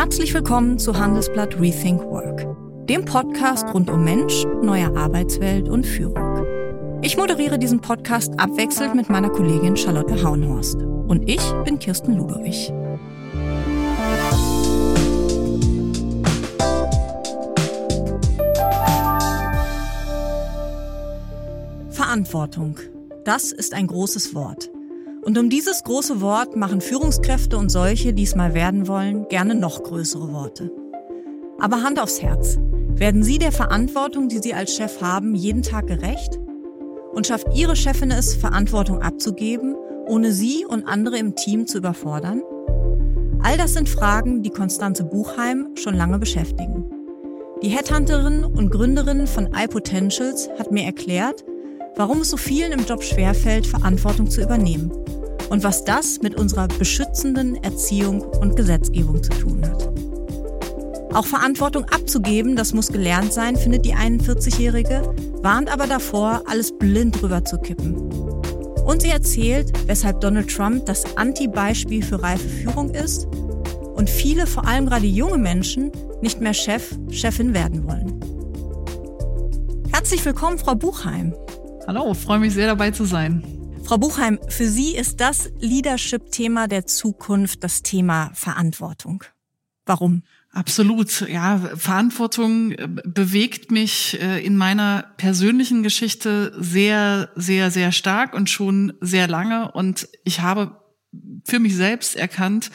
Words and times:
Herzlich 0.00 0.32
willkommen 0.32 0.78
zu 0.78 0.98
Handelsblatt 0.98 1.60
Rethink 1.60 2.00
Work, 2.04 2.46
dem 2.86 3.04
Podcast 3.04 3.66
rund 3.74 3.90
um 3.90 4.02
Mensch, 4.02 4.46
neue 4.62 4.96
Arbeitswelt 4.96 5.68
und 5.68 5.86
Führung. 5.86 6.46
Ich 7.02 7.18
moderiere 7.18 7.58
diesen 7.58 7.82
Podcast 7.82 8.32
abwechselnd 8.40 8.94
mit 8.94 9.10
meiner 9.10 9.28
Kollegin 9.28 9.76
Charlotte 9.76 10.22
Hauenhorst. 10.22 10.76
Und 10.76 11.28
ich 11.28 11.42
bin 11.66 11.78
Kirsten 11.78 12.16
Ludowig. 12.16 12.72
Verantwortung. 21.90 22.78
Das 23.24 23.52
ist 23.52 23.74
ein 23.74 23.86
großes 23.86 24.34
Wort. 24.34 24.70
Und 25.22 25.36
um 25.36 25.50
dieses 25.50 25.84
große 25.84 26.20
Wort 26.20 26.56
machen 26.56 26.80
Führungskräfte 26.80 27.58
und 27.58 27.70
solche, 27.70 28.14
die 28.14 28.22
es 28.22 28.34
mal 28.34 28.54
werden 28.54 28.88
wollen, 28.88 29.28
gerne 29.28 29.54
noch 29.54 29.82
größere 29.82 30.32
Worte. 30.32 30.72
Aber 31.58 31.82
Hand 31.82 32.00
aufs 32.00 32.22
Herz. 32.22 32.58
Werden 32.94 33.22
Sie 33.22 33.38
der 33.38 33.52
Verantwortung, 33.52 34.28
die 34.28 34.38
Sie 34.38 34.54
als 34.54 34.74
Chef 34.74 35.02
haben, 35.02 35.34
jeden 35.34 35.62
Tag 35.62 35.86
gerecht? 35.86 36.38
Und 37.12 37.26
schafft 37.26 37.48
Ihre 37.54 37.76
Chefin 37.76 38.10
es, 38.10 38.34
Verantwortung 38.34 39.02
abzugeben, 39.02 39.76
ohne 40.06 40.32
Sie 40.32 40.64
und 40.64 40.86
andere 40.86 41.18
im 41.18 41.34
Team 41.34 41.66
zu 41.66 41.78
überfordern? 41.78 42.42
All 43.42 43.56
das 43.56 43.74
sind 43.74 43.88
Fragen, 43.88 44.42
die 44.42 44.50
Konstanze 44.50 45.04
Buchheim 45.04 45.68
schon 45.74 45.94
lange 45.94 46.18
beschäftigen. 46.18 46.84
Die 47.62 47.68
Headhunterin 47.68 48.44
und 48.44 48.70
Gründerin 48.70 49.26
von 49.26 49.50
iPotentials 49.54 50.48
hat 50.58 50.72
mir 50.72 50.84
erklärt, 50.84 51.44
warum 51.96 52.22
es 52.22 52.30
so 52.30 52.36
vielen 52.36 52.72
im 52.72 52.84
Job 52.86 53.02
schwerfällt, 53.02 53.66
Verantwortung 53.66 54.30
zu 54.30 54.42
übernehmen 54.42 54.90
und 55.50 55.64
was 55.64 55.84
das 55.84 56.20
mit 56.22 56.36
unserer 56.36 56.68
beschützenden 56.68 57.62
Erziehung 57.62 58.22
und 58.22 58.56
Gesetzgebung 58.56 59.22
zu 59.22 59.30
tun 59.30 59.62
hat. 59.68 59.90
Auch 61.12 61.26
Verantwortung 61.26 61.84
abzugeben, 61.86 62.54
das 62.54 62.72
muss 62.72 62.88
gelernt 62.88 63.32
sein, 63.32 63.56
findet 63.56 63.84
die 63.84 63.94
41-Jährige, 63.94 65.12
warnt 65.42 65.68
aber 65.72 65.88
davor, 65.88 66.42
alles 66.46 66.76
blind 66.78 67.20
rüber 67.22 67.44
zu 67.44 67.58
kippen. 67.58 67.96
Und 68.84 69.02
sie 69.02 69.08
erzählt, 69.08 69.72
weshalb 69.86 70.20
Donald 70.20 70.54
Trump 70.54 70.86
das 70.86 71.16
Anti-Beispiel 71.16 72.02
für 72.02 72.22
reife 72.22 72.48
Führung 72.48 72.90
ist 72.90 73.26
und 73.94 74.08
viele, 74.08 74.46
vor 74.46 74.66
allem 74.66 74.86
gerade 74.86 75.06
junge 75.06 75.38
Menschen, 75.38 75.90
nicht 76.22 76.40
mehr 76.40 76.54
Chef, 76.54 76.96
Chefin 77.10 77.54
werden 77.54 77.84
wollen. 77.86 78.20
Herzlich 79.92 80.24
willkommen, 80.24 80.58
Frau 80.58 80.76
Buchheim. 80.76 81.34
Hallo, 81.92 82.14
freue 82.14 82.38
mich 82.38 82.54
sehr 82.54 82.68
dabei 82.68 82.92
zu 82.92 83.04
sein. 83.04 83.42
Frau 83.82 83.98
Buchheim, 83.98 84.38
für 84.46 84.68
Sie 84.68 84.94
ist 84.94 85.20
das 85.20 85.50
Leadership-Thema 85.58 86.68
der 86.68 86.86
Zukunft 86.86 87.64
das 87.64 87.82
Thema 87.82 88.30
Verantwortung. 88.32 89.24
Warum? 89.86 90.22
Absolut. 90.52 91.28
Ja, 91.28 91.58
Verantwortung 91.58 92.70
äh, 92.70 92.86
bewegt 92.86 93.72
mich 93.72 94.22
äh, 94.22 94.38
in 94.38 94.56
meiner 94.56 95.06
persönlichen 95.16 95.82
Geschichte 95.82 96.52
sehr, 96.56 97.30
sehr, 97.34 97.72
sehr 97.72 97.90
stark 97.90 98.34
und 98.34 98.48
schon 98.48 98.92
sehr 99.00 99.26
lange. 99.26 99.72
Und 99.72 100.08
ich 100.22 100.42
habe 100.42 100.79
für 101.44 101.58
mich 101.58 101.76
selbst 101.76 102.16
erkannt, 102.16 102.70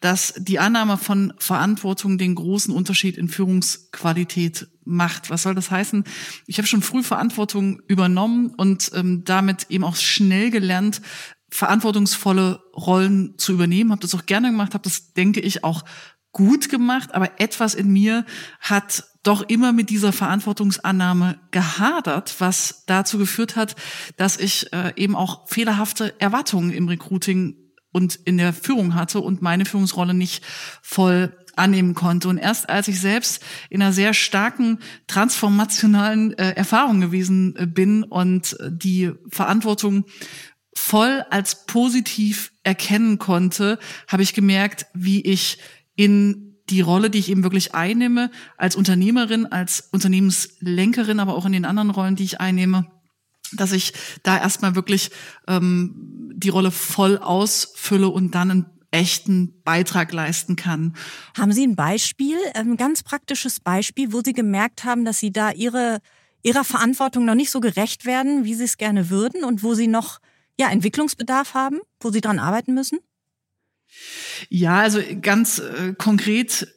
dass 0.00 0.34
die 0.36 0.58
Annahme 0.58 0.96
von 0.96 1.32
Verantwortung 1.38 2.18
den 2.18 2.34
großen 2.34 2.74
Unterschied 2.74 3.16
in 3.16 3.28
Führungsqualität 3.28 4.68
macht. 4.84 5.30
Was 5.30 5.42
soll 5.42 5.54
das 5.54 5.70
heißen? 5.70 6.04
Ich 6.46 6.58
habe 6.58 6.66
schon 6.66 6.82
früh 6.82 7.02
Verantwortung 7.02 7.80
übernommen 7.86 8.52
und 8.56 8.90
ähm, 8.94 9.24
damit 9.24 9.66
eben 9.70 9.84
auch 9.84 9.96
schnell 9.96 10.50
gelernt, 10.50 11.00
verantwortungsvolle 11.50 12.62
Rollen 12.74 13.34
zu 13.38 13.52
übernehmen. 13.52 13.90
Habe 13.90 14.02
das 14.02 14.14
auch 14.14 14.26
gerne 14.26 14.50
gemacht, 14.50 14.74
habe 14.74 14.84
das, 14.84 15.12
denke 15.12 15.40
ich, 15.40 15.64
auch 15.64 15.84
gut 16.32 16.68
gemacht, 16.68 17.14
aber 17.14 17.40
etwas 17.40 17.74
in 17.74 17.92
mir 17.92 18.24
hat 18.60 19.04
doch 19.22 19.42
immer 19.42 19.72
mit 19.72 19.90
dieser 19.90 20.12
Verantwortungsannahme 20.12 21.38
gehadert, 21.50 22.36
was 22.38 22.84
dazu 22.86 23.18
geführt 23.18 23.56
hat, 23.56 23.76
dass 24.16 24.38
ich 24.38 24.72
äh, 24.72 24.92
eben 24.96 25.14
auch 25.14 25.48
fehlerhafte 25.48 26.18
Erwartungen 26.20 26.70
im 26.70 26.88
Recruiting 26.88 27.56
und 27.92 28.16
in 28.24 28.38
der 28.38 28.52
Führung 28.52 28.94
hatte 28.94 29.20
und 29.20 29.42
meine 29.42 29.64
Führungsrolle 29.64 30.14
nicht 30.14 30.44
voll 30.82 31.32
annehmen 31.56 31.94
konnte. 31.94 32.28
Und 32.28 32.38
erst 32.38 32.68
als 32.68 32.88
ich 32.88 33.00
selbst 33.00 33.42
in 33.68 33.82
einer 33.82 33.92
sehr 33.92 34.14
starken 34.14 34.78
transformationalen 35.06 36.36
äh, 36.38 36.52
Erfahrung 36.52 37.00
gewesen 37.00 37.54
äh, 37.56 37.66
bin 37.66 38.02
und 38.02 38.56
die 38.68 39.12
Verantwortung 39.28 40.04
voll 40.74 41.24
als 41.30 41.66
positiv 41.66 42.52
erkennen 42.62 43.18
konnte, 43.18 43.78
habe 44.08 44.22
ich 44.22 44.34
gemerkt, 44.34 44.86
wie 44.94 45.20
ich 45.20 45.58
in 45.96 46.56
die 46.70 46.80
Rolle, 46.80 47.10
die 47.10 47.18
ich 47.18 47.30
eben 47.30 47.42
wirklich 47.42 47.74
einnehme, 47.74 48.30
als 48.56 48.76
Unternehmerin, 48.76 49.46
als 49.46 49.88
Unternehmenslenkerin, 49.92 51.18
aber 51.20 51.34
auch 51.34 51.44
in 51.44 51.52
den 51.52 51.64
anderen 51.64 51.90
Rollen, 51.90 52.16
die 52.16 52.24
ich 52.24 52.40
einnehme, 52.40 52.86
dass 53.52 53.72
ich 53.72 53.92
da 54.22 54.38
erstmal 54.38 54.74
wirklich 54.74 55.10
ähm, 55.46 56.32
die 56.34 56.48
Rolle 56.48 56.70
voll 56.70 57.18
ausfülle 57.18 58.08
und 58.08 58.34
dann 58.34 58.50
einen 58.50 58.66
echten 58.90 59.62
Beitrag 59.62 60.12
leisten 60.12 60.56
kann. 60.56 60.96
Haben 61.36 61.52
Sie 61.52 61.66
ein 61.66 61.76
Beispiel, 61.76 62.36
ein 62.54 62.76
ganz 62.76 63.02
praktisches 63.02 63.60
Beispiel, 63.60 64.12
wo 64.12 64.20
Sie 64.24 64.32
gemerkt 64.32 64.84
haben, 64.84 65.04
dass 65.04 65.18
Sie 65.18 65.32
da 65.32 65.52
Ihre, 65.52 66.00
Ihrer 66.42 66.64
Verantwortung 66.64 67.24
noch 67.24 67.34
nicht 67.34 67.50
so 67.50 67.60
gerecht 67.60 68.04
werden, 68.04 68.44
wie 68.44 68.54
Sie 68.54 68.64
es 68.64 68.78
gerne 68.78 69.10
würden 69.10 69.44
und 69.44 69.62
wo 69.62 69.74
Sie 69.74 69.86
noch 69.86 70.18
ja, 70.58 70.68
Entwicklungsbedarf 70.70 71.54
haben, 71.54 71.78
wo 72.00 72.10
Sie 72.10 72.20
dran 72.20 72.38
arbeiten 72.38 72.74
müssen? 72.74 72.98
Ja, 74.48 74.80
also 74.80 75.00
ganz 75.20 75.58
äh, 75.58 75.94
konkret 75.96 76.68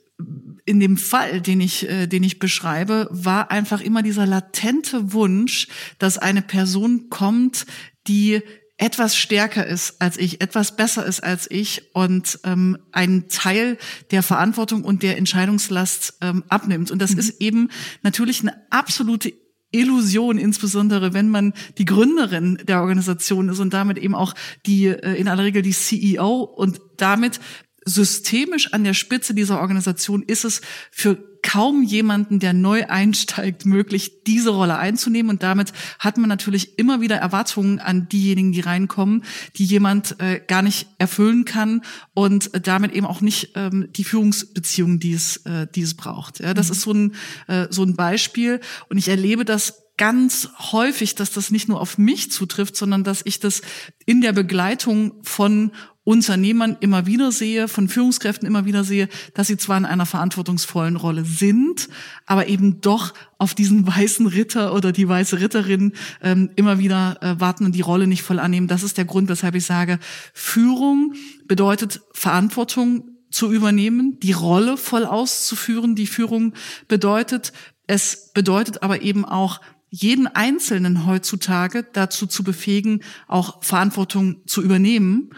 in 0.65 0.79
dem 0.79 0.97
Fall, 0.97 1.41
den 1.41 1.61
ich, 1.61 1.89
äh, 1.89 2.07
den 2.07 2.23
ich 2.23 2.39
beschreibe, 2.39 3.07
war 3.11 3.51
einfach 3.51 3.81
immer 3.81 4.01
dieser 4.01 4.25
latente 4.25 5.13
Wunsch, 5.13 5.67
dass 5.99 6.17
eine 6.17 6.41
Person 6.41 7.09
kommt, 7.09 7.65
die 8.07 8.41
etwas 8.77 9.15
stärker 9.15 9.65
ist 9.65 10.01
als 10.01 10.17
ich, 10.17 10.41
etwas 10.41 10.75
besser 10.75 11.05
ist 11.05 11.23
als 11.23 11.49
ich 11.49 11.93
und 11.93 12.39
ähm, 12.43 12.77
einen 12.91 13.29
Teil 13.29 13.77
der 14.11 14.23
Verantwortung 14.23 14.83
und 14.83 15.03
der 15.03 15.17
Entscheidungslast 15.17 16.17
ähm, 16.21 16.43
abnimmt. 16.49 16.91
Und 16.91 17.01
das 17.01 17.11
mhm. 17.11 17.19
ist 17.19 17.41
eben 17.41 17.69
natürlich 18.01 18.41
eine 18.41 18.55
absolute 18.71 19.33
Illusion, 19.71 20.37
insbesondere 20.37 21.13
wenn 21.13 21.29
man 21.29 21.53
die 21.77 21.85
Gründerin 21.85 22.59
der 22.63 22.81
Organisation 22.81 23.49
ist 23.49 23.59
und 23.59 23.73
damit 23.73 23.97
eben 23.97 24.15
auch 24.15 24.33
die 24.65 24.87
äh, 24.87 25.15
in 25.15 25.27
aller 25.27 25.43
Regel 25.43 25.61
die 25.61 25.71
CEO 25.71 26.41
und 26.41 26.79
damit 26.97 27.39
systemisch 27.85 28.73
an 28.73 28.83
der 28.83 28.93
Spitze 28.93 29.33
dieser 29.33 29.59
Organisation 29.59 30.23
ist 30.23 30.45
es 30.45 30.61
für 30.91 31.17
kaum 31.43 31.83
jemanden, 31.83 32.39
der 32.39 32.53
neu 32.53 32.85
einsteigt, 32.87 33.65
möglich, 33.65 34.23
diese 34.25 34.49
Rolle 34.49 34.77
einzunehmen. 34.77 35.29
Und 35.29 35.43
damit 35.43 35.73
hat 35.99 36.17
man 36.17 36.29
natürlich 36.29 36.79
immer 36.79 37.01
wieder 37.01 37.17
Erwartungen 37.17 37.79
an 37.79 38.07
diejenigen, 38.07 38.53
die 38.53 38.61
reinkommen, 38.61 39.23
die 39.57 39.65
jemand 39.65 40.19
äh, 40.19 40.41
gar 40.47 40.61
nicht 40.61 40.87
erfüllen 40.97 41.45
kann 41.45 41.81
und 42.13 42.49
damit 42.65 42.93
eben 42.93 43.05
auch 43.05 43.21
nicht 43.21 43.51
ähm, 43.55 43.89
die 43.91 44.05
Führungsbeziehungen, 44.05 44.99
die 44.99 45.13
es, 45.13 45.37
äh, 45.45 45.67
die 45.75 45.81
es 45.81 45.95
braucht. 45.95 46.39
Ja, 46.39 46.53
das 46.53 46.67
mhm. 46.67 46.71
ist 46.71 46.81
so 46.81 46.93
ein, 46.93 47.15
äh, 47.47 47.67
so 47.69 47.83
ein 47.83 47.95
Beispiel. 47.95 48.61
Und 48.89 48.97
ich 48.97 49.09
erlebe 49.09 49.43
das 49.45 49.83
ganz 49.97 50.49
häufig, 50.71 51.15
dass 51.15 51.31
das 51.31 51.51
nicht 51.51 51.67
nur 51.67 51.79
auf 51.79 51.97
mich 51.97 52.31
zutrifft, 52.31 52.75
sondern 52.75 53.03
dass 53.03 53.21
ich 53.25 53.39
das 53.39 53.61
in 54.05 54.21
der 54.21 54.33
Begleitung 54.33 55.13
von 55.21 55.71
Unternehmern 56.05 56.75
immer 56.81 57.05
wieder 57.05 57.31
sehe, 57.31 57.67
von 57.67 57.87
Führungskräften 57.87 58.45
immer 58.45 58.65
wieder 58.65 58.83
sehe, 58.83 59.07
dass 59.33 59.47
sie 59.47 59.57
zwar 59.57 59.77
in 59.77 59.85
einer 59.85 60.05
verantwortungsvollen 60.05 60.97
Rolle 60.97 61.23
sind, 61.23 61.87
aber 62.25 62.47
eben 62.47 62.81
doch 62.81 63.13
auf 63.37 63.53
diesen 63.55 63.87
weißen 63.87 64.27
Ritter 64.27 64.73
oder 64.73 64.91
die 64.91 65.07
weiße 65.07 65.39
Ritterin 65.39 65.93
ähm, 66.21 66.49
immer 66.55 66.77
wieder 66.77 67.17
äh, 67.21 67.39
warten 67.39 67.65
und 67.65 67.73
die 67.73 67.81
Rolle 67.81 68.07
nicht 68.07 68.23
voll 68.23 68.39
annehmen. 68.39 68.67
Das 68.67 68.83
ist 68.83 68.97
der 68.97 69.05
Grund, 69.05 69.29
weshalb 69.29 69.55
ich 69.55 69.65
sage, 69.65 69.97
Führung 70.33 71.13
bedeutet 71.45 72.01
Verantwortung 72.11 73.09
zu 73.31 73.51
übernehmen, 73.51 74.19
die 74.19 74.33
Rolle 74.33 74.77
voll 74.77 75.05
auszuführen, 75.05 75.95
die 75.95 76.07
Führung 76.07 76.53
bedeutet. 76.87 77.53
Es 77.87 78.31
bedeutet 78.33 78.83
aber 78.83 79.01
eben 79.01 79.23
auch 79.25 79.61
jeden 79.89 80.27
Einzelnen 80.27 81.05
heutzutage 81.05 81.85
dazu 81.93 82.25
zu 82.25 82.43
befähigen, 82.43 83.03
auch 83.27 83.63
Verantwortung 83.63 84.37
zu 84.47 84.63
übernehmen 84.63 85.29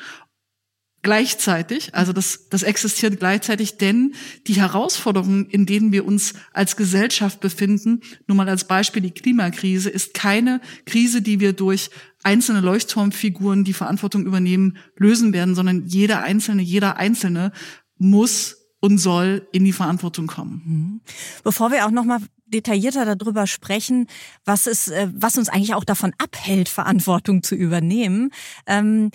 gleichzeitig, 1.06 1.94
also 1.94 2.13
das, 2.13 2.50
das 2.50 2.63
existiert 2.63 3.19
gleichzeitig, 3.19 3.78
denn 3.78 4.16
die 4.48 4.56
Herausforderungen, 4.56 5.46
in 5.46 5.68
denen 5.68 5.92
wir 5.92 6.04
uns 6.04 6.34
als 6.52 6.75
Gesellschaft 6.75 7.42
befinden, 7.42 8.02
nur 8.25 8.36
mal 8.36 8.50
als 8.50 8.63
Beispiel 8.66 9.04
die 9.04 9.12
Klimakrise, 9.12 9.92
ist 9.92 10.16
keine 10.16 10.62
Krise, 10.88 11.22
die 11.22 11.40
wir 11.40 11.54
durch 11.54 11.92
einzelne 12.24 12.60
Leuchtturmfiguren, 12.62 13.63
die 13.63 13.74
Verantwortung 13.74 14.25
übernehmen, 14.25 14.78
lösen 14.98 15.31
werden, 15.31 15.54
sondern 15.54 15.86
jeder 15.86 16.24
Einzelne, 16.24 16.63
jeder 16.63 16.98
Einzelne 16.98 17.51
muss 18.00 18.58
und 18.80 18.98
soll 18.98 19.48
in 19.51 19.63
die 19.63 19.74
Verantwortung 19.74 20.25
kommen. 20.25 20.62
Mhm. 20.66 21.01
Bevor 21.44 21.72
wir 21.72 21.86
auch 21.86 21.92
noch 21.92 22.06
mal 22.06 22.19
detaillierter 22.48 23.16
darüber 23.16 23.46
sprechen, 23.48 24.08
was 24.44 24.66
ist, 24.66 24.88
äh, 24.88 25.10
was 25.13 25.38
uns 25.38 25.50
eigentlich 25.50 25.75
auch 25.75 25.84
davon 25.84 26.13
abhält, 26.18 26.69
Verantwortung 26.69 27.44
zu 27.44 27.56
übernehmen. 27.56 28.31
Ähm, 28.66 29.12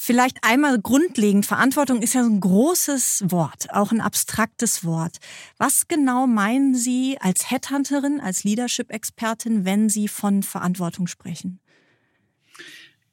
Vielleicht 0.00 0.38
einmal 0.42 0.80
grundlegend, 0.80 1.44
Verantwortung 1.44 2.02
ist 2.02 2.14
ja 2.14 2.22
so 2.22 2.30
ein 2.30 2.38
großes 2.38 3.24
Wort, 3.26 3.66
auch 3.72 3.90
ein 3.90 4.00
abstraktes 4.00 4.84
Wort. 4.84 5.16
Was 5.58 5.88
genau 5.88 6.28
meinen 6.28 6.76
Sie 6.76 7.18
als 7.20 7.50
Headhunterin, 7.50 8.20
als 8.20 8.44
Leadership-Expertin, 8.44 9.64
wenn 9.64 9.88
Sie 9.88 10.06
von 10.06 10.44
Verantwortung 10.44 11.08
sprechen? 11.08 11.58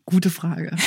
Gute 0.06 0.30
Frage. 0.30 0.74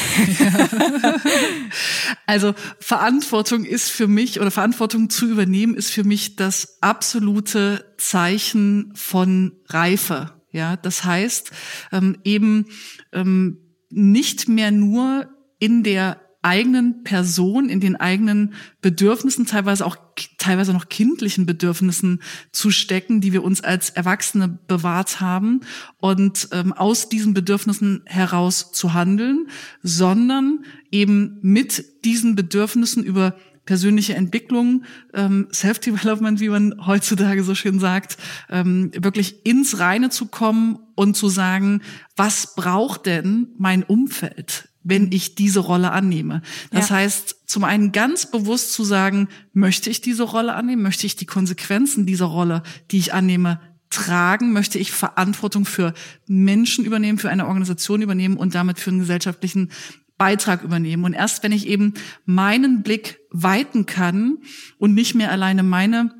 also 2.26 2.54
Verantwortung 2.78 3.64
ist 3.64 3.90
für 3.90 4.06
mich 4.06 4.40
oder 4.40 4.52
Verantwortung 4.52 5.10
zu 5.10 5.28
übernehmen 5.28 5.74
ist 5.74 5.90
für 5.90 6.04
mich 6.04 6.36
das 6.36 6.78
absolute 6.80 7.92
Zeichen 7.98 8.92
von 8.94 9.56
Reife. 9.66 10.40
Ja, 10.52 10.76
das 10.76 11.04
heißt 11.04 11.50
ähm, 11.90 12.18
eben 12.22 12.66
ähm, 13.12 13.58
nicht 13.90 14.48
mehr 14.48 14.70
nur 14.70 15.34
in 15.58 15.82
der 15.82 16.20
eigenen 16.42 17.02
Person, 17.02 17.68
in 17.68 17.80
den 17.80 17.96
eigenen 17.96 18.54
Bedürfnissen, 18.80 19.44
teilweise 19.44 19.84
auch 19.84 19.96
teilweise 20.38 20.72
noch 20.72 20.88
kindlichen 20.88 21.46
Bedürfnissen 21.46 22.22
zu 22.52 22.70
stecken, 22.70 23.20
die 23.20 23.32
wir 23.32 23.42
uns 23.42 23.60
als 23.60 23.90
Erwachsene 23.90 24.58
bewahrt 24.68 25.20
haben 25.20 25.60
und 25.98 26.48
ähm, 26.52 26.72
aus 26.72 27.08
diesen 27.08 27.34
Bedürfnissen 27.34 28.02
heraus 28.06 28.70
zu 28.72 28.94
handeln, 28.94 29.48
sondern 29.82 30.64
eben 30.92 31.38
mit 31.42 32.04
diesen 32.04 32.36
Bedürfnissen 32.36 33.02
über 33.02 33.34
persönliche 33.66 34.14
Entwicklung, 34.14 34.84
ähm, 35.12 35.48
Self-Development, 35.52 36.40
wie 36.40 36.48
man 36.48 36.86
heutzutage 36.86 37.44
so 37.44 37.54
schön 37.54 37.80
sagt, 37.80 38.16
ähm, 38.48 38.90
wirklich 38.94 39.44
ins 39.44 39.78
Reine 39.78 40.08
zu 40.08 40.26
kommen 40.26 40.78
und 40.94 41.16
zu 41.18 41.28
sagen, 41.28 41.82
was 42.16 42.54
braucht 42.54 43.04
denn 43.04 43.48
mein 43.58 43.82
Umfeld? 43.82 44.67
Wenn 44.88 45.12
ich 45.12 45.34
diese 45.34 45.60
Rolle 45.60 45.92
annehme. 45.92 46.42
Das 46.70 46.88
ja. 46.88 46.96
heißt, 46.96 47.42
zum 47.46 47.64
einen 47.64 47.92
ganz 47.92 48.30
bewusst 48.30 48.72
zu 48.72 48.84
sagen, 48.84 49.28
möchte 49.52 49.90
ich 49.90 50.00
diese 50.00 50.22
Rolle 50.22 50.54
annehmen? 50.54 50.82
Möchte 50.82 51.06
ich 51.06 51.14
die 51.14 51.26
Konsequenzen 51.26 52.06
dieser 52.06 52.24
Rolle, 52.24 52.62
die 52.90 52.98
ich 52.98 53.12
annehme, 53.12 53.60
tragen? 53.90 54.52
Möchte 54.52 54.78
ich 54.78 54.92
Verantwortung 54.92 55.66
für 55.66 55.92
Menschen 56.26 56.86
übernehmen, 56.86 57.18
für 57.18 57.28
eine 57.28 57.46
Organisation 57.46 58.00
übernehmen 58.00 58.38
und 58.38 58.54
damit 58.54 58.78
für 58.78 58.90
einen 58.90 59.00
gesellschaftlichen 59.00 59.70
Beitrag 60.16 60.62
übernehmen? 60.62 61.04
Und 61.04 61.12
erst 61.12 61.42
wenn 61.42 61.52
ich 61.52 61.66
eben 61.66 61.94
meinen 62.24 62.82
Blick 62.82 63.18
weiten 63.30 63.84
kann 63.84 64.38
und 64.78 64.94
nicht 64.94 65.14
mehr 65.14 65.30
alleine 65.30 65.62
meine 65.62 66.14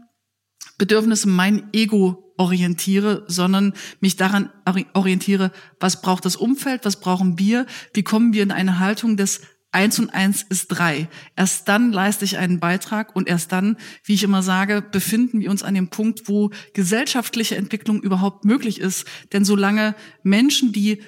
Bedürfnisse, 0.76 1.28
mein 1.28 1.68
Ego 1.72 2.27
orientiere, 2.38 3.24
sondern 3.26 3.74
mich 4.00 4.16
daran 4.16 4.50
orientiere, 4.94 5.52
was 5.78 6.00
braucht 6.00 6.24
das 6.24 6.36
Umfeld, 6.36 6.84
was 6.84 7.00
brauchen 7.00 7.38
wir, 7.38 7.66
wie 7.92 8.02
kommen 8.02 8.32
wir 8.32 8.42
in 8.42 8.52
eine 8.52 8.78
Haltung 8.78 9.16
des 9.16 9.42
Eins 9.70 9.98
und 9.98 10.08
eins 10.14 10.46
ist 10.48 10.68
drei. 10.68 11.08
Erst 11.36 11.68
dann 11.68 11.92
leiste 11.92 12.24
ich 12.24 12.38
einen 12.38 12.58
Beitrag 12.58 13.14
und 13.14 13.28
erst 13.28 13.52
dann, 13.52 13.76
wie 14.02 14.14
ich 14.14 14.22
immer 14.22 14.42
sage, 14.42 14.80
befinden 14.80 15.40
wir 15.40 15.50
uns 15.50 15.62
an 15.62 15.74
dem 15.74 15.88
Punkt, 15.88 16.26
wo 16.26 16.50
gesellschaftliche 16.72 17.56
Entwicklung 17.56 18.00
überhaupt 18.00 18.46
möglich 18.46 18.80
ist. 18.80 19.04
Denn 19.34 19.44
solange 19.44 19.94
Menschen, 20.22 20.72
die 20.72 21.02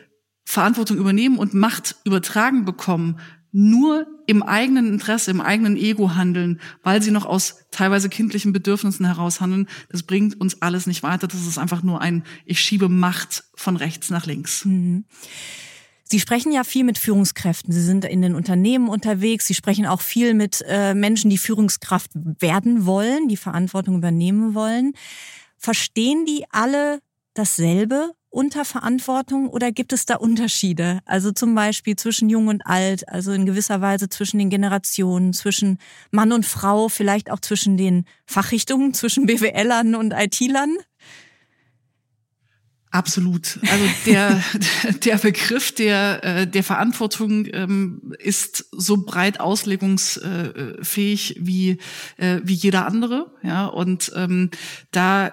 Verantwortung 0.44 0.98
übernehmen 0.98 1.38
und 1.38 1.54
Macht 1.54 1.96
übertragen 2.04 2.66
bekommen, 2.66 3.18
nur 3.52 4.06
im 4.26 4.42
eigenen 4.42 4.92
Interesse, 4.92 5.30
im 5.30 5.40
eigenen 5.40 5.76
Ego 5.76 6.14
handeln, 6.14 6.60
weil 6.82 7.02
sie 7.02 7.10
noch 7.10 7.26
aus 7.26 7.66
teilweise 7.70 8.08
kindlichen 8.08 8.52
Bedürfnissen 8.52 9.06
heraus 9.06 9.40
handeln, 9.40 9.68
das 9.90 10.02
bringt 10.02 10.40
uns 10.40 10.62
alles 10.62 10.86
nicht 10.86 11.02
weiter. 11.02 11.26
Das 11.26 11.46
ist 11.46 11.58
einfach 11.58 11.82
nur 11.82 12.00
ein, 12.00 12.24
ich 12.44 12.60
schiebe 12.60 12.88
Macht 12.88 13.44
von 13.54 13.76
rechts 13.76 14.10
nach 14.10 14.26
links. 14.26 14.64
Mhm. 14.64 15.04
Sie 16.04 16.18
sprechen 16.18 16.50
ja 16.50 16.64
viel 16.64 16.82
mit 16.82 16.98
Führungskräften. 16.98 17.72
Sie 17.72 17.82
sind 17.82 18.04
in 18.04 18.20
den 18.20 18.34
Unternehmen 18.34 18.88
unterwegs. 18.88 19.46
Sie 19.46 19.54
sprechen 19.54 19.86
auch 19.86 20.00
viel 20.00 20.34
mit 20.34 20.64
äh, 20.66 20.92
Menschen, 20.92 21.30
die 21.30 21.38
Führungskraft 21.38 22.10
werden 22.14 22.84
wollen, 22.84 23.28
die 23.28 23.36
Verantwortung 23.36 23.96
übernehmen 23.96 24.54
wollen. 24.54 24.92
Verstehen 25.56 26.26
die 26.26 26.46
alle 26.50 26.98
dasselbe 27.34 28.10
unter 28.30 28.64
Verantwortung 28.64 29.48
oder 29.48 29.72
gibt 29.72 29.92
es 29.92 30.06
da 30.06 30.16
Unterschiede? 30.16 31.00
Also 31.04 31.32
zum 31.32 31.54
Beispiel 31.54 31.96
zwischen 31.96 32.30
Jung 32.30 32.46
und 32.46 32.64
Alt, 32.64 33.08
also 33.08 33.32
in 33.32 33.44
gewisser 33.44 33.80
Weise 33.80 34.08
zwischen 34.08 34.38
den 34.38 34.50
Generationen, 34.50 35.32
zwischen 35.32 35.78
Mann 36.10 36.32
und 36.32 36.46
Frau, 36.46 36.88
vielleicht 36.88 37.30
auch 37.30 37.40
zwischen 37.40 37.76
den 37.76 38.06
Fachrichtungen, 38.26 38.94
zwischen 39.00 39.26
BWLern 39.26 39.94
und 39.94 40.12
IT-Lern? 40.12 40.76
Absolut. 42.92 43.60
Also 43.70 43.84
der, 44.06 44.42
der 45.04 45.18
Begriff 45.18 45.72
der, 45.72 46.24
äh, 46.24 46.46
der 46.46 46.64
Verantwortung 46.64 47.46
ähm, 47.52 48.14
ist 48.18 48.66
so 48.72 49.04
breit 49.04 49.38
auslegungsfähig 49.38 51.36
wie, 51.38 51.78
äh, 52.16 52.40
wie 52.42 52.54
jeder 52.54 52.86
andere. 52.86 53.32
Ja, 53.42 53.66
und 53.66 54.10
ähm, 54.16 54.50
da 54.90 55.32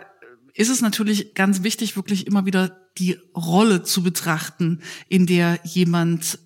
ist 0.53 0.69
es 0.69 0.81
natürlich 0.81 1.33
ganz 1.35 1.63
wichtig, 1.63 1.95
wirklich 1.95 2.27
immer 2.27 2.45
wieder 2.45 2.86
die 2.97 3.17
Rolle 3.35 3.83
zu 3.83 4.03
betrachten, 4.03 4.81
in 5.07 5.25
der 5.25 5.59
jemand 5.63 6.39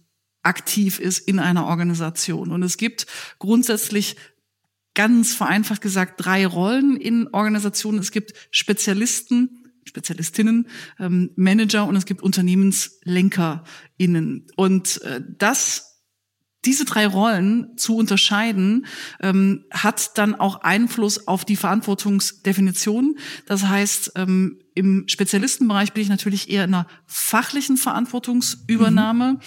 aktiv 0.44 1.00
ist 1.00 1.20
in 1.20 1.40
einer 1.40 1.66
Organisation. 1.66 2.52
Und 2.52 2.64
es 2.64 2.78
gibt 2.78 3.06
grundsätzlich 3.40 4.16
ganz 4.94 5.34
vereinfacht 5.34 5.82
gesagt 5.82 6.26
drei 6.26 6.46
Rollen 6.46 6.98
in 6.98 7.30
Organisationen. 7.32 8.00
Es 8.00 8.12
gibt 8.12 8.34
Spezialisten, 8.52 9.72
Spezialistinnen, 9.86 10.68
ähm, 11.00 11.30
Manager 11.36 11.88
und 11.88 11.96
es 11.96 12.06
gibt 12.06 12.22
UnternehmenslenkerInnen. 12.24 14.48
Und 14.56 15.02
äh, 15.04 15.22
das 15.38 15.91
diese 16.66 16.86
drei 16.86 17.08
Rollen 17.08 17.76
zu 17.78 17.96
unterscheiden, 17.96 18.86
ähm, 19.20 19.66
hat 19.72 20.18
dann 20.18 20.36
auch 20.36 20.62
Einfluss 20.62 21.28
auf 21.28 21.44
die 21.46 21.56
Verantwortungsdefinition. 21.56 23.18
Das 23.48 23.68
heißt, 23.68 24.14
ähm, 24.16 24.60
im 24.74 25.08
Spezialistenbereich 25.08 25.94
bin 25.94 26.04
ich 26.04 26.10
natürlich 26.10 26.50
eher 26.50 26.64
in 26.64 26.74
einer 26.74 26.88
fachlichen 27.06 27.78
Verantwortungsübernahme, 27.78 29.34
mhm. 29.34 29.40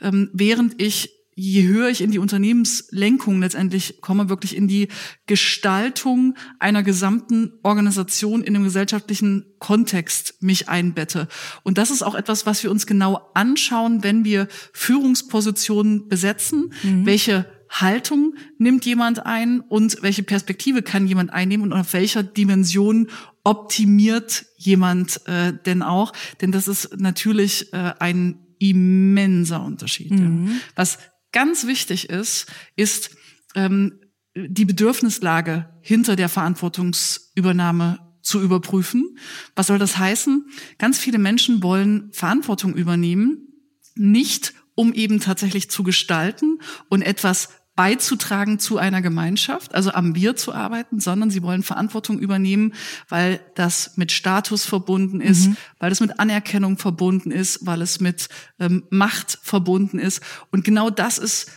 ähm, 0.00 0.30
während 0.32 0.80
ich 0.80 1.10
je 1.42 1.66
höher 1.66 1.88
ich 1.88 2.00
in 2.02 2.12
die 2.12 2.20
Unternehmenslenkung 2.20 3.40
letztendlich 3.40 4.00
komme, 4.00 4.28
wirklich 4.28 4.54
in 4.54 4.68
die 4.68 4.86
Gestaltung 5.26 6.36
einer 6.60 6.84
gesamten 6.84 7.54
Organisation 7.64 8.44
in 8.44 8.54
einem 8.54 8.64
gesellschaftlichen 8.64 9.46
Kontext 9.58 10.40
mich 10.40 10.68
einbette. 10.68 11.26
Und 11.64 11.78
das 11.78 11.90
ist 11.90 12.02
auch 12.02 12.14
etwas, 12.14 12.46
was 12.46 12.62
wir 12.62 12.70
uns 12.70 12.86
genau 12.86 13.20
anschauen, 13.34 14.04
wenn 14.04 14.24
wir 14.24 14.46
Führungspositionen 14.72 16.08
besetzen. 16.08 16.72
Mhm. 16.84 17.06
Welche 17.06 17.46
Haltung 17.68 18.36
nimmt 18.58 18.84
jemand 18.86 19.26
ein 19.26 19.60
und 19.60 20.00
welche 20.00 20.22
Perspektive 20.22 20.82
kann 20.82 21.08
jemand 21.08 21.32
einnehmen 21.32 21.72
und 21.72 21.72
auf 21.72 21.92
welcher 21.92 22.22
Dimension 22.22 23.08
optimiert 23.42 24.46
jemand 24.58 25.26
äh, 25.26 25.52
denn 25.66 25.82
auch? 25.82 26.12
Denn 26.40 26.52
das 26.52 26.68
ist 26.68 27.00
natürlich 27.00 27.72
äh, 27.72 27.94
ein 27.98 28.38
immenser 28.60 29.64
Unterschied. 29.64 30.12
Mhm. 30.12 30.46
Ja. 30.46 30.52
Was 30.76 30.98
ganz 31.32 31.66
wichtig 31.66 32.10
ist, 32.10 32.46
ist 32.76 33.16
ähm, 33.54 34.00
die 34.34 34.64
Bedürfnislage 34.64 35.68
hinter 35.82 36.16
der 36.16 36.28
Verantwortungsübernahme 36.28 37.98
zu 38.22 38.40
überprüfen. 38.40 39.18
Was 39.54 39.66
soll 39.66 39.78
das 39.78 39.98
heißen? 39.98 40.46
Ganz 40.78 40.98
viele 40.98 41.18
Menschen 41.18 41.62
wollen 41.62 42.10
Verantwortung 42.12 42.74
übernehmen, 42.74 43.48
nicht 43.94 44.54
um 44.74 44.94
eben 44.94 45.20
tatsächlich 45.20 45.70
zu 45.70 45.82
gestalten 45.82 46.60
und 46.88 47.02
etwas 47.02 47.50
beizutragen 47.82 48.60
zu 48.60 48.78
einer 48.78 49.02
Gemeinschaft, 49.02 49.74
also 49.74 49.90
am 49.90 50.14
Wir 50.14 50.36
zu 50.36 50.54
arbeiten, 50.54 51.00
sondern 51.00 51.30
sie 51.30 51.42
wollen 51.42 51.64
Verantwortung 51.64 52.20
übernehmen, 52.20 52.74
weil 53.08 53.40
das 53.56 53.96
mit 53.96 54.12
Status 54.12 54.64
verbunden 54.64 55.20
ist, 55.20 55.48
mhm. 55.48 55.56
weil 55.80 55.90
es 55.90 55.98
mit 55.98 56.20
Anerkennung 56.20 56.78
verbunden 56.78 57.32
ist, 57.32 57.66
weil 57.66 57.82
es 57.82 57.98
mit 57.98 58.28
ähm, 58.60 58.84
Macht 58.90 59.36
verbunden 59.42 59.98
ist. 59.98 60.20
Und 60.52 60.62
genau 60.64 60.90
das 60.90 61.18
ist 61.18 61.50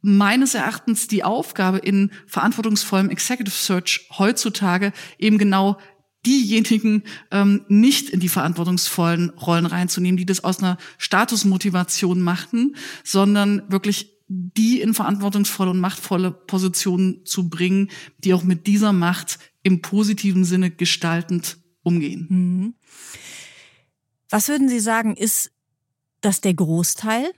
meines 0.00 0.54
Erachtens 0.54 1.08
die 1.08 1.24
Aufgabe 1.24 1.76
in 1.76 2.10
verantwortungsvollem 2.26 3.10
Executive 3.10 3.54
Search 3.54 4.08
heutzutage, 4.16 4.94
eben 5.18 5.36
genau 5.36 5.76
diejenigen 6.24 7.02
ähm, 7.30 7.66
nicht 7.68 8.08
in 8.08 8.20
die 8.20 8.30
verantwortungsvollen 8.30 9.28
Rollen 9.28 9.66
reinzunehmen, 9.66 10.16
die 10.16 10.24
das 10.24 10.42
aus 10.42 10.58
einer 10.60 10.78
Statusmotivation 10.96 12.22
machten, 12.22 12.76
sondern 13.04 13.62
wirklich 13.68 14.15
die 14.28 14.80
in 14.80 14.94
verantwortungsvolle 14.94 15.70
und 15.70 15.80
machtvolle 15.80 16.30
Positionen 16.30 17.24
zu 17.24 17.48
bringen, 17.48 17.90
die 18.18 18.34
auch 18.34 18.42
mit 18.42 18.66
dieser 18.66 18.92
Macht 18.92 19.38
im 19.62 19.82
positiven 19.82 20.44
Sinne 20.44 20.70
gestaltend 20.70 21.58
umgehen. 21.82 22.26
Mhm. 22.28 22.74
Was 24.28 24.48
würden 24.48 24.68
Sie 24.68 24.80
sagen, 24.80 25.16
ist 25.16 25.52
das 26.20 26.40
der 26.40 26.54
Großteil 26.54 27.32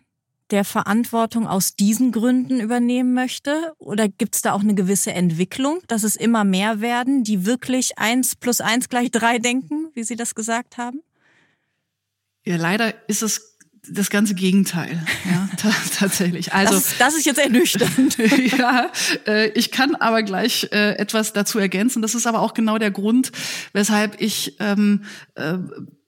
der 0.50 0.64
Verantwortung 0.64 1.47
aus 1.47 1.76
diesen 1.76 2.11
Gründen 2.11 2.61
übernehmen 2.61 3.12
möchte? 3.12 3.75
Oder 3.78 4.09
gibt 4.09 4.35
es 4.35 4.42
da 4.42 4.52
auch 4.52 4.61
eine 4.61 4.75
gewisse 4.75 5.12
Entwicklung, 5.12 5.80
dass 5.88 6.04
es 6.04 6.16
immer 6.16 6.45
mehr 6.45 6.80
werden, 6.80 7.23
die 7.23 7.45
wirklich 7.45 7.99
eins 7.99 8.35
plus 8.35 8.62
eins 8.62 8.88
gleich 8.88 9.11
drei 9.11 9.38
denken, 9.38 9.88
wie 9.92 10.04
Sie 10.04 10.16
das 10.16 10.35
gesagt 10.35 10.78
haben? 10.78 11.02
Ja, 12.45 12.57
leider 12.57 12.95
ist 13.11 13.23
es 13.23 13.57
das 13.87 14.11
ganze 14.11 14.35
Gegenteil, 14.35 15.02
ja, 15.25 15.49
tatsächlich. 15.97 16.52
Also 16.52 16.75
das, 16.75 16.99
das, 16.99 17.14
ist 17.14 17.26
jetzt 17.26 17.38
ernüchternd. 17.38 18.18
ja, 18.58 18.90
äh, 19.26 19.49
ich 19.50 19.70
kann 19.70 19.94
aber 19.94 20.23
gleich 20.23 20.68
äh, 20.73 20.97
etwas 20.97 21.32
dazu 21.32 21.58
ergänzen. 21.58 22.02
Das 22.02 22.14
ist 22.14 22.26
aber 22.26 22.40
auch 22.40 22.54
genau 22.54 22.78
der 22.78 22.90
Grund, 22.90 23.32
weshalb 23.73 24.20
ich 24.20 24.56
ähm, 24.61 25.04
äh, 25.35 25.58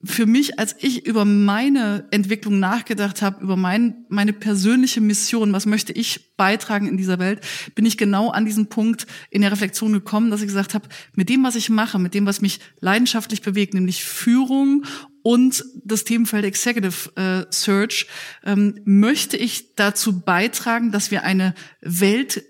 für 0.03 0.25
mich, 0.25 0.59
als 0.59 0.75
ich 0.79 1.05
über 1.05 1.27
meine 1.27 2.07
Entwicklung 2.11 2.59
nachgedacht 2.59 3.21
habe, 3.21 3.43
über 3.43 3.57
mein, 3.57 4.07
meine 4.09 4.33
persönliche 4.33 5.03
Mission, 5.03 5.53
was 5.53 5.67
möchte 5.67 5.93
ich 5.93 6.35
beitragen 6.37 6.87
in 6.87 6.97
dieser 6.97 7.19
Welt, 7.19 7.41
bin 7.75 7.85
ich 7.85 7.99
genau 7.99 8.31
an 8.31 8.47
diesen 8.47 8.69
Punkt 8.69 9.07
in 9.29 9.43
der 9.43 9.53
Reflexion 9.53 9.93
gekommen, 9.93 10.31
dass 10.31 10.41
ich 10.41 10.47
gesagt 10.47 10.73
habe, 10.73 10.89
mit 11.15 11.29
dem, 11.29 11.45
was 11.45 11.55
ich 11.55 11.69
mache, 11.69 11.99
mit 11.99 12.15
dem, 12.15 12.25
was 12.25 12.41
mich 12.41 12.61
leidenschaftlich 12.81 13.43
bewegt, 13.43 13.75
nämlich 13.75 14.03
Führung 14.05 14.87
und 15.23 15.65
das 15.85 16.05
Themenfeld 16.05 16.45
Executive 16.45 17.11
äh, 17.17 17.53
Search, 17.53 18.07
ähm, 18.45 18.81
möchte 18.85 19.37
ich 19.37 19.75
dazu 19.75 20.21
beitragen, 20.21 20.93
dass 20.93 21.11
wir 21.11 21.25
eine 21.25 21.55
Welt 21.81 22.45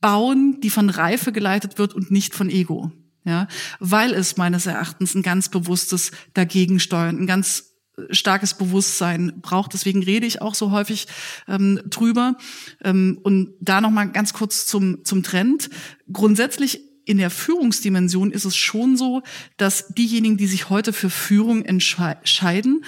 bauen, 0.00 0.60
die 0.60 0.70
von 0.70 0.90
Reife 0.90 1.32
geleitet 1.32 1.78
wird 1.78 1.94
und 1.94 2.10
nicht 2.10 2.34
von 2.34 2.50
Ego 2.50 2.92
ja, 3.26 3.48
weil 3.80 4.14
es 4.14 4.36
meines 4.36 4.66
Erachtens 4.66 5.14
ein 5.14 5.22
ganz 5.22 5.48
bewusstes 5.48 6.12
Dagegensteuern, 6.34 7.18
ein 7.18 7.26
ganz 7.26 7.74
äh, 7.96 8.14
starkes 8.14 8.54
Bewusstsein 8.54 9.40
braucht. 9.42 9.74
Deswegen 9.74 10.02
rede 10.02 10.26
ich 10.26 10.40
auch 10.40 10.54
so 10.54 10.70
häufig 10.70 11.08
ähm, 11.48 11.80
drüber. 11.86 12.36
Ähm, 12.84 13.18
und 13.24 13.54
da 13.60 13.80
noch 13.80 13.90
mal 13.90 14.04
ganz 14.04 14.32
kurz 14.32 14.66
zum 14.66 15.04
zum 15.04 15.24
Trend. 15.24 15.70
Grundsätzlich 16.10 16.80
in 17.06 17.18
der 17.18 17.30
Führungsdimension 17.30 18.32
ist 18.32 18.44
es 18.44 18.56
schon 18.56 18.96
so, 18.96 19.22
dass 19.56 19.88
diejenigen, 19.88 20.36
die 20.36 20.46
sich 20.46 20.68
heute 20.68 20.92
für 20.92 21.08
Führung 21.08 21.64
entscheiden, 21.64 22.84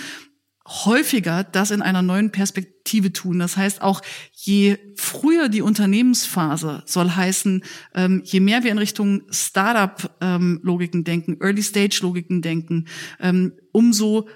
häufiger 0.67 1.45
das 1.45 1.71
in 1.71 1.81
einer 1.81 2.03
neuen 2.03 2.31
Perspektive 2.31 3.13
tun. 3.13 3.39
Das 3.39 3.57
heißt, 3.57 3.81
auch 3.81 4.03
je 4.33 4.77
früher 4.97 5.49
die 5.49 5.63
Unternehmensphase 5.63 6.83
soll 6.85 7.11
heißen, 7.11 7.65
ähm, 7.95 8.23
je 8.25 8.41
mehr 8.41 8.65
wir 8.65 8.73
in 8.73 8.79
Richtung 8.79 9.23
Startup-Logiken 9.31 11.01
ähm, 11.01 11.05
denken, 11.05 11.39
Early-Stage-Logiken 11.41 12.43
denken, 12.43 12.87
ähm, 13.21 13.53
umso 13.73 14.29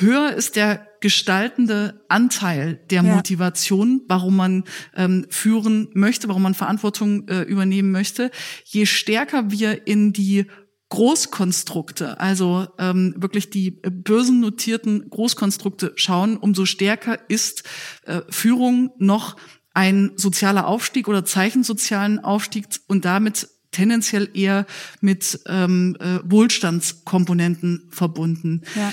höher 0.00 0.32
ist 0.32 0.56
der 0.56 0.86
gestaltende 1.00 2.04
Anteil 2.08 2.80
der 2.90 3.02
ja. 3.02 3.14
Motivation, 3.14 4.02
warum 4.08 4.36
man 4.36 4.64
ähm, 4.96 5.26
führen 5.28 5.88
möchte, 5.94 6.28
warum 6.28 6.42
man 6.42 6.54
Verantwortung 6.54 7.28
äh, 7.28 7.42
übernehmen 7.42 7.90
möchte. 7.90 8.30
Je 8.64 8.86
stärker 8.86 9.50
wir 9.50 9.86
in 9.86 10.12
die 10.12 10.46
Großkonstrukte, 10.88 12.20
also 12.20 12.66
ähm, 12.78 13.14
wirklich 13.16 13.48
die 13.48 13.70
börsennotierten 13.70 15.08
Großkonstrukte 15.08 15.92
schauen, 15.96 16.36
umso 16.36 16.66
stärker 16.66 17.18
ist 17.28 17.64
äh, 18.04 18.20
Führung 18.28 18.92
noch 18.98 19.36
ein 19.72 20.12
sozialer 20.16 20.66
Aufstieg 20.66 21.08
oder 21.08 21.24
Zeichen 21.24 21.64
sozialen 21.64 22.18
Aufstieg 22.22 22.66
und 22.88 23.06
damit 23.06 23.48
tendenziell 23.70 24.28
eher 24.34 24.66
mit 25.00 25.40
ähm, 25.46 25.96
äh, 25.98 26.18
Wohlstandskomponenten 26.24 27.88
verbunden. 27.90 28.60
Ja. 28.76 28.92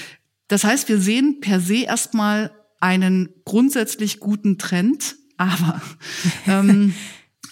Das 0.49 0.65
heißt, 0.65 0.89
wir 0.89 0.99
sehen 0.99 1.39
per 1.39 1.61
se 1.61 1.83
erstmal 1.83 2.51
einen 2.81 3.29
grundsätzlich 3.45 4.19
guten 4.19 4.57
Trend, 4.57 5.15
aber 5.37 5.81
ähm, 6.47 6.93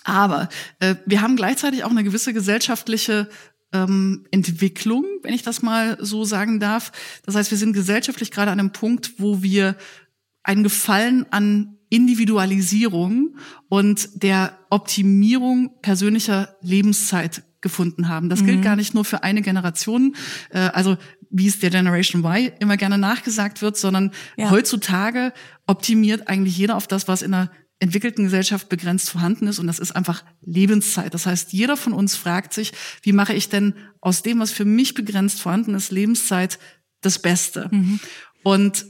aber 0.04 0.50
äh, 0.80 0.96
wir 1.06 1.22
haben 1.22 1.36
gleichzeitig 1.36 1.84
auch 1.84 1.92
eine 1.92 2.04
gewisse 2.04 2.34
gesellschaftliche 2.34 3.30
ähm, 3.74 4.26
Entwicklung, 4.32 5.06
wenn 5.22 5.34
ich 5.34 5.44
das 5.44 5.62
mal 5.62 5.98
so 6.00 6.24
sagen 6.24 6.60
darf. 6.60 6.92
Das 7.26 7.36
heißt, 7.36 7.52
wir 7.52 7.58
sind 7.58 7.74
gesellschaftlich 7.74 8.32
gerade 8.32 8.52
an 8.52 8.60
einem 8.60 8.72
Punkt, 8.72 9.14
wo 9.18 9.44
wir 9.44 9.76
einen 10.44 10.64
Gefallen 10.64 11.26
an 11.32 11.78
Individualisierung 11.90 13.38
und 13.70 14.24
der 14.24 14.58
Optimierung 14.70 15.72
persönlicher 15.82 16.56
Lebenszeit 16.62 17.44
gefunden 17.62 18.08
haben. 18.08 18.30
Das 18.30 18.42
mhm. 18.42 18.46
gilt 18.46 18.64
gar 18.64 18.76
nicht 18.76 18.94
nur 18.94 19.04
für 19.04 19.24
eine 19.24 19.42
Generation, 19.42 20.16
äh, 20.52 20.60
also 20.60 20.98
wie 21.30 21.48
es 21.48 21.60
der 21.60 21.70
Generation 21.70 22.24
Y 22.24 22.52
immer 22.60 22.78
gerne 22.78 22.98
nachgesagt 22.98 23.62
wird, 23.62 23.78
sondern 23.78 24.12
ja. 24.38 24.50
heutzutage 24.50 25.34
optimiert 25.66 26.28
eigentlich 26.28 26.58
jeder 26.58 26.76
auf 26.76 26.88
das, 26.88 27.08
was 27.08 27.22
in 27.22 27.32
der 27.32 27.52
entwickelten 27.80 28.24
Gesellschaft 28.24 28.70
begrenzt 28.70 29.10
vorhanden 29.10 29.48
ist 29.48 29.60
und 29.60 29.68
das 29.68 29.80
ist 29.80 29.92
einfach 29.92 30.24
Lebenszeit. 30.42 31.14
Das 31.14 31.26
heißt, 31.26 31.54
jeder 31.54 31.78
von 31.78 31.94
uns 31.94 32.16
fragt 32.16 32.54
sich, 32.54 32.74
wie 33.04 33.14
mache 33.14 33.34
ich 33.34 33.50
denn 33.50 33.76
aus 34.02 34.24
dem, 34.24 34.40
was 34.40 34.52
für 34.52 34.66
mich 34.66 34.94
begrenzt 34.96 35.42
vorhanden 35.42 35.76
ist, 35.76 35.92
Lebenszeit 35.92 36.58
das 37.02 37.20
Beste? 37.20 37.70
Mhm. 37.72 38.00
Und 38.44 38.86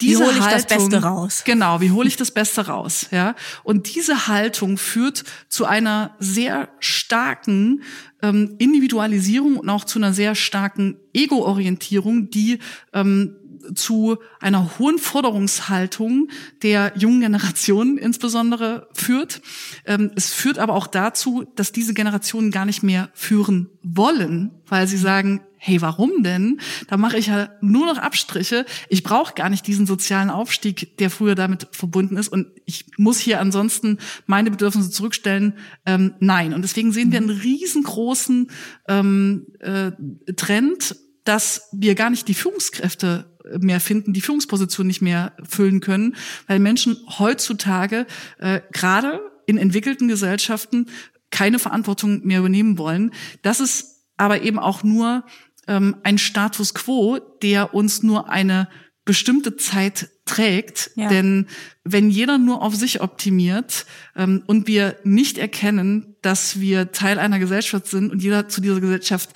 diese 0.00 0.20
wie 0.20 0.24
hole 0.24 0.32
ich 0.32 0.40
Haltung, 0.40 0.52
das 0.52 0.66
Beste 0.66 1.02
raus? 1.02 1.42
Genau, 1.44 1.80
wie 1.80 1.90
hole 1.90 2.08
ich 2.08 2.16
das 2.16 2.30
Beste 2.30 2.66
raus? 2.66 3.08
Ja, 3.10 3.34
und 3.64 3.94
diese 3.94 4.28
Haltung 4.28 4.76
führt 4.76 5.24
zu 5.48 5.64
einer 5.64 6.14
sehr 6.18 6.68
starken 6.80 7.82
ähm, 8.22 8.56
Individualisierung 8.58 9.56
und 9.56 9.68
auch 9.68 9.84
zu 9.84 9.98
einer 9.98 10.12
sehr 10.12 10.34
starken 10.34 10.98
Ego-Orientierung, 11.14 12.30
die 12.30 12.58
ähm, 12.92 13.36
zu 13.74 14.18
einer 14.40 14.78
hohen 14.78 14.98
Forderungshaltung 14.98 16.28
der 16.62 16.92
jungen 16.96 17.20
Generation 17.20 17.98
insbesondere 17.98 18.88
führt. 18.92 19.42
Ähm, 19.84 20.10
es 20.14 20.32
führt 20.32 20.58
aber 20.58 20.74
auch 20.74 20.86
dazu, 20.86 21.44
dass 21.56 21.72
diese 21.72 21.94
Generationen 21.94 22.50
gar 22.50 22.64
nicht 22.64 22.82
mehr 22.82 23.10
führen 23.14 23.68
wollen, 23.82 24.52
weil 24.66 24.86
sie 24.86 24.98
sagen, 24.98 25.40
hey, 25.66 25.82
warum 25.82 26.22
denn? 26.22 26.60
Da 26.86 26.96
mache 26.96 27.18
ich 27.18 27.26
ja 27.26 27.50
nur 27.60 27.86
noch 27.86 27.98
Abstriche. 27.98 28.64
Ich 28.88 29.02
brauche 29.02 29.34
gar 29.34 29.48
nicht 29.48 29.66
diesen 29.66 29.84
sozialen 29.84 30.30
Aufstieg, 30.30 30.96
der 30.98 31.10
früher 31.10 31.34
damit 31.34 31.66
verbunden 31.72 32.16
ist. 32.16 32.28
Und 32.28 32.46
ich 32.66 32.86
muss 32.98 33.18
hier 33.18 33.40
ansonsten 33.40 33.98
meine 34.26 34.52
Bedürfnisse 34.52 34.90
zurückstellen. 34.90 35.54
Ähm, 35.84 36.14
nein. 36.20 36.54
Und 36.54 36.62
deswegen 36.62 36.92
sehen 36.92 37.10
wir 37.10 37.18
einen 37.18 37.30
riesengroßen 37.30 38.48
ähm, 38.86 39.46
äh, 39.58 39.90
Trend, 40.36 40.96
dass 41.24 41.68
wir 41.72 41.96
gar 41.96 42.10
nicht 42.10 42.28
die 42.28 42.34
Führungskräfte 42.34 43.36
mehr 43.58 43.80
finden, 43.80 44.12
die 44.12 44.20
Führungsposition 44.20 44.86
nicht 44.86 45.02
mehr 45.02 45.32
füllen 45.42 45.80
können, 45.80 46.14
weil 46.46 46.60
Menschen 46.60 46.96
heutzutage 47.18 48.06
äh, 48.38 48.60
gerade 48.72 49.20
in 49.46 49.58
entwickelten 49.58 50.06
Gesellschaften 50.06 50.86
keine 51.30 51.58
Verantwortung 51.58 52.24
mehr 52.24 52.38
übernehmen 52.38 52.78
wollen. 52.78 53.12
Das 53.42 53.58
ist 53.58 53.96
aber 54.16 54.42
eben 54.42 54.58
auch 54.58 54.82
nur 54.82 55.24
ähm, 55.66 55.96
ein 56.02 56.18
Status 56.18 56.74
quo, 56.74 57.18
der 57.42 57.74
uns 57.74 58.02
nur 58.02 58.28
eine 58.28 58.68
bestimmte 59.04 59.56
Zeit 59.56 60.10
trägt. 60.26 60.90
Ja. 60.96 61.08
Denn 61.08 61.46
wenn 61.84 62.10
jeder 62.10 62.38
nur 62.38 62.62
auf 62.62 62.74
sich 62.74 63.00
optimiert 63.00 63.86
ähm, 64.16 64.42
und 64.46 64.66
wir 64.66 64.96
nicht 65.04 65.38
erkennen, 65.38 66.16
dass 66.20 66.60
wir 66.60 66.92
Teil 66.92 67.18
einer 67.18 67.38
Gesellschaft 67.38 67.86
sind 67.86 68.10
und 68.10 68.22
jeder 68.22 68.48
zu 68.48 68.60
dieser 68.60 68.80
Gesellschaft 68.80 69.30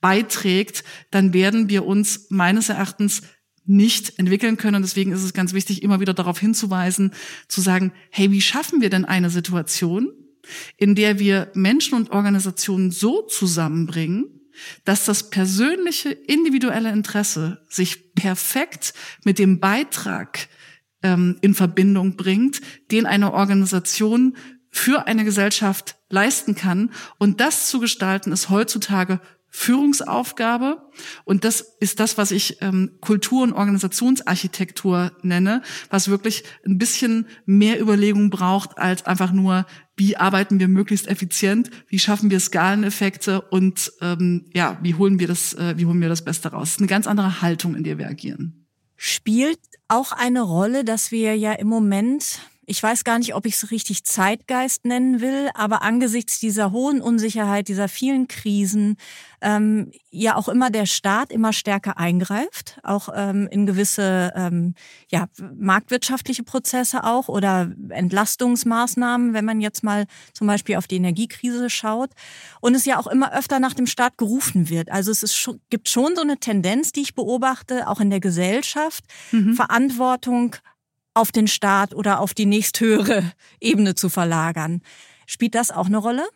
beiträgt, 0.00 0.84
dann 1.10 1.34
werden 1.34 1.68
wir 1.68 1.84
uns 1.84 2.26
meines 2.30 2.68
Erachtens 2.68 3.22
nicht 3.64 4.18
entwickeln 4.18 4.56
können. 4.56 4.76
Und 4.76 4.82
deswegen 4.82 5.10
ist 5.10 5.24
es 5.24 5.32
ganz 5.32 5.52
wichtig, 5.52 5.82
immer 5.82 5.98
wieder 5.98 6.14
darauf 6.14 6.38
hinzuweisen, 6.38 7.12
zu 7.48 7.60
sagen, 7.60 7.92
hey, 8.10 8.30
wie 8.30 8.40
schaffen 8.40 8.80
wir 8.80 8.90
denn 8.90 9.04
eine 9.04 9.30
Situation, 9.30 10.12
in 10.76 10.94
der 10.94 11.18
wir 11.18 11.50
Menschen 11.54 11.94
und 11.94 12.10
Organisationen 12.10 12.92
so 12.92 13.22
zusammenbringen, 13.22 14.35
dass 14.84 15.04
das 15.04 15.30
persönliche, 15.30 16.10
individuelle 16.10 16.90
Interesse 16.90 17.64
sich 17.68 18.14
perfekt 18.14 18.94
mit 19.24 19.38
dem 19.38 19.60
Beitrag 19.60 20.48
ähm, 21.02 21.38
in 21.40 21.54
Verbindung 21.54 22.16
bringt, 22.16 22.60
den 22.90 23.06
eine 23.06 23.32
Organisation 23.32 24.36
für 24.70 25.06
eine 25.06 25.24
Gesellschaft 25.24 25.96
leisten 26.10 26.54
kann. 26.54 26.90
Und 27.18 27.40
das 27.40 27.68
zu 27.68 27.80
gestalten 27.80 28.32
ist 28.32 28.50
heutzutage 28.50 29.20
Führungsaufgabe. 29.48 30.82
Und 31.24 31.44
das 31.44 31.76
ist 31.80 31.98
das, 31.98 32.18
was 32.18 32.30
ich 32.30 32.60
ähm, 32.60 32.98
Kultur- 33.00 33.42
und 33.42 33.54
Organisationsarchitektur 33.54 35.12
nenne, 35.22 35.62
was 35.88 36.08
wirklich 36.08 36.44
ein 36.66 36.76
bisschen 36.76 37.26
mehr 37.46 37.80
Überlegung 37.80 38.28
braucht 38.28 38.76
als 38.76 39.06
einfach 39.06 39.32
nur, 39.32 39.64
wie 39.96 40.16
arbeiten 40.16 40.60
wir 40.60 40.68
möglichst 40.68 41.08
effizient, 41.08 41.70
wie 41.88 41.98
schaffen 41.98 42.30
wir 42.30 42.38
Skaleneffekte 42.38 43.40
und 43.40 43.92
ähm, 44.02 44.44
ja, 44.54 44.78
wie 44.82 44.94
holen 44.94 45.18
wir 45.18 45.26
das, 45.26 45.54
äh, 45.54 45.74
wie 45.76 45.86
holen 45.86 46.00
wir 46.00 46.08
das 46.08 46.24
Beste 46.24 46.48
raus. 46.48 46.62
Das 46.62 46.70
ist 46.72 46.78
eine 46.80 46.88
ganz 46.88 47.06
andere 47.06 47.40
Haltung, 47.40 47.74
in 47.74 47.84
der 47.84 47.98
wir 47.98 48.08
agieren. 48.08 48.66
Spielt 48.96 49.60
auch 49.88 50.12
eine 50.12 50.42
Rolle, 50.42 50.84
dass 50.84 51.12
wir 51.12 51.36
ja 51.36 51.52
im 51.52 51.68
Moment 51.68 52.40
ich 52.66 52.82
weiß 52.82 53.04
gar 53.04 53.18
nicht, 53.18 53.34
ob 53.34 53.46
ich 53.46 53.54
es 53.54 53.70
richtig 53.70 54.04
Zeitgeist 54.04 54.84
nennen 54.84 55.20
will, 55.20 55.48
aber 55.54 55.82
angesichts 55.82 56.40
dieser 56.40 56.72
hohen 56.72 57.00
Unsicherheit, 57.00 57.68
dieser 57.68 57.88
vielen 57.88 58.26
Krisen, 58.26 58.96
ähm, 59.40 59.92
ja 60.10 60.34
auch 60.34 60.48
immer 60.48 60.70
der 60.70 60.86
Staat 60.86 61.30
immer 61.30 61.52
stärker 61.52 61.98
eingreift, 61.98 62.80
auch 62.82 63.08
ähm, 63.14 63.46
in 63.52 63.66
gewisse 63.66 64.32
ähm, 64.34 64.74
ja, 65.08 65.26
marktwirtschaftliche 65.56 66.42
Prozesse 66.42 67.04
auch 67.04 67.28
oder 67.28 67.70
Entlastungsmaßnahmen, 67.90 69.32
wenn 69.32 69.44
man 69.44 69.60
jetzt 69.60 69.84
mal 69.84 70.06
zum 70.32 70.48
Beispiel 70.48 70.76
auf 70.76 70.88
die 70.88 70.96
Energiekrise 70.96 71.70
schaut. 71.70 72.10
Und 72.60 72.74
es 72.74 72.84
ja 72.84 72.98
auch 72.98 73.06
immer 73.06 73.32
öfter 73.32 73.60
nach 73.60 73.74
dem 73.74 73.86
Staat 73.86 74.18
gerufen 74.18 74.68
wird. 74.70 74.90
Also 74.90 75.12
es 75.12 75.22
ist 75.22 75.50
gibt 75.70 75.88
schon 75.88 76.16
so 76.16 76.22
eine 76.22 76.38
Tendenz, 76.38 76.90
die 76.90 77.02
ich 77.02 77.14
beobachte, 77.14 77.86
auch 77.88 78.00
in 78.00 78.10
der 78.10 78.20
Gesellschaft, 78.20 79.04
mhm. 79.30 79.54
Verantwortung 79.54 80.56
auf 81.16 81.32
den 81.32 81.48
Staat 81.48 81.94
oder 81.94 82.20
auf 82.20 82.34
die 82.34 82.46
nächsthöhere 82.46 83.32
Ebene 83.60 83.94
zu 83.94 84.08
verlagern. 84.08 84.82
Spielt 85.26 85.54
das 85.54 85.70
auch 85.70 85.86
eine 85.86 85.98
Rolle? 85.98 86.26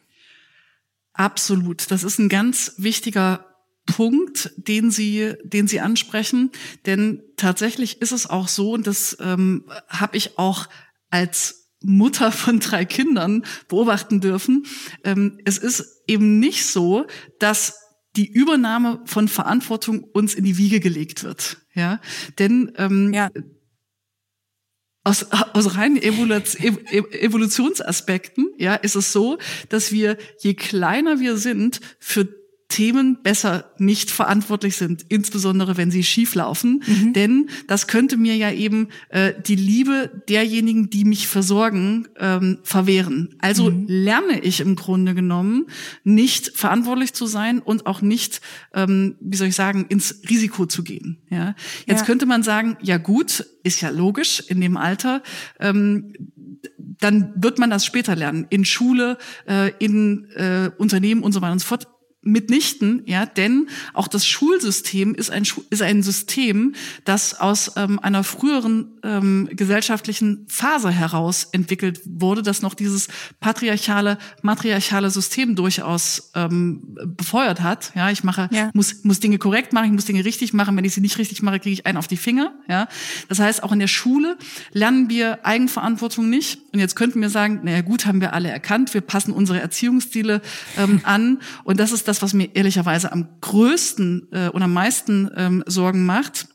Absolut. 1.13 1.91
Das 1.91 2.03
ist 2.03 2.19
ein 2.19 2.29
ganz 2.29 2.75
wichtiger 2.79 3.47
Punkt, 3.87 4.53
den 4.57 4.91
Sie, 4.91 5.35
den 5.43 5.69
Sie 5.69 5.81
ansprechen. 5.81 6.51
Denn 6.87 7.23
tatsächlich 7.37 8.01
ist 8.01 8.13
es 8.13 8.29
auch 8.29 8.49
so, 8.49 8.73
und 8.73 8.87
das 8.87 9.17
ähm, 9.21 9.65
habe 9.89 10.17
ich 10.17 10.39
auch 10.39 10.69
als 11.11 11.71
Mutter 11.83 12.31
von 12.33 12.61
drei 12.61 12.85
Kindern 12.85 13.45
beobachten 13.69 14.21
dürfen. 14.21 14.67
Ähm, 15.05 15.39
es 15.45 15.59
ist 15.59 16.03
eben 16.07 16.39
nicht 16.39 16.67
so, 16.67 17.07
dass 17.39 17.77
die 18.17 18.31
Übernahme 18.31 19.03
von 19.05 19.29
Verantwortung 19.29 20.05
uns 20.05 20.35
in 20.35 20.45
die 20.45 20.59
Wiege 20.59 20.81
gelegt 20.81 21.23
wird. 21.23 21.59
Ja, 21.75 22.01
denn 22.39 22.73
ähm, 22.77 23.13
ja. 23.13 23.31
Aus, 25.03 25.29
aus 25.31 25.77
reinen 25.77 25.97
Evolutionsaspekten, 25.97 28.51
ja, 28.59 28.75
ist 28.75 28.97
es 28.97 29.13
so, 29.13 29.39
dass 29.71 29.93
wir, 29.93 30.19
je 30.41 30.53
kleiner 30.55 31.21
wir 31.21 31.39
sind, 31.39 31.81
für 31.99 32.40
Themen 32.71 33.19
besser 33.23 33.71
nicht 33.79 34.11
verantwortlich 34.11 34.77
sind, 34.77 35.05
insbesondere 35.09 35.77
wenn 35.77 35.91
sie 35.91 36.05
schief 36.05 36.35
laufen. 36.35 36.83
Mhm. 36.87 37.13
Denn 37.13 37.51
das 37.67 37.89
könnte 37.89 38.17
mir 38.17 38.37
ja 38.37 38.51
eben 38.53 38.89
äh, 39.11 39.35
die 39.47 39.57
Liebe 39.57 40.23
derjenigen, 40.29 40.89
die 40.89 41.05
mich 41.05 41.29
versorgen, 41.29 42.09
ähm, 42.19 42.61
verwehren. 42.63 43.35
Also 43.41 43.71
mhm. 43.71 43.85
lerne 43.89 44.41
ich 44.41 44.61
im 44.61 44.77
Grunde 44.77 45.15
genommen 45.15 45.67
nicht 46.05 46.53
verantwortlich 46.57 47.13
zu 47.13 47.27
sein 47.27 47.59
und 47.59 47.87
auch 47.87 48.01
nicht, 48.01 48.41
ähm, 48.73 49.17
wie 49.21 49.37
soll 49.37 49.49
ich 49.49 49.57
sagen, 49.57 49.87
ins 49.89 50.23
Risiko 50.31 50.65
zu 50.65 50.83
gehen. 50.83 51.19
Ja, 51.29 51.55
jetzt 51.87 52.01
ja. 52.01 52.07
könnte 52.07 52.25
man 52.25 52.43
sagen, 52.43 52.77
ja 52.81 52.97
gut, 52.97 53.45
ist 53.65 53.81
ja 53.81 53.91
logisch 53.91 54.43
in 54.49 54.61
dem 54.61 54.77
Alter. 54.77 55.23
Ähm, 55.59 56.15
dann 57.01 57.33
wird 57.35 57.59
man 57.59 57.71
das 57.71 57.85
später 57.85 58.15
lernen 58.15 58.47
in 58.51 58.65
Schule, 58.65 59.19
äh, 59.49 59.73
in 59.79 60.31
äh, 60.37 60.71
Unternehmen 60.79 61.23
und 61.23 61.33
so 61.33 61.43
weiter 61.43 61.53
und 61.53 61.59
so 61.59 61.67
fort 61.67 61.89
mitnichten, 62.23 63.03
ja, 63.07 63.25
denn 63.25 63.69
auch 63.95 64.07
das 64.07 64.27
Schulsystem 64.27 65.15
ist 65.15 65.31
ein 65.31 65.45
ist 65.71 65.81
ein 65.81 66.03
System, 66.03 66.75
das 67.05 67.41
aus 67.41 67.73
ähm, 67.77 67.99
einer 67.99 68.25
früheren 68.25 68.99
ähm, 69.03 69.49
gesellschaftlichen 69.53 70.45
Phase 70.47 70.91
heraus 70.91 71.49
entwickelt 71.53 72.03
wurde, 72.05 72.43
das 72.43 72.61
noch 72.61 72.75
dieses 72.75 73.09
patriarchale 73.41 74.19
matriarchale 74.43 75.09
System 75.09 75.57
durchaus 75.57 76.31
ähm, 76.35 76.95
befeuert 77.17 77.63
hat. 77.63 77.93
Ja, 77.95 78.11
ich 78.11 78.23
mache 78.23 78.51
ja. 78.53 78.71
muss 78.75 79.03
muss 79.03 79.21
Dinge 79.21 79.39
korrekt 79.39 79.73
machen, 79.73 79.87
ich 79.87 79.93
muss 79.93 80.05
Dinge 80.05 80.23
richtig 80.23 80.53
machen. 80.53 80.77
Wenn 80.77 80.85
ich 80.85 80.93
sie 80.93 81.01
nicht 81.01 81.17
richtig 81.17 81.41
mache, 81.41 81.59
kriege 81.59 81.73
ich 81.73 81.87
einen 81.87 81.97
auf 81.97 82.07
die 82.07 82.19
Finger. 82.19 82.53
Ja, 82.69 82.87
das 83.29 83.39
heißt 83.39 83.63
auch 83.63 83.73
in 83.73 83.79
der 83.79 83.89
Schule 83.89 84.37
lernen 84.73 85.09
wir 85.09 85.47
Eigenverantwortung 85.47 86.29
nicht. 86.29 86.61
Und 86.73 86.81
jetzt 86.81 86.97
könnten 86.97 87.21
wir 87.23 87.31
sagen, 87.31 87.61
naja 87.65 87.81
gut, 87.81 88.05
haben 88.05 88.21
wir 88.21 88.35
alle 88.35 88.51
erkannt, 88.51 88.93
wir 88.93 89.01
passen 89.01 89.33
unsere 89.33 89.59
Erziehungsstile 89.59 90.43
ähm, 90.77 91.01
an 91.05 91.39
und 91.65 91.81
das 91.81 91.93
ist 91.93 92.10
das, 92.11 92.23
was 92.23 92.35
mir 92.35 92.55
ehrlicherweise 92.55 93.13
am 93.13 93.41
größten 93.41 94.29
äh, 94.33 94.49
und 94.49 94.63
am 94.63 94.73
meisten 94.73 95.31
ähm, 95.37 95.65
Sorgen 95.67 96.05
macht. 96.05 96.49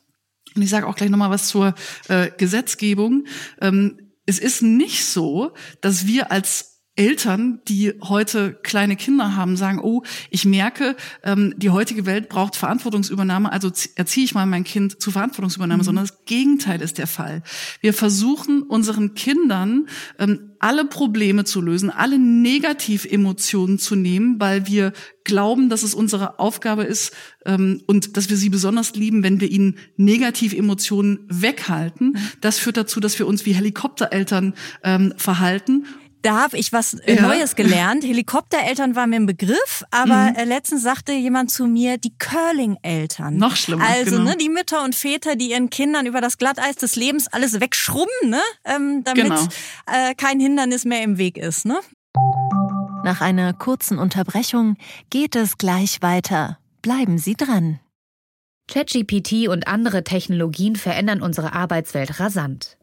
Und 0.54 0.62
ich 0.62 0.70
sage 0.70 0.86
auch 0.86 0.94
gleich 0.94 1.10
nochmal 1.10 1.30
was 1.30 1.48
zur 1.48 1.74
äh, 2.08 2.30
Gesetzgebung. 2.36 3.26
Ähm, 3.60 3.98
es 4.26 4.38
ist 4.38 4.62
nicht 4.62 5.04
so, 5.04 5.52
dass 5.80 6.06
wir 6.06 6.30
als 6.30 6.75
Eltern, 6.96 7.60
die 7.68 7.92
heute 8.02 8.58
kleine 8.62 8.96
Kinder 8.96 9.36
haben, 9.36 9.56
sagen, 9.56 9.80
oh, 9.80 10.02
ich 10.30 10.46
merke, 10.46 10.96
ähm, 11.22 11.54
die 11.56 11.70
heutige 11.70 12.06
Welt 12.06 12.30
braucht 12.30 12.56
Verantwortungsübernahme, 12.56 13.52
also 13.52 13.70
erziehe 13.94 14.24
ich 14.24 14.34
mal 14.34 14.46
mein 14.46 14.64
Kind 14.64 15.00
zu 15.00 15.10
Verantwortungsübernahme, 15.10 15.82
mhm. 15.82 15.84
sondern 15.84 16.04
das 16.06 16.24
Gegenteil 16.24 16.80
ist 16.80 16.98
der 16.98 17.06
Fall. 17.06 17.42
Wir 17.80 17.92
versuchen 17.92 18.62
unseren 18.62 19.14
Kindern 19.14 19.88
ähm, 20.18 20.52
alle 20.58 20.86
Probleme 20.86 21.44
zu 21.44 21.60
lösen, 21.60 21.90
alle 21.90 22.18
Negativemotionen 22.18 23.78
zu 23.78 23.94
nehmen, 23.94 24.40
weil 24.40 24.66
wir 24.66 24.92
glauben, 25.22 25.68
dass 25.68 25.82
es 25.82 25.94
unsere 25.94 26.38
Aufgabe 26.38 26.84
ist 26.84 27.12
ähm, 27.44 27.82
und 27.86 28.16
dass 28.16 28.30
wir 28.30 28.38
sie 28.38 28.48
besonders 28.48 28.94
lieben, 28.94 29.22
wenn 29.22 29.40
wir 29.40 29.50
ihnen 29.50 29.76
Negativemotionen 29.96 31.20
weghalten. 31.28 32.08
Mhm. 32.08 32.18
Das 32.40 32.58
führt 32.58 32.78
dazu, 32.78 33.00
dass 33.00 33.18
wir 33.18 33.26
uns 33.26 33.44
wie 33.44 33.52
Helikoptereltern 33.52 34.54
ähm, 34.82 35.12
verhalten 35.18 35.84
da 36.22 36.42
habe 36.42 36.56
ich 36.56 36.72
was 36.72 36.94
äh, 36.94 37.16
ja. 37.16 37.22
Neues 37.22 37.54
gelernt. 37.54 38.04
Helikoptereltern 38.04 38.96
war 38.96 39.06
mir 39.06 39.16
ein 39.16 39.26
Begriff, 39.26 39.84
aber 39.90 40.30
mhm. 40.30 40.36
Äh, 40.36 40.44
letztens 40.44 40.82
sagte 40.82 41.12
jemand 41.12 41.50
zu 41.50 41.66
mir, 41.66 41.98
die 41.98 42.12
Curling-Eltern. 42.18 43.36
Noch 43.36 43.56
schlimmer. 43.56 43.84
Also 43.86 44.16
genau. 44.16 44.30
ne, 44.30 44.36
die 44.36 44.48
Mütter 44.48 44.84
und 44.84 44.94
Väter, 44.94 45.36
die 45.36 45.50
ihren 45.50 45.70
Kindern 45.70 46.06
über 46.06 46.20
das 46.20 46.38
Glatteis 46.38 46.76
des 46.76 46.96
Lebens 46.96 47.28
alles 47.28 47.60
wegschrubben, 47.60 48.30
ne, 48.30 48.40
ähm, 48.64 49.04
damit 49.04 49.24
genau. 49.24 49.42
äh, 49.86 50.14
kein 50.14 50.40
Hindernis 50.40 50.84
mehr 50.84 51.02
im 51.02 51.18
Weg 51.18 51.38
ist. 51.38 51.64
Ne? 51.64 51.78
Nach 53.04 53.20
einer 53.20 53.52
kurzen 53.52 53.98
Unterbrechung 53.98 54.76
geht 55.10 55.36
es 55.36 55.58
gleich 55.58 56.02
weiter. 56.02 56.58
Bleiben 56.82 57.18
Sie 57.18 57.34
dran. 57.34 57.78
ChatGPT 58.68 59.48
und 59.48 59.68
andere 59.68 60.02
Technologien 60.02 60.74
verändern 60.74 61.22
unsere 61.22 61.52
Arbeitswelt 61.52 62.18
rasant. 62.18 62.75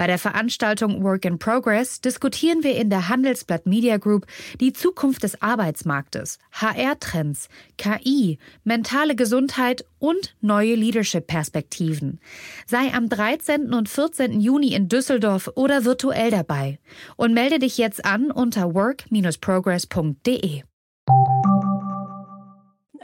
Bei 0.00 0.06
der 0.06 0.18
Veranstaltung 0.18 1.04
Work 1.04 1.26
in 1.26 1.38
Progress 1.38 2.00
diskutieren 2.00 2.62
wir 2.62 2.74
in 2.74 2.88
der 2.88 3.10
Handelsblatt 3.10 3.66
Media 3.66 3.98
Group 3.98 4.26
die 4.58 4.72
Zukunft 4.72 5.24
des 5.24 5.42
Arbeitsmarktes, 5.42 6.38
HR-Trends, 6.52 7.50
KI, 7.76 8.38
mentale 8.64 9.14
Gesundheit 9.14 9.84
und 9.98 10.34
neue 10.40 10.74
Leadership-Perspektiven. 10.74 12.18
Sei 12.66 12.94
am 12.94 13.10
13. 13.10 13.74
und 13.74 13.90
14. 13.90 14.40
Juni 14.40 14.72
in 14.72 14.88
Düsseldorf 14.88 15.50
oder 15.54 15.84
virtuell 15.84 16.30
dabei 16.30 16.78
und 17.16 17.34
melde 17.34 17.58
dich 17.58 17.76
jetzt 17.76 18.02
an 18.02 18.30
unter 18.30 18.72
work-progress.de. 18.72 20.62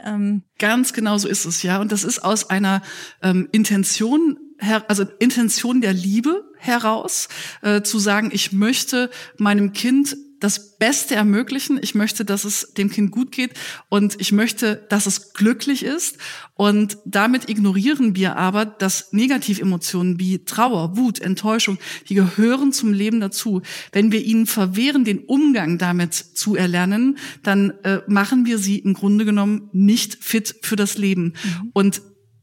Ähm, 0.03 0.41
Ganz 0.57 0.93
genau 0.93 1.19
so 1.19 1.27
ist 1.27 1.45
es, 1.45 1.61
ja. 1.61 1.79
Und 1.79 1.91
das 1.91 2.03
ist 2.03 2.23
aus 2.23 2.49
einer 2.49 2.81
ähm, 3.21 3.49
Intention 3.51 4.39
also 4.87 5.05
Intention 5.19 5.81
der 5.81 5.93
Liebe 5.93 6.43
heraus, 6.57 7.29
äh, 7.61 7.81
zu 7.81 7.99
sagen, 7.99 8.29
ich 8.33 8.51
möchte 8.51 9.09
meinem 9.37 9.73
Kind 9.73 10.17
das 10.39 10.77
Beste 10.77 11.15
ermöglichen. 11.15 11.79
Ich 11.81 11.95
möchte, 11.95 12.23
dass 12.23 12.43
es 12.43 12.73
dem 12.73 12.89
Kind 12.89 13.11
gut 13.11 13.31
geht 13.31 13.53
und 13.89 14.19
ich 14.19 14.31
möchte, 14.31 14.85
dass 14.89 15.05
es 15.07 15.33
glücklich 15.33 15.83
ist. 15.83 16.17
Und 16.53 16.97
damit 17.05 17.49
ignorieren 17.49 18.15
wir 18.15 18.37
aber, 18.37 18.65
dass 18.65 19.13
Negativemotionen 19.13 20.19
wie 20.19 20.45
Trauer, 20.45 20.95
Wut, 20.95 21.19
Enttäuschung, 21.19 21.79
die 22.07 22.15
gehören 22.15 22.71
zum 22.71 22.93
Leben 22.93 23.19
dazu. 23.19 23.61
Wenn 23.91 24.11
wir 24.11 24.23
ihnen 24.23 24.45
verwehren, 24.45 25.05
den 25.05 25.19
Umgang 25.19 25.77
damit 25.77 26.13
zu 26.13 26.55
erlernen, 26.55 27.17
dann 27.41 27.71
äh, 27.83 28.01
machen 28.07 28.45
wir 28.45 28.59
sie 28.59 28.79
im 28.79 28.93
Grunde 28.93 29.25
genommen 29.25 29.69
nicht 29.73 30.23
fit 30.23 30.55
für 30.61 30.75
das 30.75 30.97
Leben. 30.97 31.33
Mhm. 31.43 31.71
Und 31.73 32.01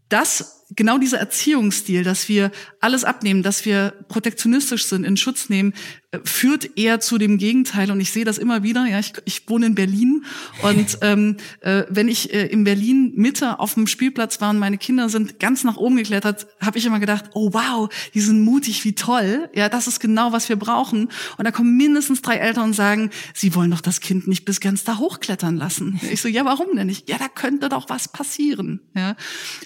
das 0.08 0.63
genau 0.70 0.98
dieser 0.98 1.18
Erziehungsstil, 1.18 2.04
dass 2.04 2.28
wir 2.28 2.50
alles 2.80 3.04
abnehmen, 3.04 3.42
dass 3.42 3.64
wir 3.64 3.94
protektionistisch 4.08 4.86
sind, 4.86 5.04
in 5.04 5.16
Schutz 5.16 5.48
nehmen, 5.48 5.74
äh, 6.10 6.18
führt 6.24 6.76
eher 6.76 7.00
zu 7.00 7.18
dem 7.18 7.38
Gegenteil. 7.38 7.90
Und 7.90 8.00
ich 8.00 8.12
sehe 8.12 8.24
das 8.24 8.38
immer 8.38 8.62
wieder. 8.62 8.86
Ja, 8.86 8.98
ich, 8.98 9.12
ich 9.24 9.48
wohne 9.48 9.66
in 9.66 9.74
Berlin 9.74 10.24
und 10.62 10.98
ähm, 11.02 11.36
äh, 11.60 11.84
wenn 11.88 12.08
ich 12.08 12.32
äh, 12.32 12.46
in 12.46 12.64
Berlin 12.64 13.12
Mitte 13.16 13.58
auf 13.58 13.74
dem 13.74 13.86
Spielplatz 13.86 14.40
war 14.40 14.50
und 14.50 14.58
meine 14.58 14.78
Kinder 14.78 15.08
sind 15.08 15.38
ganz 15.38 15.64
nach 15.64 15.76
oben 15.76 15.96
geklettert, 15.96 16.46
habe 16.60 16.78
ich 16.78 16.86
immer 16.86 17.00
gedacht: 17.00 17.26
Oh 17.34 17.52
wow, 17.52 17.88
die 18.14 18.20
sind 18.20 18.40
mutig, 18.40 18.84
wie 18.84 18.94
toll. 18.94 19.48
Ja, 19.54 19.68
das 19.68 19.86
ist 19.86 20.00
genau 20.00 20.32
was 20.32 20.48
wir 20.48 20.56
brauchen. 20.56 21.08
Und 21.36 21.44
da 21.44 21.50
kommen 21.50 21.76
mindestens 21.76 22.22
drei 22.22 22.36
Eltern 22.36 22.64
und 22.64 22.72
sagen: 22.74 23.10
Sie 23.34 23.54
wollen 23.54 23.70
doch 23.70 23.80
das 23.80 24.00
Kind 24.00 24.26
nicht 24.26 24.44
bis 24.44 24.60
ganz 24.60 24.84
da 24.84 24.98
hochklettern 24.98 25.56
lassen. 25.56 26.00
Ich 26.10 26.20
so: 26.20 26.28
Ja, 26.28 26.44
warum 26.44 26.76
denn 26.76 26.86
nicht? 26.86 27.08
Ja, 27.08 27.18
da 27.18 27.28
könnte 27.28 27.68
doch 27.68 27.88
was 27.88 28.08
passieren. 28.08 28.80
Ja, 28.94 29.16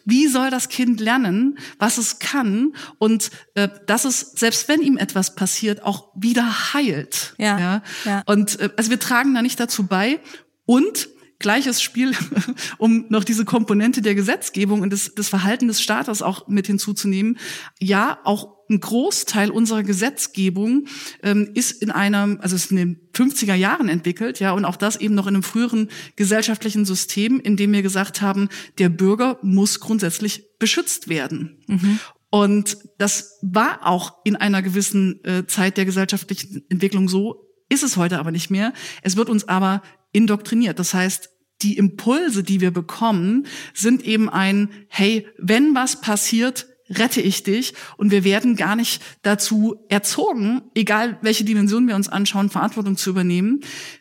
wie 0.05 0.27
soll 0.29 0.51
das 0.51 0.69
Kind 0.69 0.88
Kind 0.89 1.01
lernen, 1.01 1.59
was 1.79 1.99
es 1.99 2.19
kann 2.19 2.73
und 2.97 3.31
äh, 3.53 3.69
dass 3.87 4.07
es, 4.07 4.33
selbst 4.37 4.69
wenn 4.69 4.81
ihm 4.81 4.97
etwas 4.97 5.35
passiert, 5.35 5.83
auch 5.83 6.09
wieder 6.15 6.73
heilt. 6.73 7.35
Ja. 7.37 7.59
ja? 7.59 7.83
ja. 8.07 8.23
Und 8.25 8.59
äh, 8.59 8.71
also 8.79 8.91
wir 8.91 8.99
tragen 8.99 9.35
da 9.35 9.43
nicht 9.43 9.61
dazu 9.61 9.87
bei. 9.87 10.21
Und 10.65 11.11
gleiches 11.39 11.83
Spiel, 11.83 12.13
um 12.79 13.05
noch 13.11 13.25
diese 13.25 13.45
Komponente 13.45 14.01
der 14.01 14.15
Gesetzgebung 14.15 14.81
und 14.81 14.91
des, 14.91 15.15
des 15.15 15.29
Verhalten 15.29 15.69
des 15.69 15.83
Staates 15.83 16.23
auch 16.23 16.49
mit 16.49 16.67
hinzuzunehmen. 16.67 17.39
Ja, 17.79 18.19
auch 18.25 18.57
ein 18.71 18.81
Großteil 18.81 19.51
unserer 19.51 19.83
Gesetzgebung 19.83 20.87
ähm, 21.23 21.51
ist 21.55 21.83
in 21.83 21.91
einem, 21.91 22.39
also 22.41 22.57
ist 22.57 22.71
in 22.71 22.77
den 22.77 23.01
50er 23.15 23.55
Jahren 23.55 23.89
entwickelt, 23.89 24.41
ja, 24.41 24.53
und 24.53 24.65
auch 24.65 24.77
das 24.77 24.97
eben 24.97 25.15
noch 25.15 25.27
in 25.27 25.35
einem 25.35 25.43
früheren 25.43 25.89
gesellschaftlichen 26.17 26.85
System, 26.85 27.41
in 27.41 27.57
dem 27.57 27.73
wir 27.73 27.83
gesagt 27.83 28.21
haben, 28.21 28.49
der 28.79 28.89
Bürger 28.89 29.39
muss 29.43 29.81
grundsätzlich 29.81 30.45
beschützt 30.59 31.09
werden. 31.09 31.59
Mhm. 31.67 31.99
Und 32.31 32.79
das 32.99 33.39
war 33.43 33.87
auch 33.87 34.17
in 34.25 34.37
einer 34.37 34.61
gewissen 34.63 35.25
äh, 35.25 35.47
Zeit 35.47 35.77
der 35.79 35.87
gesellschaftlichen 35.87 36.65
Entwicklung 36.69 37.09
so, 37.09 37.47
ist 37.71 37.83
es 37.83 37.97
heute 37.97 38.19
aber 38.19 38.31
nicht 38.31 38.51
mehr. 38.51 38.73
Es 39.03 39.17
wird 39.17 39.31
uns 39.31 39.49
aber 39.49 39.83
indoktriniert. 40.13 40.79
Das 40.79 40.95
heißt, 40.95 41.31
die 41.63 41.77
Impulse, 41.77 42.43
die 42.43 42.61
wir 42.61 42.71
bekommen, 42.71 43.47
sind 43.75 44.05
eben 44.05 44.29
ein, 44.29 44.71
hey, 44.89 45.27
wenn 45.39 45.75
was 45.75 46.01
passiert, 46.01 46.67
rette 46.91 47.21
ich 47.21 47.43
dich 47.43 47.75
und 47.97 48.11
wir 48.11 48.25
werden 48.25 48.57
gar 48.57 48.77
nicht 48.77 49.03
dazu 49.23 49.77
erzogen, 49.89 50.63
egal 50.75 51.19
welche 51.23 51.45
Dimension 51.45 51.87
wir 51.89 51.97
uns 51.97 52.09
anschauen, 52.09 52.51
Verantwortung 52.51 52.97
zu 52.97 53.11
übernehmen. 53.11 53.61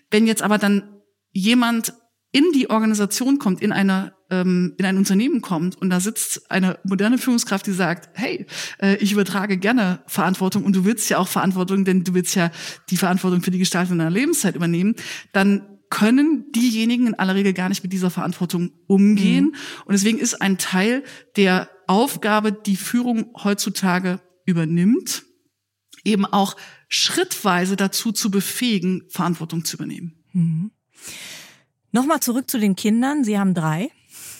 Wenn 0.09 0.27
jetzt 0.27 0.41
aber 0.41 0.57
dann 0.57 0.83
jemand 1.31 1.93
in 2.31 2.45
die 2.53 2.69
Organisation 2.69 3.39
kommt, 3.39 3.61
in 3.61 3.71
eine 3.71 4.13
ähm, 4.29 4.75
in 4.77 4.85
ein 4.85 4.97
Unternehmen 4.97 5.41
kommt 5.41 5.81
und 5.81 5.89
da 5.89 5.99
sitzt 5.99 6.51
eine 6.51 6.79
moderne 6.83 7.17
Führungskraft, 7.17 7.65
die 7.65 7.71
sagt, 7.71 8.09
hey, 8.13 8.45
äh, 8.81 8.97
ich 8.97 9.13
übertrage 9.13 9.57
gerne 9.57 10.03
Verantwortung 10.07 10.65
und 10.65 10.75
du 10.75 10.85
willst 10.85 11.09
ja 11.09 11.17
auch 11.17 11.27
Verantwortung, 11.27 11.85
denn 11.85 12.03
du 12.03 12.13
willst 12.13 12.35
ja 12.35 12.51
die 12.89 12.97
Verantwortung 12.97 13.41
für 13.41 13.51
die 13.51 13.59
Gestaltung 13.59 13.97
deiner 13.97 14.09
Lebenszeit 14.09 14.55
übernehmen, 14.55 14.95
dann 15.31 15.77
können 15.89 16.51
diejenigen 16.51 17.07
in 17.07 17.13
aller 17.13 17.35
Regel 17.35 17.53
gar 17.53 17.69
nicht 17.69 17.83
mit 17.83 17.93
dieser 17.93 18.09
Verantwortung 18.09 18.71
umgehen. 18.87 19.45
Mhm. 19.45 19.55
Und 19.85 19.93
deswegen 19.93 20.17
ist 20.17 20.41
ein 20.41 20.57
Teil 20.57 21.03
der 21.37 21.69
Aufgabe, 21.87 22.51
die 22.51 22.75
Führung 22.75 23.31
heutzutage 23.43 24.19
übernimmt, 24.45 25.23
eben 26.03 26.25
auch 26.25 26.55
schrittweise 26.87 27.75
dazu 27.75 28.11
zu 28.11 28.31
befähigen, 28.31 29.03
Verantwortung 29.09 29.65
zu 29.65 29.77
übernehmen. 29.77 30.23
Mhm. 30.33 30.71
Nochmal 31.91 32.19
zurück 32.19 32.49
zu 32.49 32.59
den 32.59 32.75
Kindern. 32.75 33.23
Sie 33.23 33.39
haben 33.39 33.53
drei. 33.53 33.91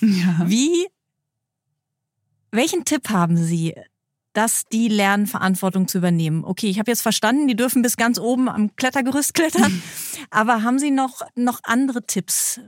Ja. 0.01 0.43
Wie, 0.45 0.88
welchen 2.51 2.86
Tipp 2.86 3.10
haben 3.10 3.38
Sie, 3.38 3.73
dass 4.33 4.65
die 4.71 4.88
lernen, 4.88 5.27
Verantwortung 5.27 5.88
zu 5.88 5.97
übernehmen? 5.97 6.43
Okay, 6.43 6.67
ich 6.67 6.79
habe 6.79 6.91
jetzt 6.91 7.01
verstanden, 7.01 7.47
die 7.47 7.55
dürfen 7.55 7.81
bis 7.81 7.97
ganz 7.97 8.19
oben 8.19 8.49
am 8.49 8.75
Klettergerüst 8.75 9.33
klettern. 9.33 9.81
Aber 10.29 10.63
haben 10.63 10.79
Sie 10.79 10.91
noch, 10.91 11.21
noch 11.36 11.62
andere 11.63 12.05
Tipps? 12.05 12.62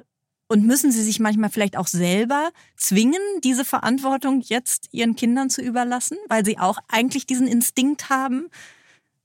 Und 0.51 0.65
müssen 0.65 0.91
Sie 0.91 1.03
sich 1.03 1.19
manchmal 1.19 1.51
vielleicht 1.51 1.77
auch 1.77 1.87
selber 1.87 2.49
zwingen, 2.75 3.21
diese 3.43 3.63
Verantwortung 3.63 4.41
jetzt 4.41 4.89
Ihren 4.91 5.15
Kindern 5.15 5.51
zu 5.51 5.61
überlassen, 5.61 6.17
weil 6.27 6.43
Sie 6.43 6.57
auch 6.57 6.79
eigentlich 6.87 7.27
diesen 7.27 7.47
Instinkt 7.47 8.09
haben, 8.09 8.49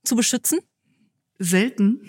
zu 0.04 0.16
beschützen? 0.16 0.60
selten. 1.38 2.00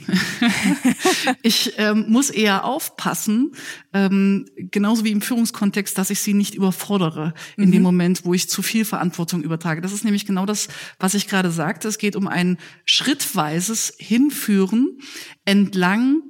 ich 1.41 1.73
ähm, 1.77 2.05
muss 2.09 2.29
eher 2.29 2.63
aufpassen, 2.63 3.53
ähm, 3.91 4.45
genauso 4.55 5.03
wie 5.03 5.11
im 5.11 5.21
Führungskontext, 5.21 5.97
dass 5.97 6.11
ich 6.11 6.19
sie 6.19 6.33
nicht 6.33 6.53
überfordere 6.53 7.33
in 7.57 7.69
mhm. 7.69 7.71
dem 7.71 7.81
Moment, 7.81 8.25
wo 8.25 8.33
ich 8.35 8.49
zu 8.49 8.61
viel 8.61 8.85
Verantwortung 8.85 9.41
übertrage. 9.41 9.81
Das 9.81 9.93
ist 9.93 10.03
nämlich 10.05 10.27
genau 10.27 10.45
das, 10.45 10.67
was 10.99 11.15
ich 11.15 11.27
gerade 11.27 11.49
sagte. 11.49 11.87
Es 11.87 11.97
geht 11.97 12.15
um 12.15 12.27
ein 12.27 12.57
schrittweises 12.85 13.95
Hinführen 13.97 14.99
entlang 15.43 16.21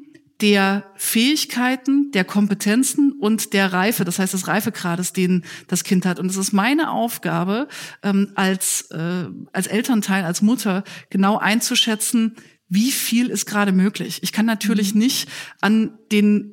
der 0.41 0.91
Fähigkeiten, 0.95 2.11
der 2.11 2.25
Kompetenzen 2.25 3.13
und 3.13 3.53
der 3.53 3.71
Reife, 3.71 4.03
das 4.03 4.19
heißt 4.19 4.33
des 4.33 4.47
Reifegrades, 4.47 5.13
den 5.13 5.45
das 5.67 5.83
Kind 5.83 6.05
hat. 6.05 6.19
Und 6.19 6.29
es 6.29 6.37
ist 6.37 6.51
meine 6.51 6.91
Aufgabe, 6.91 7.67
ähm, 8.03 8.31
als, 8.35 8.89
äh, 8.91 9.27
als 9.53 9.67
Elternteil, 9.67 10.25
als 10.25 10.41
Mutter 10.41 10.83
genau 11.09 11.37
einzuschätzen, 11.37 12.35
wie 12.67 12.91
viel 12.91 13.29
ist 13.29 13.45
gerade 13.45 13.71
möglich. 13.71 14.23
Ich 14.23 14.31
kann 14.31 14.45
natürlich 14.45 14.93
mhm. 14.93 15.01
nicht 15.01 15.29
an 15.61 15.97
den 16.11 16.51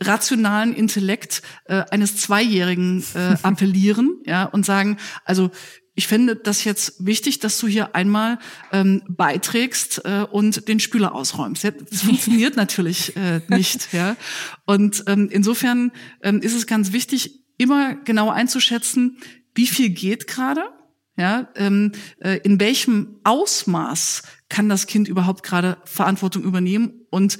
rationalen 0.00 0.74
Intellekt 0.74 1.42
äh, 1.66 1.84
eines 1.90 2.16
Zweijährigen 2.16 3.04
äh, 3.14 3.36
appellieren, 3.42 4.20
ja, 4.24 4.44
und 4.44 4.64
sagen, 4.66 4.98
also 5.24 5.50
ich 5.94 6.06
finde 6.06 6.36
das 6.36 6.64
jetzt 6.64 7.04
wichtig, 7.04 7.38
dass 7.38 7.58
du 7.58 7.66
hier 7.66 7.94
einmal 7.94 8.38
ähm, 8.72 9.02
beiträgst 9.08 10.04
äh, 10.04 10.26
und 10.30 10.68
den 10.68 10.80
Spüler 10.80 11.14
ausräumst. 11.14 11.64
Das 11.64 12.02
funktioniert 12.02 12.56
natürlich 12.56 13.16
äh, 13.16 13.40
nicht. 13.48 13.92
Ja. 13.92 14.16
Und 14.66 15.04
ähm, 15.06 15.28
insofern 15.30 15.92
ähm, 16.22 16.40
ist 16.40 16.54
es 16.54 16.66
ganz 16.66 16.92
wichtig, 16.92 17.44
immer 17.58 17.94
genau 17.94 18.30
einzuschätzen, 18.30 19.18
wie 19.54 19.68
viel 19.68 19.90
geht 19.90 20.26
gerade 20.26 20.64
ja, 21.16 21.48
ähm, 21.54 21.92
äh, 22.18 22.40
in 22.42 22.58
welchem 22.58 23.20
Ausmaß 23.22 24.22
kann 24.48 24.68
das 24.68 24.86
Kind 24.86 25.06
überhaupt 25.06 25.44
gerade 25.44 25.76
Verantwortung 25.84 26.42
übernehmen 26.42 27.06
und 27.10 27.38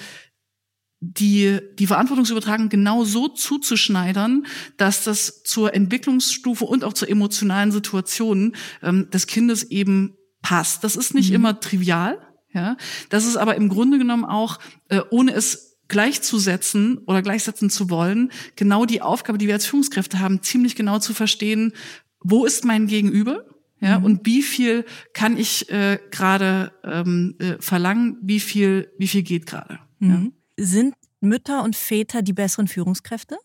die, 1.00 1.60
die 1.78 1.86
Verantwortungsübertragung 1.86 2.68
genau 2.68 3.04
so 3.04 3.28
zuzuschneidern, 3.28 4.46
dass 4.76 5.04
das 5.04 5.42
zur 5.42 5.74
Entwicklungsstufe 5.74 6.64
und 6.64 6.84
auch 6.84 6.94
zur 6.94 7.08
emotionalen 7.08 7.72
Situation 7.72 8.56
ähm, 8.82 9.10
des 9.10 9.26
Kindes 9.26 9.64
eben 9.64 10.16
passt. 10.40 10.84
Das 10.84 10.96
ist 10.96 11.14
nicht 11.14 11.30
mhm. 11.30 11.36
immer 11.36 11.60
trivial, 11.60 12.18
ja. 12.52 12.76
Das 13.10 13.26
ist 13.26 13.36
aber 13.36 13.56
im 13.56 13.68
Grunde 13.68 13.98
genommen 13.98 14.24
auch, 14.24 14.58
äh, 14.88 15.00
ohne 15.10 15.34
es 15.34 15.78
gleichzusetzen 15.88 16.98
oder 17.06 17.20
gleichsetzen 17.20 17.68
zu 17.68 17.90
wollen, 17.90 18.32
genau 18.56 18.86
die 18.86 19.02
Aufgabe, 19.02 19.38
die 19.38 19.46
wir 19.46 19.54
als 19.54 19.66
Führungskräfte 19.66 20.20
haben, 20.20 20.42
ziemlich 20.42 20.76
genau 20.76 20.98
zu 20.98 21.12
verstehen, 21.12 21.72
wo 22.20 22.46
ist 22.46 22.64
mein 22.64 22.86
Gegenüber? 22.86 23.44
Ja, 23.80 23.98
mhm. 23.98 24.04
und 24.04 24.26
wie 24.26 24.42
viel 24.42 24.86
kann 25.12 25.36
ich 25.36 25.68
äh, 25.70 25.98
gerade 26.10 26.72
ähm, 26.84 27.34
äh, 27.38 27.56
verlangen? 27.60 28.16
Wie 28.22 28.40
viel, 28.40 28.90
wie 28.98 29.08
viel 29.08 29.22
geht 29.22 29.44
gerade? 29.46 29.78
Mhm. 29.98 30.10
Ja. 30.10 30.43
Sind 30.56 30.94
Mütter 31.20 31.62
und 31.62 31.76
Väter 31.76 32.22
die 32.22 32.32
besseren 32.32 32.68
Führungskräfte, 32.68 33.36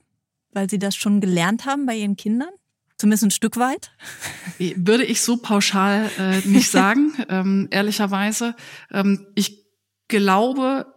weil 0.51 0.69
sie 0.69 0.79
das 0.79 0.95
schon 0.95 1.21
gelernt 1.21 1.65
haben 1.65 1.85
bei 1.85 1.95
ihren 1.95 2.15
Kindern? 2.15 2.49
Zumindest 2.97 3.23
ein 3.23 3.31
Stück 3.31 3.57
weit? 3.57 3.91
Würde 4.75 5.05
ich 5.05 5.21
so 5.21 5.37
pauschal 5.37 6.09
äh, 6.19 6.39
nicht 6.47 6.69
sagen, 6.71 7.13
ähm, 7.29 7.67
ehrlicherweise. 7.71 8.55
Ähm, 8.91 9.27
ich 9.35 9.65
glaube 10.07 10.93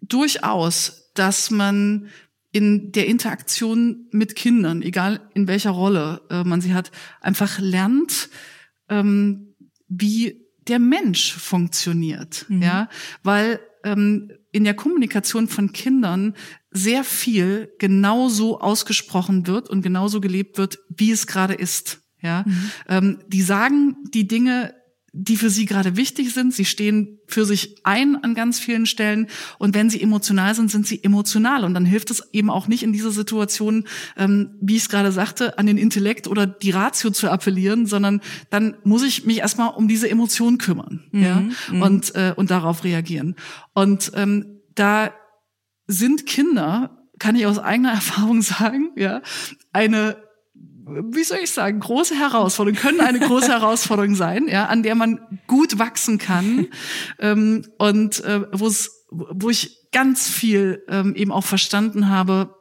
durchaus, 0.00 1.10
dass 1.14 1.50
man 1.50 2.08
in 2.52 2.92
der 2.92 3.06
Interaktion 3.06 4.06
mit 4.12 4.36
Kindern, 4.36 4.82
egal 4.82 5.20
in 5.34 5.48
welcher 5.48 5.70
Rolle 5.70 6.22
äh, 6.30 6.44
man 6.44 6.60
sie 6.60 6.74
hat, 6.74 6.90
einfach 7.20 7.58
lernt, 7.58 8.30
ähm, 8.88 9.54
wie 9.88 10.46
der 10.68 10.78
Mensch 10.78 11.32
funktioniert, 11.34 12.46
mhm. 12.48 12.62
ja, 12.62 12.88
weil 13.22 13.60
ähm, 13.84 14.32
in 14.56 14.64
der 14.64 14.72
Kommunikation 14.72 15.48
von 15.48 15.72
Kindern 15.72 16.34
sehr 16.70 17.04
viel 17.04 17.70
genauso 17.78 18.58
ausgesprochen 18.58 19.46
wird 19.46 19.68
und 19.68 19.82
genauso 19.82 20.22
gelebt 20.22 20.56
wird, 20.56 20.78
wie 20.88 21.10
es 21.10 21.26
gerade 21.26 21.52
ist. 21.52 22.00
Ja, 22.22 22.44
mhm. 22.46 22.70
ähm, 22.88 23.18
die 23.28 23.42
sagen 23.42 23.96
die 24.14 24.26
Dinge 24.26 24.74
die 25.18 25.36
für 25.36 25.48
sie 25.48 25.64
gerade 25.64 25.96
wichtig 25.96 26.32
sind. 26.34 26.52
Sie 26.52 26.66
stehen 26.66 27.18
für 27.26 27.46
sich 27.46 27.76
ein 27.84 28.22
an 28.22 28.34
ganz 28.34 28.58
vielen 28.58 28.84
Stellen. 28.84 29.28
Und 29.58 29.74
wenn 29.74 29.88
sie 29.88 30.02
emotional 30.02 30.54
sind, 30.54 30.70
sind 30.70 30.86
sie 30.86 31.02
emotional. 31.02 31.64
Und 31.64 31.72
dann 31.72 31.86
hilft 31.86 32.10
es 32.10 32.22
eben 32.32 32.50
auch 32.50 32.68
nicht 32.68 32.82
in 32.82 32.92
dieser 32.92 33.10
Situation, 33.10 33.86
ähm, 34.18 34.50
wie 34.60 34.76
ich 34.76 34.82
es 34.82 34.88
gerade 34.90 35.12
sagte, 35.12 35.58
an 35.58 35.66
den 35.66 35.78
Intellekt 35.78 36.28
oder 36.28 36.46
die 36.46 36.70
Ratio 36.70 37.10
zu 37.10 37.30
appellieren, 37.30 37.86
sondern 37.86 38.20
dann 38.50 38.76
muss 38.84 39.02
ich 39.02 39.24
mich 39.24 39.38
erstmal 39.38 39.70
um 39.70 39.88
diese 39.88 40.08
Emotion 40.08 40.58
kümmern 40.58 41.04
mhm. 41.12 41.22
ja? 41.22 41.42
Mhm. 41.70 41.82
und, 41.82 42.14
äh, 42.14 42.34
und 42.36 42.50
darauf 42.50 42.84
reagieren. 42.84 43.36
Und 43.72 44.12
ähm, 44.14 44.60
da 44.74 45.12
sind 45.86 46.26
Kinder, 46.26 47.06
kann 47.18 47.36
ich 47.36 47.46
aus 47.46 47.58
eigener 47.58 47.92
Erfahrung 47.94 48.42
sagen, 48.42 48.90
ja, 48.96 49.22
eine 49.72 50.25
wie 50.86 51.24
soll 51.24 51.38
ich 51.42 51.50
sagen, 51.50 51.80
große 51.80 52.14
Herausforderungen, 52.14 52.80
können 52.80 53.00
eine 53.00 53.18
große 53.18 53.48
Herausforderung 53.52 54.14
sein, 54.14 54.46
ja, 54.48 54.66
an 54.66 54.82
der 54.82 54.94
man 54.94 55.20
gut 55.46 55.78
wachsen 55.78 56.18
kann 56.18 56.68
ähm, 57.18 57.66
und 57.78 58.22
äh, 58.24 58.42
wo 58.52 58.66
es, 58.66 59.06
wo 59.10 59.50
ich 59.50 59.90
ganz 59.90 60.28
viel 60.28 60.84
ähm, 60.88 61.14
eben 61.16 61.32
auch 61.32 61.44
verstanden 61.44 62.08
habe, 62.08 62.55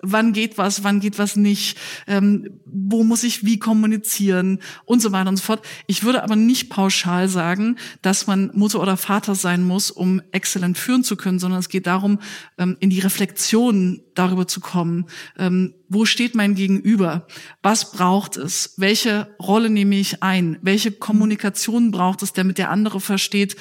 wann 0.00 0.32
geht 0.32 0.58
was, 0.58 0.84
wann 0.84 1.00
geht 1.00 1.18
was 1.18 1.36
nicht, 1.36 1.78
ähm, 2.06 2.60
wo 2.66 3.04
muss 3.04 3.24
ich 3.24 3.44
wie 3.44 3.58
kommunizieren 3.58 4.58
und 4.84 5.00
so 5.00 5.12
weiter 5.12 5.30
und 5.30 5.36
so 5.36 5.44
fort. 5.44 5.64
Ich 5.86 6.04
würde 6.04 6.22
aber 6.22 6.36
nicht 6.36 6.68
pauschal 6.68 7.28
sagen, 7.28 7.76
dass 8.02 8.26
man 8.26 8.50
Mutter 8.54 8.80
oder 8.80 8.96
Vater 8.96 9.34
sein 9.34 9.62
muss, 9.64 9.90
um 9.90 10.20
exzellent 10.30 10.76
führen 10.76 11.04
zu 11.04 11.16
können, 11.16 11.38
sondern 11.38 11.60
es 11.60 11.68
geht 11.68 11.86
darum, 11.86 12.18
ähm, 12.58 12.76
in 12.80 12.90
die 12.90 13.00
Reflexion 13.00 14.02
darüber 14.14 14.46
zu 14.46 14.60
kommen. 14.60 15.06
Ähm, 15.38 15.74
wo 15.88 16.04
steht 16.04 16.34
mein 16.34 16.54
Gegenüber? 16.54 17.26
Was 17.62 17.92
braucht 17.92 18.36
es? 18.36 18.74
Welche 18.76 19.34
Rolle 19.40 19.70
nehme 19.70 19.96
ich 19.96 20.22
ein? 20.22 20.58
Welche 20.62 20.92
Kommunikation 20.92 21.90
braucht 21.90 22.22
es, 22.22 22.32
damit 22.32 22.58
der 22.58 22.70
andere 22.70 23.00
versteht, 23.00 23.56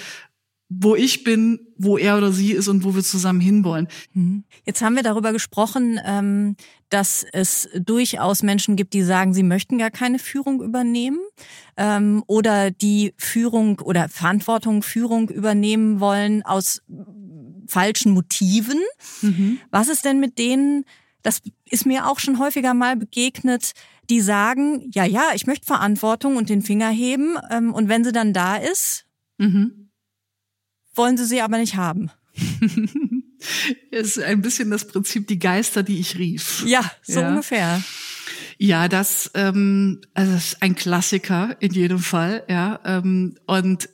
wo 0.73 0.95
ich 0.95 1.25
bin, 1.25 1.59
wo 1.77 1.97
er 1.97 2.17
oder 2.17 2.31
sie 2.31 2.53
ist 2.53 2.69
und 2.69 2.85
wo 2.85 2.95
wir 2.95 3.03
zusammen 3.03 3.41
hinwollen. 3.41 3.89
Mhm. 4.13 4.45
Jetzt 4.65 4.81
haben 4.81 4.95
wir 4.95 5.03
darüber 5.03 5.33
gesprochen, 5.33 5.99
ähm, 6.05 6.55
dass 6.89 7.25
es 7.33 7.67
durchaus 7.77 8.41
Menschen 8.41 8.77
gibt, 8.77 8.93
die 8.93 9.01
sagen, 9.01 9.33
sie 9.33 9.43
möchten 9.43 9.77
gar 9.77 9.91
keine 9.91 10.17
Führung 10.17 10.61
übernehmen 10.61 11.19
ähm, 11.75 12.23
oder 12.25 12.71
die 12.71 13.13
Führung 13.17 13.79
oder 13.79 14.07
Verantwortung, 14.07 14.81
Führung 14.81 15.27
übernehmen 15.29 15.99
wollen 15.99 16.41
aus 16.43 16.81
falschen 17.67 18.13
Motiven. 18.13 18.79
Mhm. 19.21 19.59
Was 19.71 19.89
ist 19.89 20.05
denn 20.05 20.21
mit 20.21 20.39
denen, 20.39 20.85
das 21.21 21.41
ist 21.69 21.85
mir 21.85 22.07
auch 22.07 22.19
schon 22.19 22.39
häufiger 22.39 22.73
mal 22.73 22.95
begegnet, 22.95 23.73
die 24.09 24.21
sagen, 24.21 24.89
ja, 24.93 25.03
ja, 25.03 25.31
ich 25.33 25.47
möchte 25.47 25.65
Verantwortung 25.65 26.37
und 26.37 26.47
den 26.47 26.61
Finger 26.61 26.89
heben 26.89 27.35
ähm, 27.49 27.73
und 27.73 27.89
wenn 27.89 28.05
sie 28.05 28.13
dann 28.13 28.31
da 28.31 28.55
ist, 28.55 29.05
mhm 29.37 29.80
wollen 30.95 31.17
sie 31.17 31.25
sie 31.25 31.41
aber 31.41 31.57
nicht 31.57 31.75
haben. 31.75 32.11
Ist 33.91 34.19
ein 34.19 34.41
bisschen 34.41 34.69
das 34.69 34.87
Prinzip 34.87 35.27
die 35.27 35.39
Geister, 35.39 35.83
die 35.83 35.99
ich 35.99 36.17
rief. 36.17 36.63
Ja, 36.65 36.89
so 37.01 37.21
ja. 37.21 37.29
ungefähr. 37.29 37.81
Ja, 38.57 38.87
das, 38.87 39.31
ähm, 39.33 40.01
also 40.13 40.33
das 40.33 40.53
ist 40.53 40.61
ein 40.61 40.75
Klassiker 40.75 41.57
in 41.59 41.73
jedem 41.73 41.97
Fall, 41.97 42.43
ja. 42.47 42.79
Ähm, 42.85 43.35
und 43.47 43.89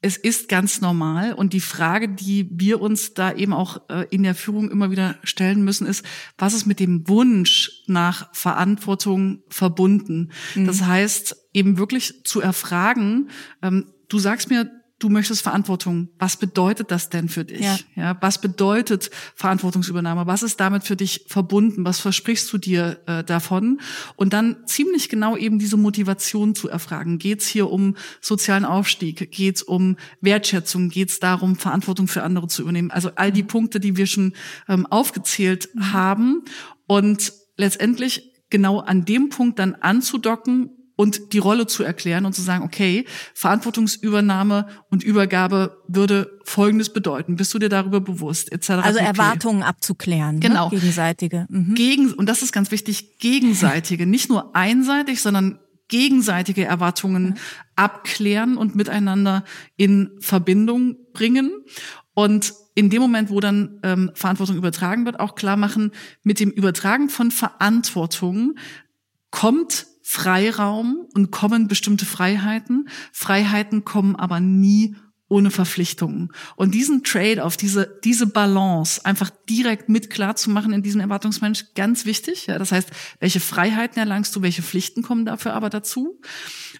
es 0.00 0.16
ist 0.16 0.48
ganz 0.48 0.80
normal. 0.80 1.32
Und 1.32 1.52
die 1.52 1.60
Frage, 1.60 2.08
die 2.08 2.48
wir 2.52 2.80
uns 2.80 3.14
da 3.14 3.32
eben 3.32 3.52
auch 3.52 3.88
äh, 3.88 4.06
in 4.10 4.22
der 4.22 4.36
Führung 4.36 4.70
immer 4.70 4.92
wieder 4.92 5.16
stellen 5.24 5.64
müssen, 5.64 5.86
ist, 5.86 6.04
was 6.38 6.54
ist 6.54 6.66
mit 6.66 6.78
dem 6.78 7.08
Wunsch 7.08 7.82
nach 7.88 8.32
Verantwortung 8.32 9.42
verbunden? 9.48 10.30
Mhm. 10.54 10.66
Das 10.66 10.82
heißt, 10.82 11.36
eben 11.52 11.78
wirklich 11.78 12.22
zu 12.24 12.40
erfragen, 12.40 13.30
ähm, 13.62 13.92
du 14.08 14.20
sagst 14.20 14.48
mir, 14.48 14.70
du 14.98 15.08
möchtest 15.08 15.42
Verantwortung. 15.42 16.10
Was 16.18 16.36
bedeutet 16.36 16.90
das 16.90 17.08
denn 17.08 17.28
für 17.28 17.44
dich? 17.44 17.60
Ja. 17.60 17.78
ja. 17.94 18.16
was 18.20 18.40
bedeutet 18.40 19.10
Verantwortungsübernahme? 19.34 20.26
Was 20.26 20.42
ist 20.42 20.60
damit 20.60 20.84
für 20.84 20.96
dich 20.96 21.24
verbunden? 21.28 21.84
Was 21.84 22.00
versprichst 22.00 22.52
du 22.52 22.58
dir 22.58 23.00
äh, 23.06 23.24
davon? 23.24 23.80
Und 24.16 24.32
dann 24.32 24.56
ziemlich 24.66 25.08
genau 25.08 25.36
eben 25.36 25.58
diese 25.58 25.76
Motivation 25.78 26.54
zu 26.54 26.68
erfragen. 26.68 27.18
Geht 27.18 27.40
es 27.40 27.46
hier 27.46 27.70
um 27.70 27.96
sozialen 28.20 28.64
Aufstieg? 28.64 29.30
Geht 29.30 29.56
es 29.56 29.62
um 29.62 29.96
Wertschätzung? 30.20 30.90
Geht 30.90 31.08
es 31.08 31.20
darum, 31.20 31.56
Verantwortung 31.56 32.06
für 32.06 32.22
andere 32.22 32.48
zu 32.48 32.62
übernehmen? 32.62 32.90
Also 32.90 33.12
all 33.16 33.32
die. 33.32 33.46
Punkte, 33.46 33.80
die 33.80 33.96
wir 33.96 34.06
schon 34.06 34.34
ähm, 34.68 34.86
aufgezählt 34.86 35.70
mhm. 35.74 35.92
haben. 35.92 36.44
Und 36.86 37.32
letztendlich 37.56 38.32
genau 38.50 38.80
an 38.80 39.04
dem 39.04 39.30
Punkt 39.30 39.58
dann 39.58 39.74
anzudocken 39.74 40.70
und 40.96 41.34
die 41.34 41.38
Rolle 41.38 41.66
zu 41.66 41.84
erklären 41.84 42.24
und 42.24 42.34
zu 42.34 42.42
sagen, 42.42 42.64
okay, 42.64 43.04
Verantwortungsübernahme 43.34 44.66
und 44.90 45.04
Übergabe 45.04 45.82
würde 45.86 46.38
Folgendes 46.44 46.92
bedeuten. 46.92 47.36
Bist 47.36 47.52
du 47.54 47.58
dir 47.58 47.68
darüber 47.68 48.00
bewusst? 48.00 48.50
Etc. 48.50 48.70
Also 48.70 48.98
Erwartungen 48.98 49.62
abzuklären. 49.62 50.36
Ne? 50.36 50.40
Genau. 50.40 50.70
Ne? 50.70 50.78
Gegenseitige. 50.78 51.46
Mhm. 51.50 51.74
Gegen, 51.74 52.12
und 52.12 52.26
das 52.26 52.42
ist 52.42 52.52
ganz 52.52 52.70
wichtig, 52.70 53.18
gegenseitige. 53.18 54.06
Nicht 54.06 54.30
nur 54.30 54.56
einseitig, 54.56 55.20
sondern 55.20 55.58
gegenseitige 55.88 56.64
Erwartungen 56.64 57.38
abklären 57.76 58.56
und 58.56 58.74
miteinander 58.74 59.44
in 59.76 60.10
Verbindung 60.20 60.96
bringen. 61.12 61.52
Und 62.14 62.54
in 62.74 62.90
dem 62.90 63.02
Moment, 63.02 63.30
wo 63.30 63.40
dann 63.40 63.80
ähm, 63.82 64.10
Verantwortung 64.14 64.56
übertragen 64.56 65.04
wird, 65.04 65.20
auch 65.20 65.34
klar 65.34 65.56
machen, 65.56 65.92
mit 66.22 66.40
dem 66.40 66.50
Übertragen 66.50 67.08
von 67.08 67.30
Verantwortung 67.30 68.56
kommt 69.30 69.86
Freiraum 70.08 71.08
und 71.14 71.32
kommen 71.32 71.66
bestimmte 71.66 72.06
Freiheiten. 72.06 72.88
Freiheiten 73.10 73.84
kommen 73.84 74.14
aber 74.14 74.38
nie 74.38 74.94
ohne 75.28 75.50
Verpflichtungen. 75.50 76.30
Und 76.54 76.74
diesen 76.74 77.02
Trade 77.02 77.44
auf 77.44 77.56
diese, 77.56 77.98
diese 78.04 78.28
Balance 78.28 79.04
einfach 79.04 79.30
direkt 79.50 79.88
mit 79.88 80.08
klar 80.08 80.36
zu 80.36 80.48
machen 80.48 80.72
in 80.72 80.84
diesem 80.84 81.00
Erwartungsmensch, 81.00 81.74
ganz 81.74 82.06
wichtig. 82.06 82.46
Ja, 82.46 82.56
das 82.56 82.70
heißt, 82.70 82.88
welche 83.18 83.40
Freiheiten 83.40 83.98
erlangst 83.98 84.36
du, 84.36 84.42
welche 84.42 84.62
Pflichten 84.62 85.02
kommen 85.02 85.24
dafür 85.24 85.54
aber 85.54 85.70
dazu? 85.70 86.20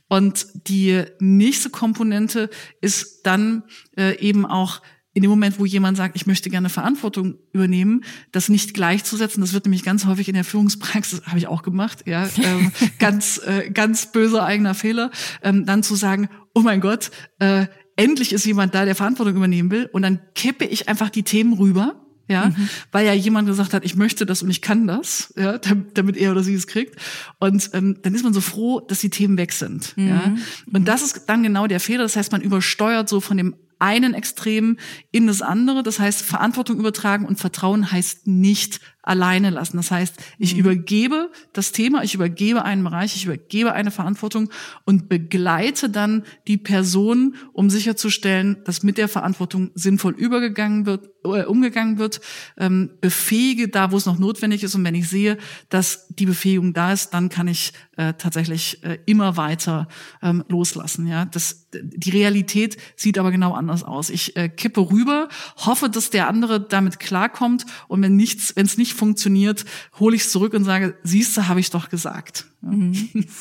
Und 0.06 0.46
die 0.68 1.02
nächste 1.18 1.70
Komponente 1.70 2.48
ist 2.80 3.26
dann 3.26 3.64
äh, 3.96 4.16
eben 4.20 4.46
auch 4.46 4.82
in 5.16 5.22
dem 5.22 5.30
Moment, 5.30 5.58
wo 5.58 5.64
jemand 5.64 5.96
sagt, 5.96 6.14
ich 6.14 6.26
möchte 6.26 6.50
gerne 6.50 6.68
Verantwortung 6.68 7.38
übernehmen, 7.54 8.04
das 8.32 8.50
nicht 8.50 8.74
gleichzusetzen, 8.74 9.40
das 9.40 9.54
wird 9.54 9.64
nämlich 9.64 9.82
ganz 9.82 10.04
häufig 10.04 10.28
in 10.28 10.34
der 10.34 10.44
Führungspraxis, 10.44 11.22
habe 11.24 11.38
ich 11.38 11.46
auch 11.46 11.62
gemacht, 11.62 12.02
ja, 12.04 12.28
ähm, 12.42 12.70
ganz, 12.98 13.40
äh, 13.46 13.70
ganz 13.70 14.12
böser 14.12 14.44
eigener 14.44 14.74
Fehler, 14.74 15.10
ähm, 15.42 15.64
dann 15.64 15.82
zu 15.82 15.94
sagen, 15.94 16.28
oh 16.52 16.60
mein 16.60 16.82
Gott, 16.82 17.10
äh, 17.38 17.64
endlich 17.96 18.34
ist 18.34 18.44
jemand 18.44 18.74
da, 18.74 18.84
der 18.84 18.94
Verantwortung 18.94 19.36
übernehmen 19.36 19.70
will, 19.70 19.88
und 19.90 20.02
dann 20.02 20.20
kippe 20.34 20.66
ich 20.66 20.86
einfach 20.86 21.08
die 21.08 21.22
Themen 21.22 21.54
rüber, 21.54 22.04
ja, 22.28 22.48
mhm. 22.48 22.68
weil 22.92 23.06
ja 23.06 23.14
jemand 23.14 23.48
gesagt 23.48 23.72
hat, 23.72 23.86
ich 23.86 23.96
möchte 23.96 24.26
das 24.26 24.42
und 24.42 24.50
ich 24.50 24.60
kann 24.60 24.86
das, 24.86 25.32
ja, 25.38 25.56
damit 25.56 26.18
er 26.18 26.32
oder 26.32 26.42
sie 26.42 26.54
es 26.54 26.66
kriegt. 26.66 27.00
Und 27.38 27.70
ähm, 27.72 28.00
dann 28.02 28.14
ist 28.14 28.24
man 28.24 28.34
so 28.34 28.42
froh, 28.42 28.80
dass 28.80 28.98
die 28.98 29.10
Themen 29.10 29.38
weg 29.38 29.52
sind. 29.52 29.96
Mhm. 29.96 30.08
Ja. 30.08 30.34
Und 30.72 30.86
das 30.88 31.02
ist 31.02 31.26
dann 31.26 31.42
genau 31.42 31.68
der 31.68 31.78
Fehler. 31.80 32.02
Das 32.02 32.16
heißt, 32.16 32.32
man 32.32 32.42
übersteuert 32.42 33.08
so 33.08 33.20
von 33.20 33.36
dem 33.36 33.54
einen 33.78 34.14
Extrem 34.14 34.78
in 35.10 35.26
das 35.26 35.42
andere. 35.42 35.82
Das 35.82 35.98
heißt, 35.98 36.22
Verantwortung 36.22 36.78
übertragen 36.78 37.26
und 37.26 37.38
Vertrauen 37.38 37.90
heißt 37.90 38.26
nicht 38.26 38.80
alleine 39.02 39.50
lassen. 39.50 39.76
Das 39.76 39.90
heißt, 39.90 40.16
ich 40.38 40.54
mhm. 40.54 40.60
übergebe 40.60 41.30
das 41.52 41.72
Thema, 41.72 42.02
ich 42.02 42.14
übergebe 42.14 42.64
einen 42.64 42.82
Bereich, 42.84 43.14
ich 43.14 43.24
übergebe 43.24 43.72
eine 43.72 43.90
Verantwortung 43.90 44.50
und 44.84 45.08
begleite 45.08 45.88
dann 45.88 46.24
die 46.48 46.58
Person, 46.58 47.36
um 47.52 47.70
sicherzustellen, 47.70 48.58
dass 48.64 48.82
mit 48.82 48.98
der 48.98 49.08
Verantwortung 49.08 49.70
sinnvoll 49.74 50.14
übergegangen 50.14 50.86
wird, 50.86 51.08
umgegangen 51.26 51.98
wird, 51.98 52.20
ähm, 52.56 52.90
befähige 53.00 53.68
da, 53.68 53.92
wo 53.92 53.96
es 53.96 54.06
noch 54.06 54.18
notwendig 54.18 54.62
ist. 54.62 54.74
Und 54.74 54.84
wenn 54.84 54.94
ich 54.94 55.08
sehe, 55.08 55.38
dass 55.68 56.08
die 56.08 56.26
Befähigung 56.26 56.72
da 56.72 56.92
ist, 56.92 57.10
dann 57.10 57.28
kann 57.28 57.48
ich 57.48 57.72
äh, 57.96 58.14
tatsächlich 58.14 58.82
äh, 58.84 58.98
immer 59.06 59.36
weiter 59.36 59.88
ähm, 60.22 60.44
loslassen. 60.48 61.06
Ja, 61.06 61.24
das, 61.24 61.68
die 61.72 62.10
Realität 62.10 62.76
sieht 62.96 63.18
aber 63.18 63.30
genau 63.30 63.52
anders 63.52 63.84
aus. 63.84 64.10
Ich 64.10 64.36
äh, 64.36 64.48
kippe 64.48 64.90
rüber, 64.90 65.28
hoffe, 65.56 65.88
dass 65.88 66.10
der 66.10 66.28
andere 66.28 66.60
damit 66.60 66.98
klarkommt 66.98 67.66
und 67.88 68.02
wenn 68.02 68.16
nichts, 68.16 68.54
wenn 68.56 68.66
es 68.66 68.78
nicht 68.78 68.94
funktioniert, 68.94 69.64
hole 69.98 70.16
ich 70.16 70.22
es 70.22 70.32
zurück 70.32 70.54
und 70.54 70.64
sage, 70.64 70.96
siehste, 71.02 71.48
habe 71.48 71.60
ich 71.60 71.70
doch 71.70 71.88
gesagt. 71.88 72.46
Mhm. 72.60 73.24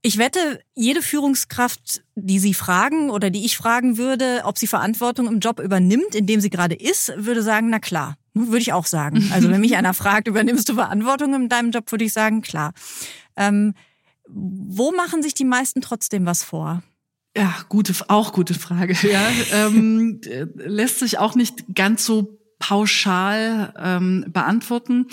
Ich 0.00 0.16
wette, 0.16 0.60
jede 0.74 1.02
Führungskraft, 1.02 2.02
die 2.14 2.38
Sie 2.38 2.54
fragen 2.54 3.10
oder 3.10 3.30
die 3.30 3.44
ich 3.44 3.56
fragen 3.56 3.98
würde, 3.98 4.42
ob 4.44 4.56
sie 4.56 4.68
Verantwortung 4.68 5.26
im 5.26 5.40
Job 5.40 5.58
übernimmt, 5.58 6.14
in 6.14 6.26
dem 6.26 6.40
sie 6.40 6.50
gerade 6.50 6.76
ist, 6.76 7.12
würde 7.16 7.42
sagen, 7.42 7.68
na 7.70 7.80
klar. 7.80 8.16
Würde 8.32 8.58
ich 8.58 8.72
auch 8.72 8.86
sagen. 8.86 9.28
Also 9.32 9.50
wenn 9.50 9.60
mich 9.60 9.76
einer 9.76 9.94
fragt, 9.94 10.28
übernimmst 10.28 10.68
du 10.68 10.74
Verantwortung 10.74 11.34
in 11.34 11.48
deinem 11.48 11.72
Job, 11.72 11.90
würde 11.90 12.04
ich 12.04 12.12
sagen, 12.12 12.42
klar. 12.42 12.72
Ähm, 13.36 13.74
wo 14.28 14.92
machen 14.92 15.22
sich 15.22 15.34
die 15.34 15.44
meisten 15.44 15.80
trotzdem 15.80 16.26
was 16.26 16.44
vor? 16.44 16.82
Ja, 17.36 17.54
gute, 17.68 17.94
auch 18.08 18.32
gute 18.32 18.54
Frage. 18.54 18.94
Ja, 19.08 19.28
ähm, 19.52 20.20
lässt 20.54 21.00
sich 21.00 21.18
auch 21.18 21.34
nicht 21.34 21.74
ganz 21.74 22.04
so 22.04 22.38
pauschal 22.60 23.74
ähm, 23.76 24.26
beantworten. 24.28 25.06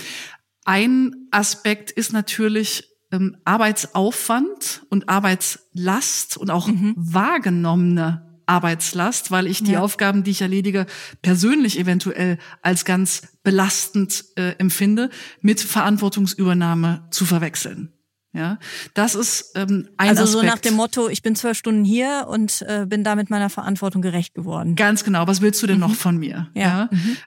Ein 0.64 1.28
Aspekt 1.32 1.92
ist 1.92 2.14
natürlich 2.14 2.95
ähm, 3.16 3.38
Arbeitsaufwand 3.46 4.84
und 4.90 5.10
Arbeitslast 5.10 6.38
und 6.38 6.52
auch 6.52 6.68
mhm. 6.68 6.94
wahrgenommene 6.98 8.22
Arbeitslast, 8.46 9.32
weil 9.32 9.48
ich 9.48 9.64
die 9.64 9.72
ja. 9.72 9.82
Aufgaben, 9.82 10.24
die 10.24 10.32
ich 10.32 10.42
erledige, 10.42 10.86
persönlich 11.22 11.80
eventuell 11.80 12.38
als 12.62 12.86
ganz 12.86 13.24
belastend 13.44 14.26
äh, 14.36 14.52
empfinde, 14.58 15.10
mit 15.42 15.60
Verantwortungsübernahme 15.60 17.08
zu 17.12 17.26
verwechseln. 17.26 17.92
Ja, 18.34 18.60
das 18.94 19.16
ist 19.16 19.54
ähm, 19.56 19.88
ein 19.96 20.10
Also 20.10 20.24
Aspekt. 20.24 20.42
so 20.42 20.46
nach 20.46 20.60
dem 20.60 20.74
Motto, 20.74 21.08
ich 21.08 21.22
bin 21.22 21.38
zwölf 21.38 21.58
Stunden 21.58 21.86
hier 21.86 22.26
und 22.28 22.64
äh, 22.64 22.86
bin 22.86 23.06
damit 23.06 23.30
meiner 23.30 23.50
Verantwortung 23.50 24.02
gerecht 24.02 24.34
geworden. 24.34 24.76
Ganz 24.76 25.06
genau. 25.06 25.26
Was 25.26 25.40
willst 25.40 25.64
du 25.64 25.68
denn 25.68 25.78
mhm. 25.78 25.82
noch 25.82 25.96
von 25.96 26.18
mir? 26.18 26.50
Ja. 26.54 26.62
ja? 26.62 26.90
Mhm. 26.92 27.18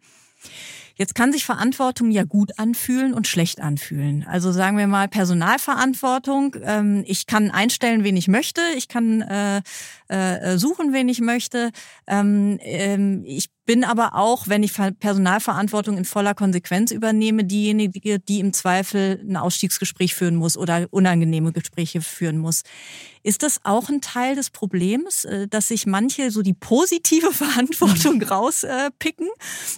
Jetzt 0.98 1.14
kann 1.14 1.32
sich 1.32 1.44
Verantwortung 1.44 2.10
ja 2.10 2.24
gut 2.24 2.58
anfühlen 2.58 3.14
und 3.14 3.28
schlecht 3.28 3.60
anfühlen. 3.60 4.26
Also 4.28 4.50
sagen 4.50 4.76
wir 4.76 4.88
mal 4.88 5.06
Personalverantwortung. 5.06 6.56
Ähm, 6.64 7.04
ich 7.06 7.26
kann 7.26 7.52
einstellen, 7.52 8.02
wen 8.02 8.16
ich 8.16 8.26
möchte. 8.26 8.60
Ich 8.76 8.88
kann 8.88 9.22
äh, 9.22 9.62
äh, 10.08 10.58
suchen, 10.58 10.92
wen 10.92 11.08
ich 11.08 11.20
möchte. 11.20 11.70
Ähm, 12.08 12.58
ähm, 12.62 13.22
ich 13.24 13.48
bin 13.64 13.84
aber 13.84 14.14
auch, 14.14 14.48
wenn 14.48 14.62
ich 14.62 14.72
Personalverantwortung 14.98 15.98
in 15.98 16.04
voller 16.04 16.34
Konsequenz 16.34 16.90
übernehme, 16.90 17.44
diejenige, 17.44 18.18
die 18.18 18.40
im 18.40 18.52
Zweifel 18.52 19.22
ein 19.22 19.36
Ausstiegsgespräch 19.36 20.14
führen 20.14 20.36
muss 20.36 20.56
oder 20.56 20.86
unangenehme 20.90 21.52
Gespräche 21.52 22.00
führen 22.00 22.38
muss. 22.38 22.62
Ist 23.22 23.42
das 23.42 23.60
auch 23.64 23.88
ein 23.88 24.00
Teil 24.00 24.34
des 24.34 24.50
Problems, 24.50 25.24
äh, 25.24 25.48
dass 25.48 25.68
sich 25.68 25.86
manche 25.86 26.30
so 26.30 26.42
die 26.42 26.54
positive 26.54 27.30
Verantwortung 27.32 28.22
rauspicken 28.22 29.28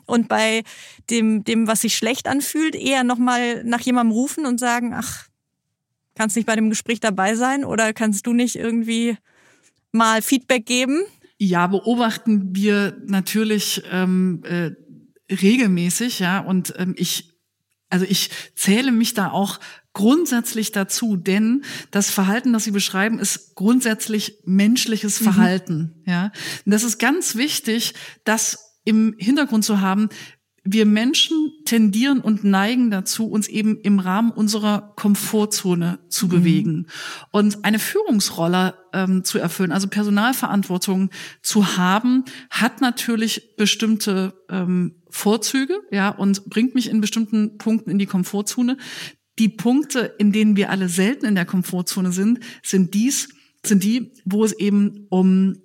und 0.07 0.29
bei 0.29 0.63
dem, 1.11 1.45
dem, 1.45 1.67
was 1.67 1.83
sich 1.83 1.97
schlecht 1.97 2.29
anfühlt, 2.29 2.75
eher 2.75 3.05
nochmal 3.05 3.65
nach 3.65 3.81
jemandem 3.81 4.13
rufen 4.13 4.47
und 4.47 4.61
sagen, 4.61 4.93
ach, 4.95 5.27
kannst 6.15 6.37
nicht 6.37 6.47
bei 6.47 6.57
dem 6.57 6.71
Gespräch 6.71 7.01
dabei 7.01 7.35
sein 7.35 7.65
oder 7.65 7.93
kannst 7.93 8.27
du 8.27 8.33
nicht 8.33 8.57
irgendwie 8.57 9.17
mal 9.93 10.23
Feedback 10.23 10.67
geben? 10.67 11.03
Ja, 11.39 11.67
beobachten 11.67 12.55
wir 12.55 12.99
natürlich 13.07 13.83
ähm, 13.91 14.43
äh, 14.45 14.73
regelmäßig, 15.33 16.19
ja, 16.19 16.41
und 16.41 16.75
ähm, 16.77 16.95
ich, 16.99 17.31
also 17.89 18.05
ich 18.07 18.31
zähle 18.55 18.93
mich 18.93 19.15
da 19.15 19.31
auch 19.31 19.59
grundsätzlich 19.93 20.73
dazu, 20.73 21.17
denn 21.17 21.65
das 21.91 22.11
Verhalten, 22.11 22.53
das 22.53 22.65
Sie 22.65 22.71
beschreiben, 22.71 23.19
ist 23.19 23.55
grundsätzlich 23.55 24.39
menschliches 24.45 25.21
mhm. 25.21 25.25
Verhalten, 25.25 25.95
mhm. 26.05 26.11
ja. 26.11 26.33
Und 26.65 26.73
das 26.73 26.85
ist 26.85 26.99
ganz 26.99 27.37
wichtig, 27.37 27.95
das 28.25 28.79
im 28.85 29.15
Hintergrund 29.19 29.65
zu 29.65 29.81
haben 29.81 30.09
wir 30.63 30.85
Menschen 30.85 31.53
tendieren 31.65 32.21
und 32.21 32.45
neigen 32.45 32.91
dazu, 32.91 33.27
uns 33.27 33.49
eben 33.49 33.81
im 33.81 33.99
Rahmen 33.99 34.31
unserer 34.31 34.93
Komfortzone 34.97 35.99
zu 36.09 36.27
mhm. 36.27 36.31
bewegen 36.31 36.87
und 37.31 37.65
eine 37.65 37.79
Führungsrolle 37.79 38.75
ähm, 38.93 39.25
zu 39.25 39.39
erfüllen, 39.39 39.73
also 39.73 39.89
Personalverantwortung 39.89 41.11
zu 41.43 41.77
haben, 41.77 42.25
hat 42.51 42.81
natürlich 42.81 43.57
bestimmte 43.57 44.35
ähm, 44.51 44.97
Vorzüge, 45.09 45.81
ja, 45.91 46.11
und 46.11 46.45
bringt 46.47 46.75
mich 46.75 46.91
in 46.91 47.01
bestimmten 47.01 47.57
Punkten 47.59 47.91
in 47.91 47.99
die 47.99 48.07
Komfortzone. 48.07 48.77
Die 49.41 49.49
Punkte, 49.49 50.15
in 50.19 50.33
denen 50.33 50.55
wir 50.55 50.71
alle 50.71 50.89
selten 50.89 51.25
in 51.25 51.35
der 51.35 51.47
Komfortzone 51.47 52.13
sind, 52.13 52.41
sind 52.63 52.95
dies, 52.95 53.31
sind 53.65 53.83
die, 53.83 54.13
wo 54.25 54.45
es 54.45 54.53
eben 54.53 55.07
um 55.09 55.57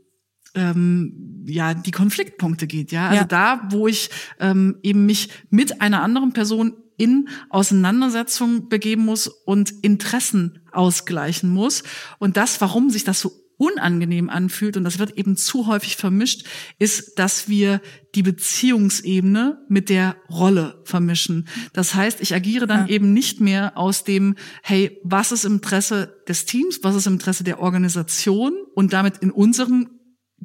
ähm, 0.55 1.43
ja 1.45 1.73
die 1.73 1.91
Konfliktpunkte 1.91 2.65
geht, 2.67 2.91
ja. 2.91 3.09
Also 3.09 3.21
ja. 3.21 3.25
da, 3.25 3.67
wo 3.69 3.87
ich 3.87 4.09
ähm, 4.39 4.77
eben 4.81 5.05
mich 5.05 5.29
mit 5.49 5.81
einer 5.81 6.01
anderen 6.01 6.31
Person 6.31 6.73
in 6.97 7.27
Auseinandersetzung 7.49 8.69
begeben 8.69 9.03
muss 9.03 9.27
und 9.27 9.71
Interessen 9.83 10.59
ausgleichen 10.71 11.49
muss. 11.49 11.83
Und 12.19 12.37
das, 12.37 12.61
warum 12.61 12.89
sich 12.89 13.03
das 13.03 13.19
so 13.19 13.33
unangenehm 13.57 14.29
anfühlt, 14.29 14.77
und 14.77 14.83
das 14.83 14.99
wird 14.99 15.17
eben 15.17 15.37
zu 15.37 15.67
häufig 15.67 15.95
vermischt, 15.95 16.45
ist, 16.79 17.17
dass 17.19 17.47
wir 17.47 17.81
die 18.15 18.23
Beziehungsebene 18.23 19.65
mit 19.69 19.89
der 19.89 20.15
Rolle 20.29 20.81
vermischen. 20.85 21.47
Das 21.73 21.95
heißt, 21.95 22.21
ich 22.21 22.33
agiere 22.33 22.67
dann 22.67 22.87
ja. 22.87 22.93
eben 22.93 23.13
nicht 23.13 23.41
mehr 23.41 23.77
aus 23.77 24.03
dem, 24.03 24.35
hey, 24.63 24.99
was 25.03 25.31
ist 25.31 25.45
im 25.45 25.55
Interesse 25.55 26.15
des 26.27 26.45
Teams, 26.45 26.79
was 26.83 26.95
ist 26.95 27.07
im 27.07 27.13
Interesse 27.13 27.43
der 27.43 27.59
Organisation 27.59 28.53
und 28.73 28.93
damit 28.93 29.17
in 29.19 29.31
unserem 29.31 29.89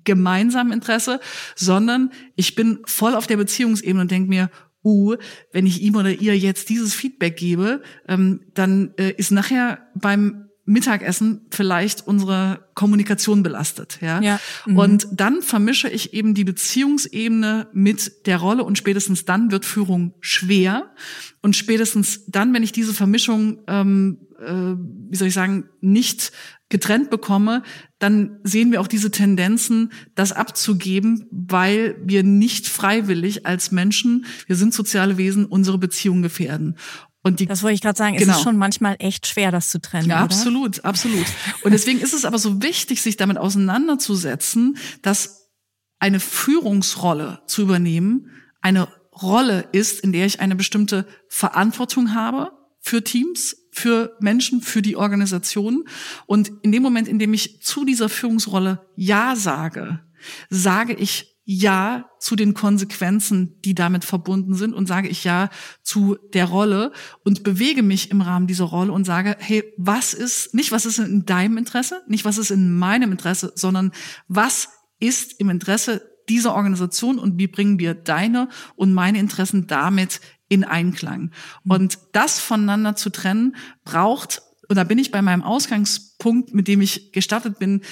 gemeinsamen 0.04 0.72
Interesse, 0.72 1.20
sondern 1.56 2.10
ich 2.36 2.54
bin 2.54 2.80
voll 2.86 3.14
auf 3.14 3.26
der 3.26 3.36
Beziehungsebene 3.36 4.02
und 4.02 4.10
denke 4.10 4.28
mir, 4.28 4.50
uh, 4.84 5.16
wenn 5.52 5.66
ich 5.66 5.82
ihm 5.82 5.96
oder 5.96 6.10
ihr 6.10 6.38
jetzt 6.38 6.68
dieses 6.68 6.94
Feedback 6.94 7.36
gebe, 7.36 7.82
ähm, 8.08 8.40
dann 8.54 8.94
äh, 8.96 9.12
ist 9.12 9.30
nachher 9.30 9.86
beim 9.94 10.49
Mittagessen 10.64 11.46
vielleicht 11.50 12.06
unsere 12.06 12.68
Kommunikation 12.74 13.42
belastet, 13.42 13.98
ja. 14.00 14.20
ja. 14.20 14.40
Mhm. 14.66 14.76
Und 14.76 15.08
dann 15.12 15.42
vermische 15.42 15.88
ich 15.88 16.14
eben 16.14 16.34
die 16.34 16.44
Beziehungsebene 16.44 17.68
mit 17.72 18.26
der 18.26 18.38
Rolle 18.38 18.64
und 18.64 18.78
spätestens 18.78 19.24
dann 19.24 19.50
wird 19.50 19.64
Führung 19.64 20.14
schwer 20.20 20.94
und 21.42 21.56
spätestens 21.56 22.26
dann, 22.26 22.54
wenn 22.54 22.62
ich 22.62 22.72
diese 22.72 22.94
Vermischung, 22.94 23.62
ähm, 23.66 24.18
äh, 24.38 24.76
wie 25.10 25.16
soll 25.16 25.28
ich 25.28 25.34
sagen, 25.34 25.64
nicht 25.80 26.32
getrennt 26.70 27.10
bekomme, 27.10 27.62
dann 27.98 28.38
sehen 28.44 28.70
wir 28.70 28.80
auch 28.80 28.86
diese 28.86 29.10
Tendenzen, 29.10 29.92
das 30.14 30.32
abzugeben, 30.32 31.26
weil 31.30 31.96
wir 32.04 32.22
nicht 32.22 32.68
freiwillig 32.68 33.44
als 33.44 33.72
Menschen, 33.72 34.24
wir 34.46 34.56
sind 34.56 34.72
soziale 34.72 35.18
Wesen, 35.18 35.44
unsere 35.44 35.78
Beziehung 35.78 36.22
gefährden. 36.22 36.76
Und 37.22 37.40
die, 37.40 37.46
das 37.46 37.62
wollte 37.62 37.74
ich 37.74 37.80
gerade 37.82 37.98
sagen, 37.98 38.16
genau. 38.16 38.32
es 38.32 38.38
ist 38.38 38.44
schon 38.44 38.56
manchmal 38.56 38.96
echt 38.98 39.26
schwer, 39.26 39.50
das 39.50 39.68
zu 39.68 39.80
trennen. 39.80 40.08
Ja, 40.08 40.16
oder? 40.16 40.24
absolut, 40.24 40.84
absolut. 40.84 41.26
Und 41.62 41.72
deswegen 41.72 42.00
ist 42.00 42.14
es 42.14 42.24
aber 42.24 42.38
so 42.38 42.62
wichtig, 42.62 43.02
sich 43.02 43.16
damit 43.16 43.36
auseinanderzusetzen, 43.36 44.78
dass 45.02 45.50
eine 45.98 46.18
Führungsrolle 46.18 47.42
zu 47.46 47.62
übernehmen 47.62 48.30
eine 48.62 48.88
Rolle 49.12 49.68
ist, 49.72 50.00
in 50.00 50.12
der 50.12 50.26
ich 50.26 50.40
eine 50.40 50.56
bestimmte 50.56 51.06
Verantwortung 51.28 52.14
habe 52.14 52.52
für 52.80 53.04
Teams, 53.04 53.56
für 53.70 54.16
Menschen, 54.20 54.62
für 54.62 54.82
die 54.82 54.96
Organisation. 54.96 55.84
Und 56.26 56.50
in 56.62 56.72
dem 56.72 56.82
Moment, 56.82 57.06
in 57.06 57.18
dem 57.18 57.34
ich 57.34 57.62
zu 57.62 57.84
dieser 57.84 58.08
Führungsrolle 58.08 58.86
Ja 58.96 59.36
sage, 59.36 60.00
sage 60.48 60.94
ich 60.94 61.29
ja 61.52 62.08
zu 62.20 62.36
den 62.36 62.54
Konsequenzen, 62.54 63.60
die 63.64 63.74
damit 63.74 64.04
verbunden 64.04 64.54
sind 64.54 64.72
und 64.72 64.86
sage 64.86 65.08
ich 65.08 65.24
ja 65.24 65.50
zu 65.82 66.16
der 66.32 66.44
Rolle 66.44 66.92
und 67.24 67.42
bewege 67.42 67.82
mich 67.82 68.12
im 68.12 68.20
Rahmen 68.20 68.46
dieser 68.46 68.66
Rolle 68.66 68.92
und 68.92 69.04
sage, 69.04 69.36
hey, 69.40 69.64
was 69.76 70.14
ist, 70.14 70.54
nicht 70.54 70.70
was 70.70 70.86
ist 70.86 71.00
in 71.00 71.26
deinem 71.26 71.58
Interesse, 71.58 72.02
nicht 72.06 72.24
was 72.24 72.38
ist 72.38 72.52
in 72.52 72.78
meinem 72.78 73.10
Interesse, 73.10 73.52
sondern 73.56 73.90
was 74.28 74.68
ist 75.00 75.40
im 75.40 75.50
Interesse 75.50 76.08
dieser 76.28 76.54
Organisation 76.54 77.18
und 77.18 77.36
wie 77.40 77.48
bringen 77.48 77.80
wir 77.80 77.94
deine 77.94 78.48
und 78.76 78.92
meine 78.92 79.18
Interessen 79.18 79.66
damit 79.66 80.20
in 80.48 80.62
Einklang. 80.62 81.32
Mhm. 81.64 81.70
Und 81.72 81.98
das 82.12 82.38
voneinander 82.38 82.94
zu 82.94 83.10
trennen, 83.10 83.56
braucht, 83.84 84.42
und 84.68 84.76
da 84.76 84.84
bin 84.84 84.98
ich 84.98 85.10
bei 85.10 85.20
meinem 85.20 85.42
Ausgangspunkt, 85.42 86.54
mit 86.54 86.68
dem 86.68 86.80
ich 86.80 87.10
gestartet 87.10 87.58
bin, 87.58 87.82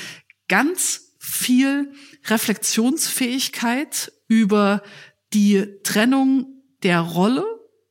ganz 0.46 1.07
viel 1.28 1.92
Reflexionsfähigkeit 2.26 4.12
über 4.28 4.82
die 5.32 5.66
Trennung 5.82 6.46
der 6.82 7.00
Rolle 7.00 7.44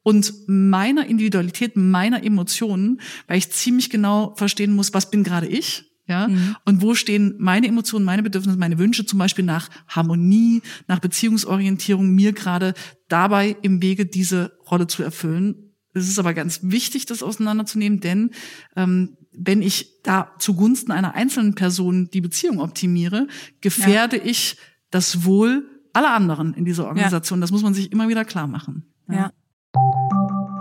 und 0.03 0.33
meiner 0.47 1.05
Individualität, 1.07 1.75
meiner 1.75 2.23
Emotionen, 2.23 3.01
weil 3.27 3.37
ich 3.37 3.51
ziemlich 3.51 3.89
genau 3.89 4.33
verstehen 4.35 4.73
muss, 4.75 4.93
was 4.93 5.11
bin 5.11 5.23
gerade 5.23 5.47
ich 5.47 5.87
ja, 6.07 6.29
mhm. 6.29 6.55
und 6.63 6.81
wo 6.81 6.95
stehen 6.95 7.35
meine 7.37 7.67
Emotionen, 7.67 8.05
meine 8.05 8.23
Bedürfnisse, 8.23 8.57
meine 8.57 8.79
Wünsche 8.79 9.05
zum 9.05 9.19
Beispiel 9.19 9.43
nach 9.43 9.69
Harmonie, 9.89 10.61
nach 10.87 10.99
Beziehungsorientierung 10.99 12.09
mir 12.09 12.31
gerade 12.31 12.73
dabei 13.09 13.57
im 13.61 13.81
Wege, 13.81 14.05
diese 14.05 14.57
Rolle 14.71 14.87
zu 14.87 15.03
erfüllen. 15.03 15.73
Es 15.93 16.07
ist 16.07 16.17
aber 16.17 16.33
ganz 16.33 16.61
wichtig, 16.63 17.07
das 17.07 17.23
auseinanderzunehmen, 17.23 17.99
denn 17.99 18.31
ähm, 18.77 19.17
wenn 19.37 19.61
ich 19.61 20.01
da 20.03 20.31
zugunsten 20.39 20.91
einer 20.91 21.15
einzelnen 21.15 21.55
Person 21.55 22.09
die 22.11 22.21
Beziehung 22.21 22.59
optimiere, 22.59 23.27
gefährde 23.61 24.17
ja. 24.17 24.25
ich 24.25 24.57
das 24.89 25.23
Wohl 25.25 25.65
aller 25.93 26.13
anderen 26.13 26.53
in 26.53 26.65
dieser 26.65 26.85
Organisation. 26.87 27.39
Ja. 27.39 27.41
Das 27.41 27.51
muss 27.51 27.63
man 27.63 27.73
sich 27.73 27.91
immer 27.91 28.09
wieder 28.09 28.25
klar 28.25 28.47
machen. 28.47 28.91
Ja. 29.09 29.15
ja. 29.15 29.31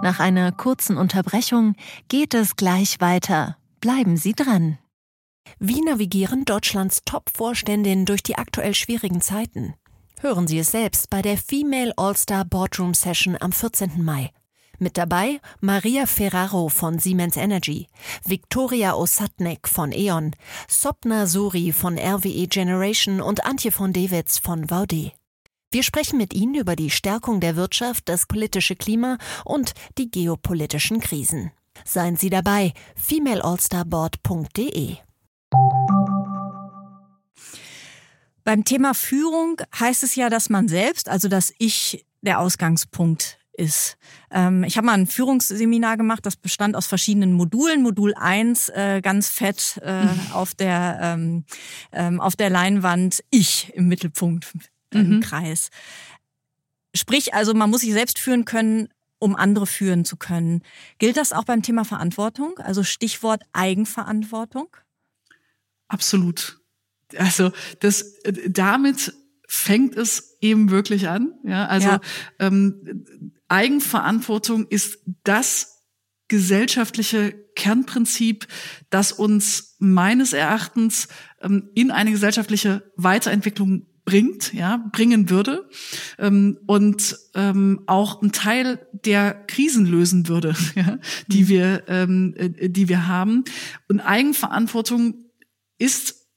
Nach 0.03 0.21
einer 0.21 0.53
kurzen 0.53 0.97
Unterbrechung 0.97 1.75
geht 2.09 2.35
es 2.35 2.57
gleich 2.57 3.01
weiter. 3.01 3.57
Bleiben 3.81 4.17
Sie 4.17 4.35
dran. 4.35 4.79
Wie 5.59 5.81
navigieren 5.81 6.45
Deutschlands 6.45 7.03
Top-Vorständinnen 7.05 8.05
durch 8.05 8.23
die 8.23 8.37
aktuell 8.37 8.75
schwierigen 8.75 9.21
Zeiten? 9.21 9.75
Hören 10.21 10.47
Sie 10.47 10.59
es 10.59 10.71
selbst 10.71 11.11
bei 11.11 11.23
der 11.23 11.37
Female 11.37 11.93
All-Star 11.97 12.45
Boardroom 12.45 12.95
Session 12.95 13.37
am 13.39 13.53
14. 13.53 14.03
Mai. 14.05 14.31
Mit 14.79 14.99
dabei 14.99 15.41
Maria 15.61 16.07
Ferraro 16.07 16.69
von 16.69 16.99
Siemens 16.99 17.37
Energy, 17.37 17.87
Viktoria 18.25 18.95
Osatnek 18.95 19.69
von 19.69 19.93
E.ON, 19.93 20.33
Sopna 20.69 21.27
Suri 21.27 21.73
von 21.73 21.99
RWE 21.99 22.47
Generation 22.47 23.21
und 23.21 23.47
Antje 23.47 23.73
von 23.73 23.93
Dewitz 23.93 24.39
von 24.39 24.69
Vaude. 24.69 25.12
Wir 25.71 25.83
sprechen 25.83 26.19
mit 26.19 26.35
Ihnen 26.35 26.55
über 26.55 26.77
die 26.77 26.91
Stärkung 26.91 27.41
der 27.41 27.57
Wirtschaft, 27.57 28.09
das 28.09 28.27
politische 28.27 28.77
Klima 28.77 29.19
und 29.45 29.73
die 29.99 30.11
geopolitischen 30.11 31.01
Krisen. 31.01 31.51
Seien 31.85 32.17
Sie 32.17 32.31
dabei, 32.31 32.73
femaleallstarboard.de. 32.97 34.97
Beim 38.45 38.65
Thema 38.65 38.95
Führung 38.95 39.61
heißt 39.79 40.03
es 40.05 40.15
ja, 40.15 40.31
dass 40.31 40.49
man 40.51 40.69
selbst, 40.69 41.09
also 41.09 41.27
dass 41.29 41.53
ich 41.59 42.07
der 42.23 42.41
Ausgangspunkt 42.41 43.39
ist. 43.57 43.97
Ähm, 44.31 44.64
ich 44.64 44.77
habe 44.77 44.87
mal 44.87 44.95
ein 44.95 45.07
Führungsseminar 45.07 45.97
gemacht, 45.97 46.25
das 46.25 46.37
bestand 46.37 46.77
aus 46.77 46.87
verschiedenen 46.87 47.33
Modulen. 47.33 47.83
Modul 47.83 48.14
1 48.14 48.69
äh, 48.71 49.01
ganz 49.03 49.29
fett 49.29 49.81
äh, 49.83 50.05
mhm. 50.05 50.21
auf, 50.33 50.55
der, 50.55 50.99
ähm, 51.03 51.45
ähm, 51.92 52.21
auf 52.21 52.37
der 52.37 52.51
Leinwand, 52.51 53.25
ich 53.31 53.73
im 53.75 53.88
Mittelpunkt 53.88 54.47
äh, 54.92 54.99
mhm. 54.99 55.12
im 55.14 55.21
Kreis. 55.21 55.71
Sprich, 56.95 57.35
also 57.35 57.55
man 57.55 57.71
muss 57.71 57.83
sich 57.83 57.92
selbst 57.92 58.19
führen 58.19 58.45
können, 58.45 58.88
um 59.19 59.37
andere 59.37 59.66
führen 59.66 60.05
zu 60.05 60.16
können. 60.16 60.62
Gilt 60.99 61.16
das 61.16 61.33
auch 61.33 61.45
beim 61.45 61.62
Thema 61.62 61.85
Verantwortung? 61.85 62.59
Also 62.59 62.83
Stichwort 62.83 63.42
Eigenverantwortung? 63.53 64.69
Absolut. 65.88 66.61
Also 67.16 67.53
das 67.81 68.14
damit 68.49 69.14
fängt 69.49 69.97
es 69.97 70.37
eben 70.40 70.71
wirklich 70.71 71.09
an. 71.09 71.35
Ja, 71.45 71.66
also 71.66 71.88
ja. 71.88 72.01
Ähm, 72.38 73.33
Eigenverantwortung 73.48 74.66
ist 74.68 74.98
das 75.24 75.85
gesellschaftliche 76.28 77.32
Kernprinzip, 77.54 78.46
das 78.90 79.12
uns 79.12 79.76
meines 79.78 80.32
Erachtens 80.32 81.09
ähm, 81.40 81.70
in 81.74 81.90
eine 81.90 82.11
gesellschaftliche 82.11 82.92
Weiterentwicklung 82.96 83.87
bringt, 84.04 84.52
ja, 84.54 84.88
bringen 84.92 85.30
würde 85.30 85.68
ähm, 86.18 86.59
und 86.66 87.18
ähm, 87.35 87.82
auch 87.87 88.22
ein 88.22 88.32
Teil 88.32 88.87
der 88.92 89.35
Krisen 89.35 89.85
lösen 89.85 90.28
würde, 90.28 90.54
ja, 90.74 90.98
die 91.26 91.42
mhm. 91.42 91.48
wir, 91.48 91.85
ähm, 91.88 92.35
äh, 92.37 92.70
die 92.70 92.88
wir 92.88 93.09
haben. 93.09 93.44
Und 93.88 94.00
Eigenverantwortung 94.00 95.26
ist 95.78 96.28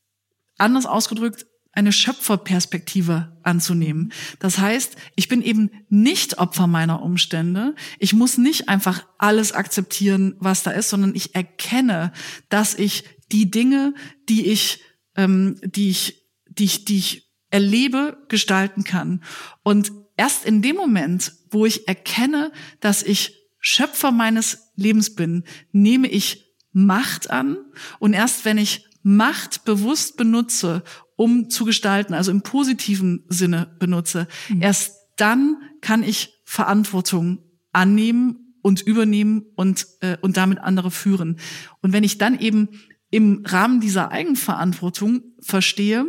anders 0.58 0.86
ausgedrückt 0.86 1.46
eine 1.80 1.92
Schöpferperspektive 1.92 3.38
anzunehmen. 3.42 4.12
Das 4.38 4.60
heißt, 4.60 4.96
ich 5.16 5.28
bin 5.28 5.42
eben 5.42 5.72
nicht 5.90 6.38
Opfer 6.38 6.68
meiner 6.68 7.02
Umstände. 7.02 7.74
Ich 7.98 8.14
muss 8.14 8.38
nicht 8.38 8.70
einfach 8.70 9.06
alles 9.18 9.54
akzeptieren, 9.54 10.36
was 10.40 10.64
da 10.64 10.72
ist, 10.72 10.90
sondern 10.90 11.16
ich 11.16 11.36
erkenne, 11.36 12.12
dass 12.50 12.76
ich 12.76 13.06
die 13.32 13.50
Dinge, 13.50 13.94
die 14.28 14.48
ich, 14.48 14.82
ähm, 15.16 15.60
die 15.64 15.90
ich, 15.90 16.28
die 16.48 16.66
ich, 16.66 16.86
die 16.86 16.98
ich 16.98 17.32
erlebe, 17.50 18.18
gestalten 18.28 18.84
kann. 18.84 19.24
Und 19.64 19.92
erst 20.18 20.46
in 20.46 20.62
dem 20.62 20.76
Moment, 20.76 21.34
wo 21.50 21.66
ich 21.66 21.88
erkenne, 21.88 22.52
dass 22.80 23.02
ich 23.02 23.36
Schöpfer 23.60 24.12
meines 24.12 24.72
Lebens 24.76 25.16
bin, 25.16 25.44
nehme 25.72 26.08
ich 26.08 26.46
Macht 26.72 27.32
an. 27.32 27.58
Und 27.98 28.14
erst 28.14 28.46
wenn 28.46 28.58
ich 28.58 28.86
Macht 29.02 29.66
bewusst 29.66 30.18
benutze, 30.18 30.84
um 31.20 31.50
zu 31.50 31.66
gestalten, 31.66 32.14
also 32.14 32.32
im 32.32 32.44
positiven 32.44 33.26
Sinne 33.28 33.76
benutze, 33.78 34.30
mhm. 34.48 34.62
erst 34.62 34.96
dann 35.18 35.58
kann 35.82 36.02
ich 36.02 36.42
Verantwortung 36.46 37.40
annehmen 37.74 38.56
und 38.62 38.80
übernehmen 38.80 39.44
und, 39.56 39.86
äh, 40.00 40.16
und 40.22 40.38
damit 40.38 40.60
andere 40.60 40.92
führen. 40.92 41.38
Und 41.82 41.92
wenn 41.92 42.06
ich 42.06 42.20
dann 42.20 42.40
eben 42.40 42.70
im 43.10 43.44
Rahmen 43.46 43.82
dieser 43.82 44.12
Eigenverantwortung 44.12 45.24
verstehe, 45.42 46.06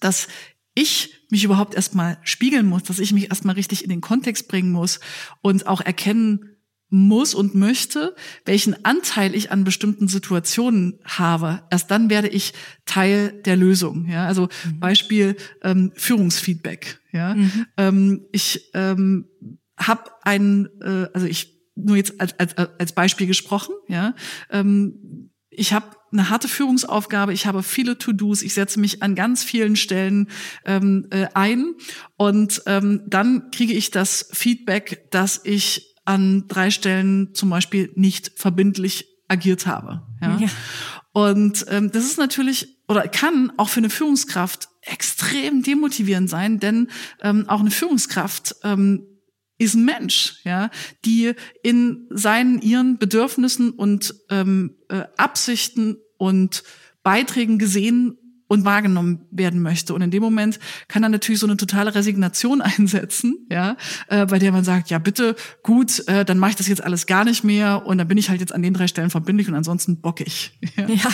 dass 0.00 0.28
ich 0.72 1.26
mich 1.30 1.44
überhaupt 1.44 1.74
erstmal 1.74 2.16
spiegeln 2.22 2.64
muss, 2.64 2.84
dass 2.84 3.00
ich 3.00 3.12
mich 3.12 3.28
erstmal 3.28 3.56
richtig 3.56 3.84
in 3.84 3.90
den 3.90 4.00
Kontext 4.00 4.48
bringen 4.48 4.72
muss 4.72 5.00
und 5.42 5.66
auch 5.66 5.82
erkennen 5.82 6.53
muss 6.94 7.34
und 7.34 7.56
möchte, 7.56 8.14
welchen 8.44 8.84
Anteil 8.84 9.34
ich 9.34 9.50
an 9.50 9.64
bestimmten 9.64 10.06
Situationen 10.06 11.00
habe. 11.04 11.64
Erst 11.68 11.90
dann 11.90 12.08
werde 12.08 12.28
ich 12.28 12.52
Teil 12.86 13.32
der 13.44 13.56
Lösung. 13.56 14.06
Ja, 14.08 14.26
also 14.26 14.48
mhm. 14.64 14.78
Beispiel 14.78 15.36
ähm, 15.62 15.90
Führungsfeedback. 15.96 17.00
Ja, 17.10 17.34
mhm. 17.34 17.66
ähm, 17.76 18.26
ich 18.30 18.70
ähm, 18.74 19.26
habe 19.76 20.04
einen, 20.22 20.68
äh, 20.80 21.08
also 21.12 21.26
ich 21.26 21.58
nur 21.74 21.96
jetzt 21.96 22.20
als, 22.20 22.38
als, 22.38 22.56
als 22.56 22.92
Beispiel 22.92 23.26
gesprochen. 23.26 23.74
Ja, 23.88 24.14
ähm, 24.50 25.30
ich 25.50 25.72
habe 25.72 25.96
eine 26.12 26.30
harte 26.30 26.46
Führungsaufgabe, 26.46 27.32
ich 27.32 27.46
habe 27.46 27.64
viele 27.64 27.98
To-Dos, 27.98 28.42
ich 28.42 28.54
setze 28.54 28.78
mich 28.78 29.02
an 29.02 29.16
ganz 29.16 29.42
vielen 29.42 29.74
Stellen 29.74 30.28
ähm, 30.64 31.08
äh, 31.10 31.26
ein 31.34 31.74
und 32.16 32.62
ähm, 32.66 33.02
dann 33.08 33.50
kriege 33.50 33.72
ich 33.72 33.90
das 33.90 34.28
Feedback, 34.32 35.10
dass 35.10 35.40
ich 35.42 35.93
an 36.04 36.46
drei 36.48 36.70
Stellen 36.70 37.34
zum 37.34 37.50
Beispiel 37.50 37.90
nicht 37.94 38.32
verbindlich 38.36 39.06
agiert 39.28 39.66
habe. 39.66 40.02
Ja? 40.20 40.38
ja. 40.38 40.48
Und 41.12 41.64
ähm, 41.68 41.90
das 41.92 42.04
ist 42.04 42.18
natürlich 42.18 42.74
oder 42.88 43.08
kann 43.08 43.52
auch 43.56 43.68
für 43.68 43.78
eine 43.78 43.90
Führungskraft 43.90 44.68
extrem 44.82 45.62
demotivierend 45.62 46.28
sein, 46.28 46.60
denn 46.60 46.88
ähm, 47.22 47.48
auch 47.48 47.60
eine 47.60 47.70
Führungskraft 47.70 48.56
ähm, 48.62 49.06
ist 49.56 49.74
ein 49.74 49.84
Mensch, 49.84 50.40
ja, 50.44 50.70
die 51.04 51.32
in 51.62 52.06
seinen 52.10 52.60
ihren 52.60 52.98
Bedürfnissen 52.98 53.70
und 53.70 54.14
ähm, 54.28 54.76
äh, 54.88 55.04
Absichten 55.16 55.96
und 56.18 56.64
Beiträgen 57.02 57.58
gesehen 57.58 58.18
und 58.46 58.64
wahrgenommen 58.64 59.26
werden 59.30 59.60
möchte. 59.60 59.94
Und 59.94 60.02
in 60.02 60.10
dem 60.10 60.22
Moment 60.22 60.58
kann 60.88 61.02
dann 61.02 61.12
natürlich 61.12 61.40
so 61.40 61.46
eine 61.46 61.56
totale 61.56 61.94
Resignation 61.94 62.60
einsetzen, 62.62 63.46
ja, 63.50 63.76
äh, 64.08 64.26
bei 64.26 64.38
der 64.38 64.52
man 64.52 64.64
sagt, 64.64 64.90
ja 64.90 64.98
bitte, 64.98 65.36
gut, 65.62 66.06
äh, 66.08 66.24
dann 66.24 66.38
mache 66.38 66.50
ich 66.50 66.56
das 66.56 66.68
jetzt 66.68 66.82
alles 66.82 67.06
gar 67.06 67.24
nicht 67.24 67.44
mehr 67.44 67.86
und 67.86 67.98
dann 67.98 68.08
bin 68.08 68.18
ich 68.18 68.28
halt 68.30 68.40
jetzt 68.40 68.54
an 68.54 68.62
den 68.62 68.74
drei 68.74 68.86
Stellen 68.86 69.10
verbindlich 69.10 69.48
und 69.48 69.54
ansonsten 69.54 70.00
bock 70.00 70.20
ich. 70.20 70.52
Ja. 70.76 70.88
ja. 70.88 71.10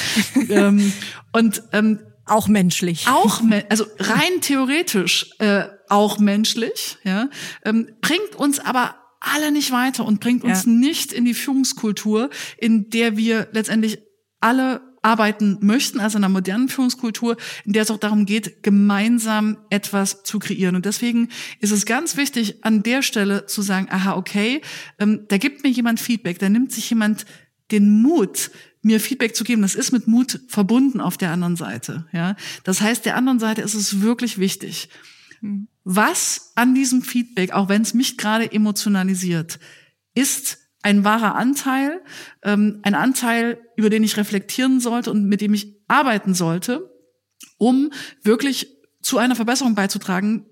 ähm, 0.68 0.93
und 1.33 1.62
ähm, 1.72 1.99
auch 2.24 2.49
menschlich. 2.49 3.07
Auch, 3.09 3.43
also 3.68 3.85
rein 3.99 4.41
theoretisch 4.41 5.31
äh, 5.39 5.64
auch 5.89 6.18
menschlich, 6.18 6.97
ja, 7.05 7.28
ähm, 7.64 7.89
bringt 8.01 8.37
uns 8.37 8.59
aber 8.59 8.95
alle 9.20 9.53
nicht 9.53 9.70
weiter 9.70 10.07
und 10.07 10.20
bringt 10.20 10.45
uns 10.45 10.64
ja. 10.64 10.70
nicht 10.70 11.12
in 11.12 11.24
die 11.24 11.35
Führungskultur, 11.35 12.31
in 12.57 12.89
der 12.89 13.16
wir 13.16 13.49
letztendlich 13.53 13.99
alle 14.41 14.81
arbeiten 15.03 15.59
möchten, 15.61 16.01
also 16.01 16.18
in 16.18 16.24
einer 16.24 16.32
modernen 16.32 16.68
Führungskultur, 16.68 17.36
in 17.64 17.72
der 17.72 17.82
es 17.82 17.90
auch 17.90 17.98
darum 17.98 18.26
geht, 18.26 18.62
gemeinsam 18.62 19.57
etwas 19.70 20.22
zu 20.24 20.38
kreieren. 20.38 20.76
Und 20.76 20.84
deswegen 20.84 21.28
ist 21.61 21.70
es 21.70 21.86
ganz 21.86 22.16
wichtig, 22.16 22.64
an 22.64 22.82
der 22.82 23.03
Stelle 23.03 23.46
zu 23.46 23.62
sagen, 23.62 23.88
aha, 23.90 24.16
okay, 24.16 24.61
ähm, 24.98 25.24
da 25.28 25.38
gibt 25.38 25.62
mir 25.62 25.70
jemand 25.70 26.01
Feedback, 26.01 26.38
da 26.38 26.48
nimmt 26.48 26.72
sich 26.72 26.88
jemand 26.90 27.24
den 27.70 28.03
Mut, 28.03 28.51
mir 28.82 29.01
Feedback 29.01 29.34
zu 29.34 29.44
geben. 29.44 29.62
Das 29.62 29.74
ist 29.74 29.92
mit 29.92 30.07
Mut 30.07 30.40
verbunden 30.48 31.01
auf 31.01 31.16
der 31.16 31.30
anderen 31.30 31.57
Seite. 31.57 32.07
Ja, 32.12 32.36
das 32.64 32.80
heißt, 32.80 33.05
der 33.05 33.16
anderen 33.16 33.38
Seite 33.38 33.62
ist 33.62 33.74
es 33.74 34.01
wirklich 34.01 34.38
wichtig. 34.38 34.88
Hm. 35.40 35.68
Was 35.84 36.53
an 36.57 36.74
diesem 36.74 37.03
Feedback, 37.03 37.53
auch 37.53 37.68
wenn 37.68 37.82
es 37.82 37.94
mich 37.94 38.18
gerade 38.18 38.51
emotionalisiert, 38.53 39.59
ist 40.14 40.59
ein 40.83 41.05
wahrer 41.05 41.35
Anteil, 41.35 42.03
ähm, 42.43 42.81
ein 42.83 42.95
Anteil, 42.95 43.61
über 43.76 43.91
den 43.91 44.03
ich 44.03 44.16
reflektieren 44.16 44.81
sollte 44.81 45.11
und 45.11 45.26
mit 45.26 45.41
dem 45.41 45.55
ich 45.55 45.76
arbeiten 45.89 46.35
sollte, 46.35 46.91
um 47.59 47.91
wirklich 48.22 48.78
zu 49.03 49.18
einer 49.18 49.37
Verbesserung 49.37 49.74
beizutragen. 49.74 50.47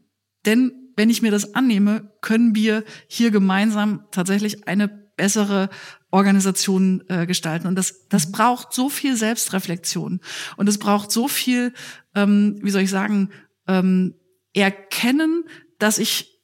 Denn 0.44 0.72
wenn 0.96 1.10
ich 1.10 1.22
mir 1.22 1.30
das 1.30 1.54
annehme, 1.54 2.12
können 2.20 2.54
wir 2.54 2.84
hier 3.06 3.30
gemeinsam 3.30 4.06
tatsächlich 4.10 4.66
eine 4.66 4.88
bessere 5.16 5.68
Organisation 6.10 7.04
äh, 7.08 7.26
gestalten. 7.26 7.66
Und 7.66 7.76
das, 7.76 8.08
das 8.08 8.32
braucht 8.32 8.72
so 8.72 8.88
viel 8.88 9.16
Selbstreflexion 9.16 10.20
und 10.56 10.68
es 10.68 10.78
braucht 10.78 11.12
so 11.12 11.28
viel, 11.28 11.74
ähm, 12.14 12.58
wie 12.62 12.70
soll 12.70 12.82
ich 12.82 12.90
sagen, 12.90 13.30
ähm, 13.66 14.14
erkennen, 14.54 15.44
dass 15.78 15.98
ich 15.98 16.40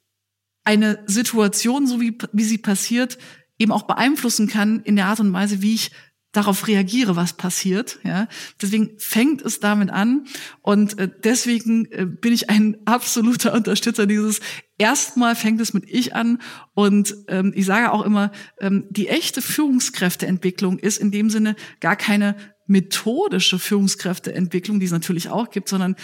eine 0.63 1.03
Situation, 1.05 1.87
so 1.87 1.99
wie, 2.01 2.17
wie 2.31 2.43
sie 2.43 2.57
passiert, 2.57 3.17
eben 3.57 3.71
auch 3.71 3.83
beeinflussen 3.83 4.47
kann 4.47 4.81
in 4.81 4.95
der 4.95 5.07
Art 5.07 5.19
und 5.19 5.31
Weise, 5.33 5.61
wie 5.61 5.75
ich 5.75 5.91
darauf 6.35 6.67
reagiere, 6.67 7.15
was 7.15 7.33
passiert. 7.33 7.99
Ja, 8.03 8.27
deswegen 8.61 8.91
fängt 8.97 9.41
es 9.41 9.59
damit 9.59 9.89
an 9.89 10.25
und 10.61 10.97
äh, 10.99 11.09
deswegen 11.23 11.85
äh, 11.91 12.05
bin 12.05 12.33
ich 12.33 12.49
ein 12.49 12.77
absoluter 12.85 13.53
Unterstützer 13.53 14.05
dieses. 14.05 14.41
Erstmal 14.77 15.35
fängt 15.35 15.61
es 15.61 15.73
mit 15.73 15.85
ich 15.87 16.15
an 16.15 16.41
und 16.73 17.15
ähm, 17.27 17.53
ich 17.55 17.65
sage 17.65 17.91
auch 17.91 18.03
immer, 18.03 18.31
ähm, 18.59 18.85
die 18.89 19.07
echte 19.07 19.41
Führungskräfteentwicklung 19.41 20.79
ist 20.79 20.97
in 20.97 21.11
dem 21.11 21.29
Sinne 21.29 21.55
gar 21.79 21.95
keine 21.95 22.35
methodische 22.67 23.59
Führungskräfteentwicklung, 23.59 24.79
die 24.79 24.87
es 24.87 24.91
natürlich 24.91 25.29
auch 25.29 25.49
gibt, 25.51 25.69
sondern 25.69 25.95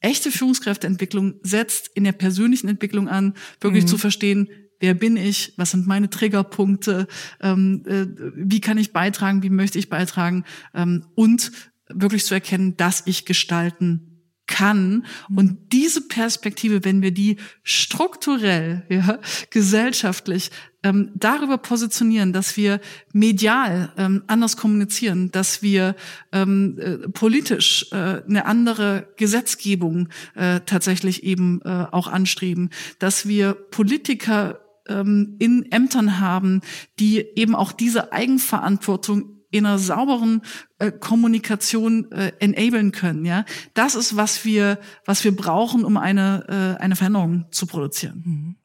echte 0.00 0.32
Führungskräfteentwicklung 0.32 1.34
setzt 1.42 1.88
in 1.94 2.04
der 2.04 2.12
persönlichen 2.12 2.68
Entwicklung 2.68 3.08
an, 3.08 3.34
wirklich 3.60 3.84
mhm. 3.84 3.88
zu 3.88 3.98
verstehen, 3.98 4.48
wer 4.82 4.94
bin 4.94 5.16
ich, 5.16 5.54
was 5.56 5.70
sind 5.70 5.86
meine 5.86 6.10
Triggerpunkte, 6.10 7.06
ähm, 7.40 7.82
äh, 7.86 8.06
wie 8.34 8.60
kann 8.60 8.76
ich 8.76 8.92
beitragen, 8.92 9.42
wie 9.42 9.50
möchte 9.50 9.78
ich 9.78 9.88
beitragen 9.88 10.44
ähm, 10.74 11.06
und 11.14 11.52
wirklich 11.88 12.24
zu 12.24 12.34
erkennen, 12.34 12.76
dass 12.76 13.04
ich 13.06 13.24
gestalten 13.24 14.12
kann. 14.46 15.06
Mhm. 15.28 15.38
Und 15.38 15.58
diese 15.72 16.08
Perspektive, 16.08 16.84
wenn 16.84 17.00
wir 17.00 17.12
die 17.12 17.36
strukturell, 17.62 18.84
ja, 18.88 19.18
gesellschaftlich 19.50 20.50
ähm, 20.82 21.10
darüber 21.14 21.58
positionieren, 21.58 22.32
dass 22.32 22.56
wir 22.56 22.80
medial 23.12 23.92
ähm, 23.96 24.24
anders 24.26 24.56
kommunizieren, 24.56 25.30
dass 25.30 25.62
wir 25.62 25.94
ähm, 26.32 26.78
äh, 26.78 27.08
politisch 27.08 27.86
äh, 27.92 28.22
eine 28.28 28.46
andere 28.46 29.08
Gesetzgebung 29.16 30.08
äh, 30.34 30.60
tatsächlich 30.66 31.22
eben 31.22 31.60
äh, 31.64 31.86
auch 31.90 32.08
anstreben, 32.08 32.70
dass 32.98 33.28
wir 33.28 33.54
Politiker 33.54 34.61
ähm, 34.88 35.36
in 35.38 35.70
Ämtern 35.70 36.20
haben, 36.20 36.60
die 36.98 37.24
eben 37.36 37.54
auch 37.54 37.72
diese 37.72 38.12
Eigenverantwortung 38.12 39.42
in 39.50 39.66
einer 39.66 39.78
sauberen 39.78 40.42
äh, 40.78 40.90
Kommunikation 40.90 42.10
äh, 42.10 42.32
enablen 42.40 42.90
können. 42.90 43.24
Ja, 43.24 43.44
das 43.74 43.94
ist 43.94 44.16
was 44.16 44.44
wir 44.44 44.78
was 45.04 45.22
wir 45.24 45.36
brauchen, 45.36 45.84
um 45.84 45.96
eine 45.96 46.76
äh, 46.78 46.82
eine 46.82 46.96
Veränderung 46.96 47.44
zu 47.50 47.66
produzieren. 47.66 48.22
Mhm. 48.24 48.56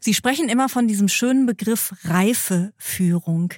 Sie 0.00 0.14
sprechen 0.14 0.48
immer 0.48 0.68
von 0.68 0.88
diesem 0.88 1.08
schönen 1.08 1.46
Begriff 1.46 1.94
Reifeführung. 2.04 3.54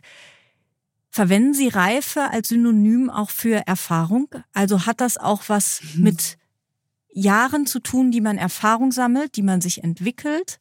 Verwenden 1.11 1.55
Sie 1.55 1.69
Reife 1.69 2.31
als 2.31 2.49
Synonym 2.49 3.11
auch 3.11 3.31
für 3.31 3.67
Erfahrung? 3.67 4.29
Also 4.53 4.87
hat 4.87 5.01
das 5.01 5.17
auch 5.17 5.45
was 5.49 5.81
mhm. 5.95 6.03
mit 6.03 6.39
Jahren 7.13 7.67
zu 7.67 7.81
tun, 7.81 8.11
die 8.11 8.21
man 8.21 8.39
Erfahrung 8.39 8.93
sammelt, 8.93 9.37
die 9.37 9.43
man 9.43 9.61
sich 9.61 9.83
entwickelt? 9.83 10.61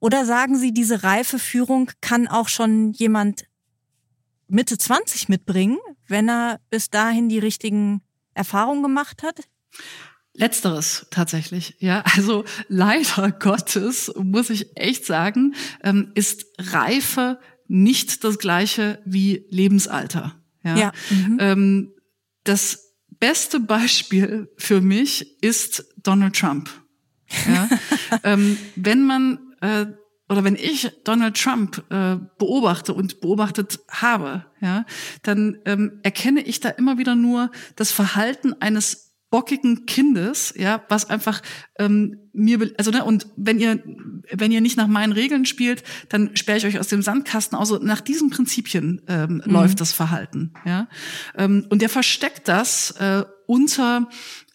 Oder 0.00 0.24
sagen 0.24 0.56
Sie, 0.56 0.72
diese 0.72 1.02
reife 1.02 1.38
Führung 1.38 1.90
kann 2.00 2.28
auch 2.28 2.48
schon 2.48 2.92
jemand 2.92 3.44
Mitte 4.48 4.78
20 4.78 5.28
mitbringen, 5.28 5.78
wenn 6.06 6.28
er 6.28 6.60
bis 6.70 6.90
dahin 6.90 7.28
die 7.28 7.38
richtigen 7.38 8.02
Erfahrungen 8.34 8.82
gemacht 8.82 9.22
hat? 9.22 9.40
Letzteres 10.34 11.06
tatsächlich, 11.10 11.74
ja. 11.80 12.02
Also 12.16 12.44
leider 12.68 13.32
Gottes 13.38 14.12
muss 14.16 14.50
ich 14.50 14.76
echt 14.76 15.04
sagen, 15.04 15.54
ähm, 15.82 16.12
ist 16.14 16.46
Reife 16.58 17.40
nicht 17.66 18.24
das 18.24 18.38
gleiche 18.38 19.02
wie 19.04 19.44
Lebensalter. 19.50 20.36
Ja. 20.62 20.76
ja. 20.76 20.92
Mhm. 21.10 21.36
Ähm, 21.40 21.92
das 22.44 22.94
beste 23.18 23.60
Beispiel 23.60 24.48
für 24.56 24.80
mich 24.80 25.42
ist 25.42 25.84
Donald 25.96 26.36
Trump. 26.36 26.70
Ja. 27.46 27.68
ähm, 28.22 28.56
wenn 28.76 29.04
man 29.04 29.47
äh, 29.60 29.86
oder 30.28 30.44
wenn 30.44 30.56
ich 30.56 30.90
Donald 31.04 31.40
Trump 31.40 31.84
äh, 31.90 32.16
beobachte 32.38 32.92
und 32.92 33.20
beobachtet 33.20 33.80
habe, 33.88 34.44
ja, 34.60 34.84
dann 35.22 35.58
ähm, 35.64 36.00
erkenne 36.02 36.42
ich 36.42 36.60
da 36.60 36.68
immer 36.68 36.98
wieder 36.98 37.14
nur 37.14 37.50
das 37.76 37.92
Verhalten 37.92 38.54
eines 38.60 39.08
bockigen 39.30 39.84
Kindes, 39.86 40.54
ja, 40.56 40.82
was 40.88 41.10
einfach 41.10 41.42
ähm, 41.78 42.30
mir 42.32 42.70
also 42.78 42.90
ne, 42.90 43.04
und 43.04 43.26
wenn 43.36 43.58
ihr 43.58 43.82
wenn 44.30 44.52
ihr 44.52 44.60
nicht 44.60 44.76
nach 44.76 44.86
meinen 44.86 45.12
Regeln 45.12 45.44
spielt, 45.44 45.82
dann 46.08 46.36
sperre 46.36 46.58
ich 46.58 46.66
euch 46.66 46.78
aus 46.78 46.88
dem 46.88 47.02
Sandkasten. 47.02 47.56
Also 47.56 47.78
nach 47.78 48.00
diesen 48.00 48.30
Prinzipien 48.30 49.02
ähm, 49.06 49.42
mhm. 49.44 49.52
läuft 49.52 49.80
das 49.80 49.92
Verhalten, 49.92 50.52
ja. 50.64 50.88
Ähm, 51.36 51.66
und 51.68 51.82
der 51.82 51.88
versteckt 51.88 52.48
das 52.48 52.92
äh, 52.92 53.24
unter 53.46 54.08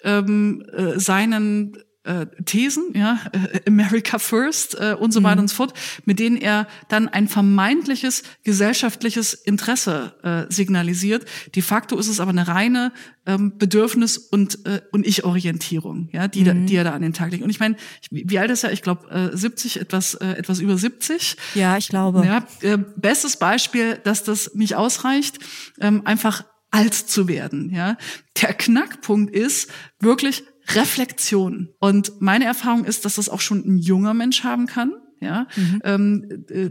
ähm, 0.04 0.64
äh, 0.72 1.00
seinen 1.00 1.78
äh, 2.04 2.26
Thesen, 2.46 2.92
ja, 2.94 3.20
äh, 3.32 3.62
America 3.68 4.20
First 4.20 4.76
äh, 4.80 4.96
und 5.00 5.12
so 5.12 5.22
mhm. 5.22 5.24
weiter 5.26 5.42
und 5.42 5.48
so 5.48 5.56
fort, 5.56 5.74
mit 6.06 6.20
denen 6.20 6.38
er 6.38 6.68
dann 6.90 7.08
ein 7.08 7.28
vermeintliches 7.28 8.24
gesellschaftliches 8.44 9.34
Interesse 9.34 10.16
äh, 10.24 10.54
signalisiert. 10.54 11.26
De 11.56 11.64
facto 11.64 11.98
ist 11.98 12.08
es 12.08 12.20
aber 12.20 12.32
eine 12.32 12.48
reine 12.48 12.92
ähm, 13.26 13.58
Bedürfnis 13.58 14.18
und 14.18 14.66
äh, 14.66 14.82
und 14.92 15.08
Ich-Orientierung, 15.08 16.10
ja, 16.12 16.28
die, 16.28 16.42
mhm. 16.42 16.46
da, 16.46 16.54
die 16.54 16.76
er 16.76 16.84
da 16.84 16.92
an 16.92 17.02
den 17.02 17.14
Tag 17.14 17.32
legt. 17.32 17.44
Und 17.44 17.50
ich 17.50 17.60
meine, 17.60 17.76
wie 18.12 18.38
alt 18.38 18.52
ist 18.52 18.64
er? 18.64 18.74
Ich 18.74 18.82
glaube 18.82 19.10
äh, 19.10 19.36
70, 19.36 19.80
etwas 19.80 20.16
äh, 20.16 20.34
etwas 20.34 20.60
über 20.60 20.78
70. 20.78 21.38
Ja, 21.56 21.78
ich 21.78 21.88
glaube. 21.88 22.26
Ja, 22.26 22.46
äh, 22.62 22.78
bestes 22.98 23.38
Beispiel, 23.38 24.00
dass 24.04 24.24
das 24.24 24.56
nicht 24.56 24.76
ausreicht, 24.76 25.40
ähm, 25.80 26.02
einfach 26.06 26.44
alt 26.72 26.96
zu 26.96 27.28
werden. 27.28 27.70
Ja, 27.74 27.98
der 28.42 28.54
Knackpunkt 28.54 29.34
ist 29.34 29.70
wirklich 30.00 30.44
Reflexion. 30.76 31.70
Und 31.80 32.22
meine 32.22 32.46
Erfahrung 32.46 32.86
ist, 32.86 33.06
dass 33.06 33.16
das 33.16 33.30
auch 33.30 33.42
schon 33.42 33.60
ein 33.60 33.78
junger 33.78 34.14
Mensch 34.14 34.44
haben 34.44 34.66
kann. 34.66 34.94
Ja, 35.20 35.48
mhm. 35.56 35.82
ähm, 35.84 36.46
äh, 36.50 36.70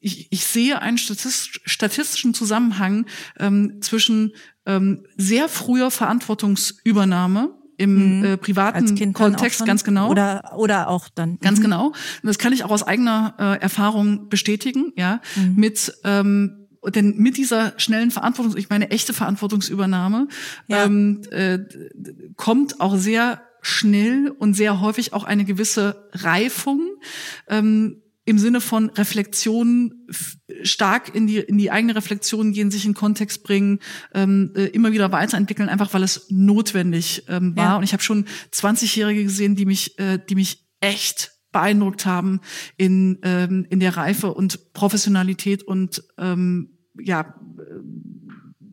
ich, 0.00 0.28
ich 0.30 0.44
sehe 0.44 0.80
einen 0.80 0.98
statistischen 0.98 2.32
Zusammenhang 2.34 3.06
ähm, 3.38 3.78
zwischen 3.80 4.32
ähm, 4.64 5.04
sehr 5.16 5.48
früher 5.48 5.90
Verantwortungsübernahme 5.90 7.54
im 7.76 8.18
mhm. 8.18 8.24
äh, 8.24 8.36
privaten 8.36 9.12
Kontext, 9.12 9.64
ganz 9.64 9.84
genau. 9.84 10.10
Oder, 10.10 10.54
oder 10.56 10.88
auch 10.88 11.08
dann. 11.08 11.38
Ganz 11.40 11.58
mhm. 11.58 11.64
genau. 11.64 11.86
Und 11.88 11.96
das 12.22 12.38
kann 12.38 12.52
ich 12.52 12.64
auch 12.64 12.70
aus 12.70 12.82
eigener 12.82 13.34
äh, 13.38 13.60
Erfahrung 13.60 14.28
bestätigen, 14.28 14.92
ja, 14.96 15.20
mhm. 15.34 15.54
mit 15.56 15.92
ähm, 16.04 16.65
denn 16.94 17.16
mit 17.16 17.36
dieser 17.36 17.74
schnellen 17.78 18.10
Verantwortung, 18.10 18.56
ich 18.56 18.68
meine 18.68 18.90
echte 18.90 19.12
Verantwortungsübernahme, 19.12 20.28
ja. 20.68 20.84
ähm, 20.84 21.22
äh, 21.30 21.58
kommt 22.36 22.80
auch 22.80 22.96
sehr 22.96 23.42
schnell 23.62 24.32
und 24.38 24.54
sehr 24.54 24.80
häufig 24.80 25.12
auch 25.12 25.24
eine 25.24 25.44
gewisse 25.44 26.08
Reifung 26.12 26.80
ähm, 27.48 28.02
im 28.24 28.38
Sinne 28.38 28.60
von 28.60 28.90
Reflexion 28.90 29.94
stark 30.62 31.14
in 31.14 31.26
die 31.26 31.38
in 31.38 31.58
die 31.58 31.70
eigene 31.70 31.94
Reflexion 31.94 32.52
gehen, 32.52 32.70
sich 32.70 32.84
in 32.84 32.92
Kontext 32.92 33.44
bringen, 33.44 33.78
ähm, 34.14 34.52
äh, 34.56 34.66
immer 34.66 34.92
wieder 34.92 35.12
weiterentwickeln, 35.12 35.68
einfach 35.68 35.94
weil 35.94 36.02
es 36.02 36.26
notwendig 36.28 37.24
ähm, 37.28 37.56
war. 37.56 37.64
Ja. 37.64 37.76
Und 37.76 37.84
ich 37.84 37.92
habe 37.92 38.02
schon 38.02 38.26
20-Jährige 38.52 39.22
gesehen, 39.22 39.54
die 39.54 39.64
mich 39.64 39.98
äh, 39.98 40.18
die 40.18 40.34
mich 40.34 40.66
echt 40.80 41.32
beeindruckt 41.52 42.04
haben 42.04 42.40
in 42.76 43.20
ähm, 43.22 43.64
in 43.70 43.78
der 43.78 43.96
Reife 43.96 44.34
und 44.34 44.72
Professionalität 44.72 45.62
und 45.62 46.02
ähm, 46.18 46.75
ja 47.00 47.34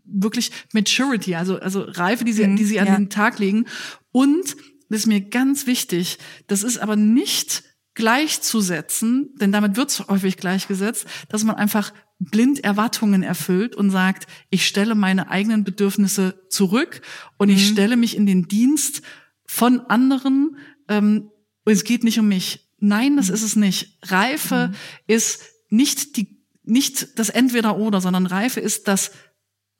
wirklich 0.06 0.52
Maturity, 0.74 1.36
also 1.36 1.60
also 1.60 1.82
Reife, 1.82 2.24
die 2.24 2.34
sie 2.34 2.48
mhm, 2.48 2.56
die 2.56 2.66
sie 2.66 2.80
an 2.80 2.88
ja. 2.88 2.96
den 2.96 3.10
Tag 3.10 3.40
legen. 3.40 3.66
Und 4.12 4.56
das 4.90 5.02
ist 5.02 5.08
mir 5.08 5.22
ganz 5.22 5.66
wichtig. 5.66 6.20
Das 6.48 6.64
ist 6.64 6.78
aber 6.78 6.96
nicht 6.96 7.64
gleichzusetzen, 7.96 9.30
denn 9.36 9.52
damit 9.52 9.76
wird 9.76 9.90
es 9.90 10.08
häufig 10.08 10.38
gleichgesetzt, 10.38 11.06
dass 11.30 11.44
man 11.44 11.56
einfach 11.56 11.94
blind 12.20 12.64
Erwartungen 12.64 13.24
erfüllt 13.24 13.76
und 13.76 13.92
sagt, 13.92 14.28
ich 14.50 14.66
stelle 14.66 14.96
meine 14.96 15.30
eigenen 15.30 15.64
Bedürfnisse 15.64 16.44
zurück 16.50 17.02
und 17.38 17.50
mhm. 17.50 17.56
ich 17.56 17.68
stelle 17.68 17.98
mich 17.98 18.16
in 18.16 18.26
den 18.26 18.48
Dienst 18.48 19.02
von 19.46 19.82
anderen 19.82 20.58
ähm, 20.88 21.30
und 21.66 21.74
es 21.74 21.84
geht 21.84 22.04
nicht 22.04 22.20
um 22.20 22.28
mich. 22.28 22.72
Nein, 22.80 23.18
das 23.18 23.28
mhm. 23.28 23.34
ist 23.36 23.44
es 23.44 23.56
nicht. 23.56 23.98
Reife 24.04 24.70
mhm. 24.70 24.76
ist 25.08 25.44
nicht 25.70 26.18
die 26.18 26.33
nicht 26.64 27.20
das 27.20 27.30
Entweder-Oder, 27.30 28.02
sondern 28.02 28.26
Reife 28.26 28.60
ist 28.60 28.88
das 28.88 29.12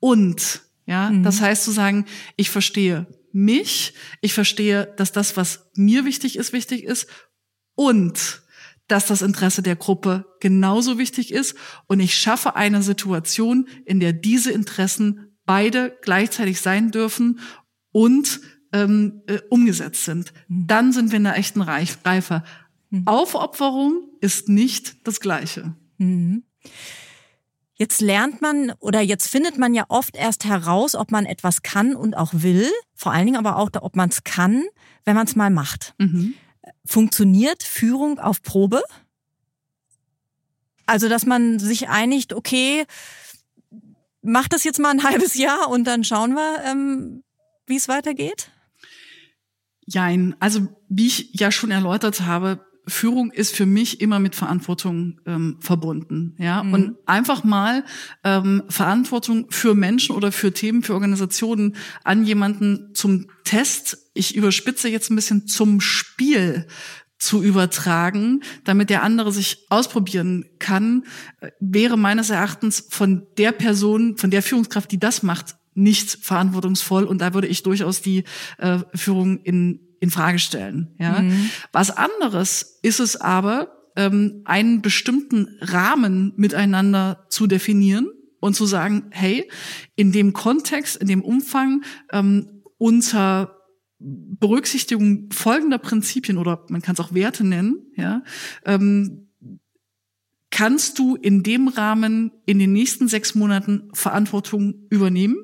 Und. 0.00 0.62
Ja, 0.86 1.10
mhm. 1.10 1.22
das 1.22 1.40
heißt 1.40 1.64
zu 1.64 1.70
sagen, 1.70 2.04
ich 2.36 2.50
verstehe 2.50 3.06
mich, 3.32 3.94
ich 4.20 4.34
verstehe, 4.34 4.92
dass 4.96 5.12
das, 5.12 5.36
was 5.36 5.70
mir 5.74 6.04
wichtig 6.04 6.36
ist, 6.36 6.52
wichtig 6.52 6.84
ist 6.84 7.08
und 7.74 8.42
dass 8.86 9.06
das 9.06 9.22
Interesse 9.22 9.62
der 9.62 9.76
Gruppe 9.76 10.26
genauso 10.40 10.98
wichtig 10.98 11.32
ist 11.32 11.56
und 11.86 12.00
ich 12.00 12.14
schaffe 12.14 12.54
eine 12.54 12.82
Situation, 12.82 13.66
in 13.86 13.98
der 13.98 14.12
diese 14.12 14.52
Interessen 14.52 15.38
beide 15.46 15.96
gleichzeitig 16.02 16.60
sein 16.60 16.90
dürfen 16.90 17.40
und 17.90 18.40
ähm, 18.72 19.22
äh, 19.26 19.38
umgesetzt 19.48 20.04
sind. 20.04 20.32
Mhm. 20.48 20.66
Dann 20.66 20.92
sind 20.92 21.10
wir 21.10 21.16
in 21.16 21.26
einer 21.26 21.36
echten 21.36 21.62
Reife. 21.62 22.44
Mhm. 22.90 23.06
Aufopferung 23.06 24.10
ist 24.20 24.48
nicht 24.48 25.06
das 25.06 25.20
Gleiche. 25.20 25.74
Mhm. 25.98 26.44
Jetzt 27.76 28.00
lernt 28.00 28.40
man 28.40 28.72
oder 28.78 29.00
jetzt 29.00 29.28
findet 29.28 29.58
man 29.58 29.74
ja 29.74 29.84
oft 29.88 30.16
erst 30.16 30.44
heraus, 30.44 30.94
ob 30.94 31.10
man 31.10 31.26
etwas 31.26 31.62
kann 31.62 31.96
und 31.96 32.16
auch 32.16 32.30
will. 32.32 32.70
Vor 32.94 33.12
allen 33.12 33.26
Dingen 33.26 33.36
aber 33.36 33.56
auch, 33.56 33.70
ob 33.80 33.96
man 33.96 34.10
es 34.10 34.22
kann, 34.22 34.62
wenn 35.04 35.16
man 35.16 35.26
es 35.26 35.34
mal 35.34 35.50
macht. 35.50 35.94
Mhm. 35.98 36.34
Funktioniert 36.86 37.64
Führung 37.64 38.20
auf 38.20 38.42
Probe? 38.42 38.82
Also, 40.86 41.08
dass 41.08 41.26
man 41.26 41.58
sich 41.58 41.88
einigt, 41.88 42.32
okay, 42.32 42.84
mach 44.22 44.46
das 44.48 44.62
jetzt 44.62 44.78
mal 44.78 44.90
ein 44.90 45.02
halbes 45.10 45.34
Jahr 45.34 45.68
und 45.68 45.84
dann 45.84 46.04
schauen 46.04 46.34
wir, 46.34 46.62
ähm, 46.64 47.24
wie 47.66 47.76
es 47.76 47.88
weitergeht? 47.88 48.50
Jein. 49.86 50.36
Also, 50.38 50.68
wie 50.88 51.06
ich 51.06 51.30
ja 51.32 51.50
schon 51.50 51.72
erläutert 51.72 52.20
habe, 52.20 52.64
Führung 52.86 53.30
ist 53.30 53.56
für 53.56 53.66
mich 53.66 54.00
immer 54.00 54.18
mit 54.18 54.34
Verantwortung 54.34 55.20
ähm, 55.26 55.56
verbunden, 55.60 56.34
ja. 56.38 56.62
Mhm. 56.62 56.72
Und 56.74 56.96
einfach 57.06 57.44
mal 57.44 57.84
ähm, 58.24 58.62
Verantwortung 58.68 59.46
für 59.50 59.74
Menschen 59.74 60.14
oder 60.14 60.32
für 60.32 60.52
Themen, 60.52 60.82
für 60.82 60.94
Organisationen 60.94 61.76
an 62.04 62.24
jemanden 62.24 62.94
zum 62.94 63.26
Test, 63.44 64.10
ich 64.14 64.36
überspitze 64.36 64.88
jetzt 64.88 65.10
ein 65.10 65.16
bisschen 65.16 65.46
zum 65.46 65.80
Spiel 65.80 66.66
zu 67.18 67.42
übertragen, 67.42 68.42
damit 68.64 68.90
der 68.90 69.02
andere 69.02 69.32
sich 69.32 69.64
ausprobieren 69.70 70.44
kann, 70.58 71.04
wäre 71.58 71.96
meines 71.96 72.28
Erachtens 72.28 72.86
von 72.90 73.26
der 73.38 73.52
Person, 73.52 74.18
von 74.18 74.30
der 74.30 74.42
Führungskraft, 74.42 74.90
die 74.92 74.98
das 74.98 75.22
macht, 75.22 75.56
nicht 75.74 76.18
verantwortungsvoll. 76.22 77.04
Und 77.04 77.20
da 77.20 77.34
würde 77.34 77.48
ich 77.48 77.62
durchaus 77.62 78.00
die 78.00 78.24
äh, 78.58 78.78
Führung 78.94 79.38
in 79.38 79.83
in 80.04 80.10
Frage 80.10 80.38
stellen. 80.38 80.94
Ja, 80.98 81.22
mhm. 81.22 81.50
was 81.72 81.90
anderes 81.90 82.78
ist 82.82 83.00
es 83.00 83.16
aber, 83.16 83.90
ähm, 83.96 84.42
einen 84.44 84.82
bestimmten 84.82 85.56
Rahmen 85.60 86.32
miteinander 86.36 87.26
zu 87.30 87.46
definieren 87.46 88.08
und 88.40 88.54
zu 88.54 88.66
sagen, 88.66 89.06
hey, 89.10 89.50
in 89.96 90.12
dem 90.12 90.32
Kontext, 90.32 90.96
in 90.96 91.08
dem 91.08 91.22
Umfang 91.22 91.82
ähm, 92.12 92.62
unter 92.76 93.56
Berücksichtigung 93.98 95.30
folgender 95.32 95.78
Prinzipien 95.78 96.36
oder 96.36 96.66
man 96.68 96.82
kann 96.82 96.94
es 96.94 97.00
auch 97.00 97.14
Werte 97.14 97.46
nennen, 97.46 97.86
ja, 97.96 98.22
ähm, 98.66 99.28
kannst 100.50 100.98
du 100.98 101.16
in 101.16 101.42
dem 101.42 101.68
Rahmen 101.68 102.30
in 102.44 102.58
den 102.58 102.72
nächsten 102.72 103.08
sechs 103.08 103.34
Monaten 103.34 103.88
Verantwortung 103.94 104.86
übernehmen 104.90 105.36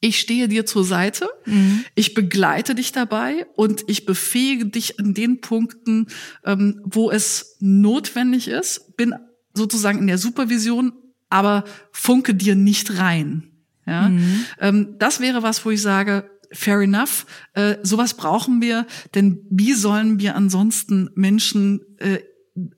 ich 0.00 0.20
stehe 0.20 0.48
dir 0.48 0.64
zur 0.64 0.84
Seite, 0.84 1.28
mhm. 1.44 1.84
ich 1.94 2.14
begleite 2.14 2.74
dich 2.74 2.92
dabei 2.92 3.46
und 3.56 3.84
ich 3.88 4.06
befähige 4.06 4.66
dich 4.66 5.00
an 5.00 5.14
den 5.14 5.40
Punkten, 5.40 6.06
ähm, 6.44 6.80
wo 6.84 7.10
es 7.10 7.56
notwendig 7.60 8.48
ist, 8.48 8.96
bin 8.96 9.14
sozusagen 9.54 9.98
in 9.98 10.06
der 10.06 10.18
Supervision, 10.18 10.92
aber 11.30 11.64
funke 11.90 12.34
dir 12.34 12.54
nicht 12.54 12.98
rein. 12.98 13.50
Ja, 13.86 14.08
mhm. 14.08 14.44
ähm, 14.60 14.94
das 14.98 15.20
wäre 15.20 15.42
was, 15.42 15.64
wo 15.64 15.70
ich 15.70 15.82
sage, 15.82 16.30
fair 16.52 16.80
enough, 16.80 17.26
äh, 17.54 17.76
sowas 17.82 18.14
brauchen 18.14 18.60
wir, 18.62 18.86
denn 19.14 19.46
wie 19.50 19.72
sollen 19.72 20.18
wir 20.18 20.36
ansonsten 20.36 21.10
Menschen 21.14 21.80
äh, 21.98 22.18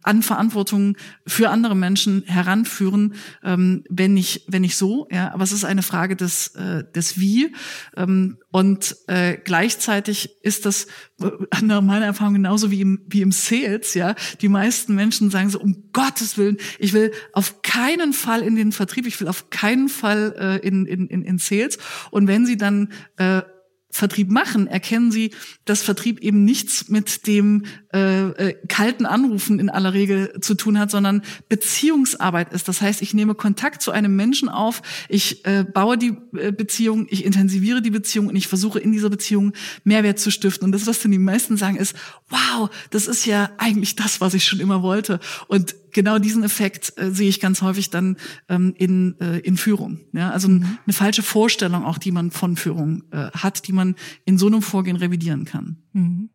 an 0.02 0.22
Verantwortung 0.22 0.96
für 1.26 1.50
andere 1.50 1.74
Menschen 1.74 2.22
heranführen, 2.26 3.14
ähm, 3.42 3.84
wenn 3.88 4.14
nicht 4.14 4.44
wenn 4.48 4.62
nicht 4.62 4.76
so. 4.76 5.08
Ja, 5.10 5.32
aber 5.32 5.44
es 5.44 5.52
ist 5.52 5.64
eine 5.64 5.82
Frage 5.82 6.16
des 6.16 6.48
äh, 6.54 6.84
des 6.94 7.18
Wie 7.18 7.54
ähm, 7.96 8.38
und 8.50 8.96
äh, 9.06 9.36
gleichzeitig 9.36 10.30
ist 10.42 10.66
das 10.66 10.86
äh, 11.20 11.30
nach 11.62 11.82
meiner 11.82 12.06
Erfahrung 12.06 12.34
genauso 12.34 12.70
wie 12.70 12.80
im 12.80 13.04
wie 13.06 13.22
im 13.22 13.32
Sales. 13.32 13.94
Ja, 13.94 14.14
die 14.40 14.48
meisten 14.48 14.94
Menschen 14.94 15.30
sagen 15.30 15.50
so 15.50 15.60
um 15.60 15.90
Gottes 15.92 16.38
willen, 16.38 16.56
ich 16.78 16.92
will 16.92 17.12
auf 17.32 17.62
keinen 17.62 18.12
Fall 18.12 18.42
in 18.42 18.56
den 18.56 18.72
Vertrieb, 18.72 19.06
ich 19.06 19.20
will 19.20 19.28
auf 19.28 19.50
keinen 19.50 19.88
Fall 19.88 20.34
äh, 20.38 20.66
in, 20.66 20.86
in 20.86 21.06
in 21.06 21.22
in 21.22 21.38
Sales. 21.38 21.78
Und 22.10 22.26
wenn 22.26 22.46
sie 22.46 22.56
dann 22.56 22.92
äh, 23.16 23.42
Vertrieb 23.90 24.30
machen, 24.30 24.68
erkennen 24.68 25.10
sie, 25.10 25.34
dass 25.64 25.82
Vertrieb 25.82 26.20
eben 26.20 26.44
nichts 26.44 26.88
mit 26.88 27.26
dem 27.26 27.64
äh, 27.92 28.28
äh, 28.28 28.54
kalten 28.68 29.04
Anrufen 29.04 29.58
in 29.58 29.68
aller 29.68 29.92
Regel 29.92 30.40
zu 30.40 30.54
tun 30.54 30.78
hat, 30.78 30.90
sondern 30.90 31.22
Beziehungsarbeit 31.48 32.52
ist. 32.52 32.68
Das 32.68 32.80
heißt, 32.80 33.02
ich 33.02 33.14
nehme 33.14 33.34
Kontakt 33.34 33.82
zu 33.82 33.90
einem 33.90 34.14
Menschen 34.14 34.48
auf, 34.48 34.82
ich 35.08 35.44
äh, 35.44 35.64
baue 35.64 35.98
die 35.98 36.16
äh, 36.36 36.52
Beziehung, 36.52 37.06
ich 37.10 37.24
intensiviere 37.24 37.82
die 37.82 37.90
Beziehung 37.90 38.28
und 38.28 38.36
ich 38.36 38.46
versuche 38.46 38.78
in 38.78 38.92
dieser 38.92 39.10
Beziehung 39.10 39.54
Mehrwert 39.82 40.20
zu 40.20 40.30
stiften. 40.30 40.66
Und 40.66 40.72
das, 40.72 40.86
was 40.86 41.00
dann 41.00 41.10
die 41.10 41.18
meisten 41.18 41.56
sagen, 41.56 41.76
ist, 41.76 41.96
wow, 42.28 42.70
das 42.90 43.08
ist 43.08 43.26
ja 43.26 43.50
eigentlich 43.58 43.96
das, 43.96 44.20
was 44.20 44.34
ich 44.34 44.44
schon 44.44 44.60
immer 44.60 44.82
wollte. 44.82 45.18
Und 45.48 45.74
genau 45.92 46.18
diesen 46.18 46.44
Effekt 46.44 46.92
äh, 46.96 47.10
sehe 47.10 47.28
ich 47.28 47.40
ganz 47.40 47.62
häufig 47.62 47.90
dann 47.90 48.16
ähm, 48.48 48.74
in, 48.78 49.18
äh, 49.20 49.38
in 49.40 49.56
Führung. 49.56 50.00
Ja? 50.12 50.30
Also 50.30 50.48
mhm. 50.48 50.78
eine 50.86 50.92
falsche 50.92 51.22
Vorstellung 51.22 51.84
auch, 51.84 51.98
die 51.98 52.12
man 52.12 52.30
von 52.30 52.56
Führung 52.56 53.02
äh, 53.10 53.30
hat, 53.32 53.66
die 53.66 53.72
man 53.72 53.96
in 54.24 54.38
so 54.38 54.46
einem 54.46 54.62
Vorgehen 54.62 54.96
revidieren 54.96 55.44
kann. 55.44 55.78
Mhm. 55.92 56.30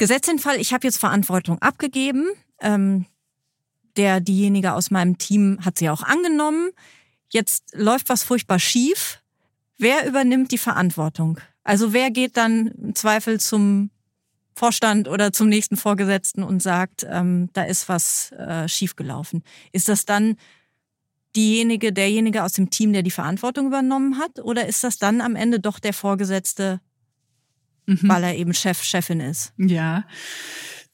Gesetz 0.00 0.24
den 0.24 0.38
Fall, 0.38 0.58
ich 0.58 0.72
habe 0.72 0.86
jetzt 0.86 0.96
Verantwortung 0.96 1.58
abgegeben. 1.58 2.26
Ähm, 2.58 3.04
der, 3.98 4.20
diejenige 4.20 4.72
aus 4.72 4.90
meinem 4.90 5.18
Team 5.18 5.58
hat 5.62 5.76
sie 5.76 5.90
auch 5.90 6.02
angenommen. 6.02 6.70
Jetzt 7.28 7.74
läuft 7.74 8.08
was 8.08 8.24
furchtbar 8.24 8.58
schief. 8.58 9.22
Wer 9.76 10.08
übernimmt 10.08 10.52
die 10.52 10.58
Verantwortung? 10.58 11.38
Also 11.64 11.92
wer 11.92 12.10
geht 12.10 12.38
dann 12.38 12.68
im 12.68 12.94
Zweifel 12.94 13.40
zum 13.40 13.90
Vorstand 14.54 15.06
oder 15.06 15.34
zum 15.34 15.50
nächsten 15.50 15.76
Vorgesetzten 15.76 16.44
und 16.44 16.62
sagt, 16.62 17.06
ähm, 17.06 17.50
da 17.52 17.64
ist 17.64 17.90
was 17.90 18.32
äh, 18.32 18.66
schiefgelaufen? 18.68 19.42
Ist 19.70 19.90
das 19.90 20.06
dann 20.06 20.36
diejenige, 21.36 21.92
derjenige 21.92 22.42
aus 22.42 22.54
dem 22.54 22.70
Team, 22.70 22.94
der 22.94 23.02
die 23.02 23.10
Verantwortung 23.10 23.66
übernommen 23.66 24.16
hat? 24.16 24.38
Oder 24.40 24.66
ist 24.66 24.82
das 24.82 24.96
dann 24.96 25.20
am 25.20 25.36
Ende 25.36 25.60
doch 25.60 25.78
der 25.78 25.92
Vorgesetzte, 25.92 26.80
mhm. 27.90 28.08
weil 28.08 28.24
er 28.24 28.36
eben 28.36 28.54
Chef, 28.54 28.82
Chefin 28.82 29.20
ist? 29.20 29.52
Ja. 29.56 30.04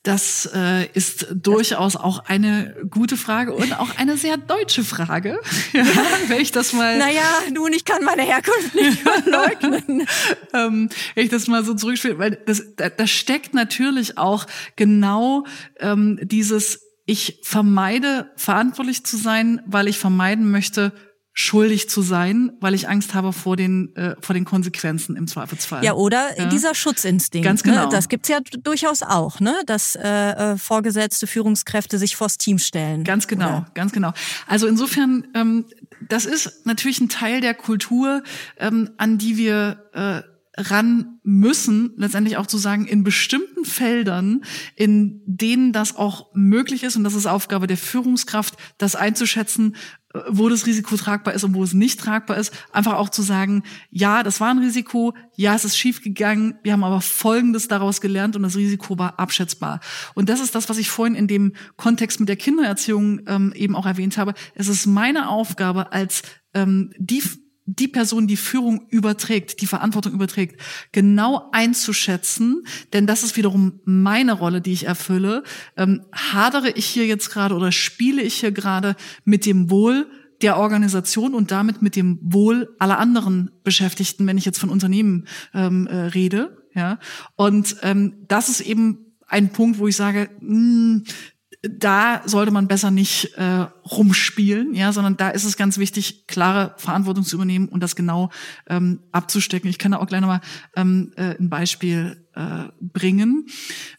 Das 0.02 0.48
äh, 0.54 0.86
ist 0.92 1.26
durchaus 1.32 1.96
auch 1.96 2.20
eine 2.26 2.76
gute 2.88 3.16
Frage 3.16 3.52
und 3.52 3.72
auch 3.80 3.96
eine 3.96 4.16
sehr 4.16 4.36
deutsche 4.36 4.84
Frage, 4.84 5.40
ja, 5.72 5.84
wenn 6.28 6.40
ich 6.40 6.52
das 6.52 6.72
mal. 6.72 6.96
Naja, 6.96 7.24
nun, 7.52 7.72
ich 7.72 7.84
kann 7.84 8.04
meine 8.04 8.22
Herkunft 8.22 8.72
nicht 8.76 8.98
verleugnen. 9.00 10.06
ähm, 10.54 10.90
wenn 11.14 11.24
ich 11.24 11.30
das 11.30 11.48
mal 11.48 11.64
so 11.64 11.74
zurückspiele, 11.74 12.18
weil 12.18 12.38
das, 12.46 12.62
da, 12.76 12.88
da 12.88 13.06
steckt 13.08 13.52
natürlich 13.52 14.16
auch 14.16 14.46
genau 14.76 15.44
ähm, 15.80 16.20
dieses 16.22 16.82
ich 17.06 17.38
vermeide 17.42 18.30
verantwortlich 18.36 19.04
zu 19.04 19.16
sein, 19.16 19.60
weil 19.64 19.86
ich 19.86 19.98
vermeiden 19.98 20.50
möchte, 20.50 20.92
schuldig 21.38 21.90
zu 21.90 22.00
sein, 22.00 22.50
weil 22.60 22.72
ich 22.72 22.88
Angst 22.88 23.12
habe 23.12 23.30
vor 23.34 23.56
den 23.56 23.94
äh, 23.94 24.16
vor 24.20 24.32
den 24.32 24.46
Konsequenzen 24.46 25.16
im 25.16 25.28
Zweifelsfall. 25.28 25.84
Ja, 25.84 25.92
oder 25.92 26.36
ja. 26.38 26.46
dieser 26.46 26.74
Schutzinstinkt. 26.74 27.46
Ganz 27.46 27.62
genau. 27.62 27.84
Ne? 27.84 27.88
Das 27.90 28.08
gibt's 28.08 28.30
ja 28.30 28.38
durchaus 28.62 29.02
auch, 29.02 29.38
ne? 29.38 29.54
dass 29.66 29.96
äh, 29.96 30.02
äh, 30.02 30.56
vorgesetzte 30.56 31.26
Führungskräfte 31.26 31.98
sich 31.98 32.16
vors 32.16 32.38
Team 32.38 32.58
stellen. 32.58 33.04
Ganz 33.04 33.28
genau, 33.28 33.48
oder? 33.48 33.66
ganz 33.74 33.92
genau. 33.92 34.12
Also 34.46 34.66
insofern, 34.66 35.26
ähm, 35.34 35.66
das 36.08 36.24
ist 36.24 36.64
natürlich 36.64 37.02
ein 37.02 37.10
Teil 37.10 37.42
der 37.42 37.52
Kultur, 37.52 38.22
ähm, 38.56 38.90
an 38.96 39.18
die 39.18 39.36
wir 39.36 39.84
äh, 39.92 40.35
ran 40.56 41.18
müssen, 41.22 41.92
letztendlich 41.96 42.36
auch 42.36 42.46
zu 42.46 42.56
sagen, 42.56 42.86
in 42.86 43.04
bestimmten 43.04 43.64
Feldern, 43.64 44.42
in 44.74 45.20
denen 45.26 45.72
das 45.72 45.96
auch 45.96 46.34
möglich 46.34 46.82
ist, 46.82 46.96
und 46.96 47.04
das 47.04 47.14
ist 47.14 47.26
Aufgabe 47.26 47.66
der 47.66 47.76
Führungskraft, 47.76 48.56
das 48.78 48.96
einzuschätzen, 48.96 49.76
äh, 50.14 50.20
wo 50.28 50.48
das 50.48 50.66
Risiko 50.66 50.96
tragbar 50.96 51.34
ist 51.34 51.44
und 51.44 51.54
wo 51.54 51.62
es 51.62 51.74
nicht 51.74 52.00
tragbar 52.00 52.38
ist, 52.38 52.52
einfach 52.72 52.94
auch 52.94 53.10
zu 53.10 53.20
sagen, 53.20 53.64
ja, 53.90 54.22
das 54.22 54.40
war 54.40 54.48
ein 54.48 54.58
Risiko, 54.58 55.14
ja, 55.34 55.54
es 55.54 55.66
ist 55.66 55.76
schiefgegangen, 55.76 56.54
wir 56.62 56.72
haben 56.72 56.84
aber 56.84 57.02
Folgendes 57.02 57.68
daraus 57.68 58.00
gelernt 58.00 58.34
und 58.34 58.42
das 58.42 58.56
Risiko 58.56 58.98
war 58.98 59.18
abschätzbar. 59.18 59.80
Und 60.14 60.30
das 60.30 60.40
ist 60.40 60.54
das, 60.54 60.70
was 60.70 60.78
ich 60.78 60.88
vorhin 60.88 61.14
in 61.14 61.28
dem 61.28 61.52
Kontext 61.76 62.18
mit 62.18 62.30
der 62.30 62.36
Kindererziehung 62.36 63.20
ähm, 63.26 63.52
eben 63.54 63.76
auch 63.76 63.86
erwähnt 63.86 64.16
habe. 64.16 64.32
Es 64.54 64.68
ist 64.68 64.86
meine 64.86 65.28
Aufgabe 65.28 65.92
als 65.92 66.22
ähm, 66.54 66.92
die 66.96 67.22
die 67.66 67.88
Person, 67.88 68.26
die 68.26 68.36
Führung 68.36 68.86
überträgt, 68.88 69.60
die 69.60 69.66
Verantwortung 69.66 70.12
überträgt, 70.12 70.60
genau 70.92 71.48
einzuschätzen, 71.52 72.62
denn 72.92 73.06
das 73.06 73.22
ist 73.22 73.36
wiederum 73.36 73.80
meine 73.84 74.32
Rolle, 74.32 74.60
die 74.60 74.72
ich 74.72 74.86
erfülle. 74.86 75.42
Ähm, 75.76 76.02
hadere 76.12 76.70
ich 76.70 76.86
hier 76.86 77.06
jetzt 77.06 77.30
gerade 77.30 77.54
oder 77.54 77.72
spiele 77.72 78.22
ich 78.22 78.34
hier 78.34 78.52
gerade 78.52 78.96
mit 79.24 79.44
dem 79.46 79.70
Wohl 79.70 80.06
der 80.42 80.58
Organisation 80.58 81.34
und 81.34 81.50
damit 81.50 81.82
mit 81.82 81.96
dem 81.96 82.18
Wohl 82.22 82.74
aller 82.78 82.98
anderen 82.98 83.50
Beschäftigten, 83.64 84.26
wenn 84.26 84.38
ich 84.38 84.44
jetzt 84.44 84.58
von 84.58 84.70
Unternehmen 84.70 85.26
ähm, 85.54 85.86
äh, 85.86 85.96
rede, 85.96 86.62
ja. 86.74 86.98
Und 87.36 87.76
ähm, 87.82 88.24
das 88.28 88.48
ist 88.48 88.60
eben 88.60 89.16
ein 89.26 89.50
Punkt, 89.50 89.78
wo 89.78 89.88
ich 89.88 89.96
sage, 89.96 90.28
mh, 90.40 90.48
hm, 90.48 91.04
da 91.68 92.22
sollte 92.24 92.52
man 92.52 92.68
besser 92.68 92.90
nicht 92.90 93.34
äh, 93.36 93.66
rumspielen, 93.84 94.74
ja, 94.74 94.92
sondern 94.92 95.16
da 95.16 95.30
ist 95.30 95.44
es 95.44 95.56
ganz 95.56 95.78
wichtig, 95.78 96.26
klare 96.26 96.74
Verantwortung 96.76 97.24
zu 97.24 97.36
übernehmen 97.36 97.68
und 97.68 97.82
das 97.82 97.96
genau 97.96 98.30
ähm, 98.68 99.00
abzustecken. 99.12 99.70
Ich 99.70 99.78
kann 99.78 99.92
da 99.92 99.98
auch 99.98 100.06
gleich 100.06 100.20
nochmal 100.20 100.40
ähm, 100.74 101.12
äh, 101.16 101.36
ein 101.38 101.48
Beispiel 101.48 102.26
äh, 102.34 102.64
bringen. 102.80 103.46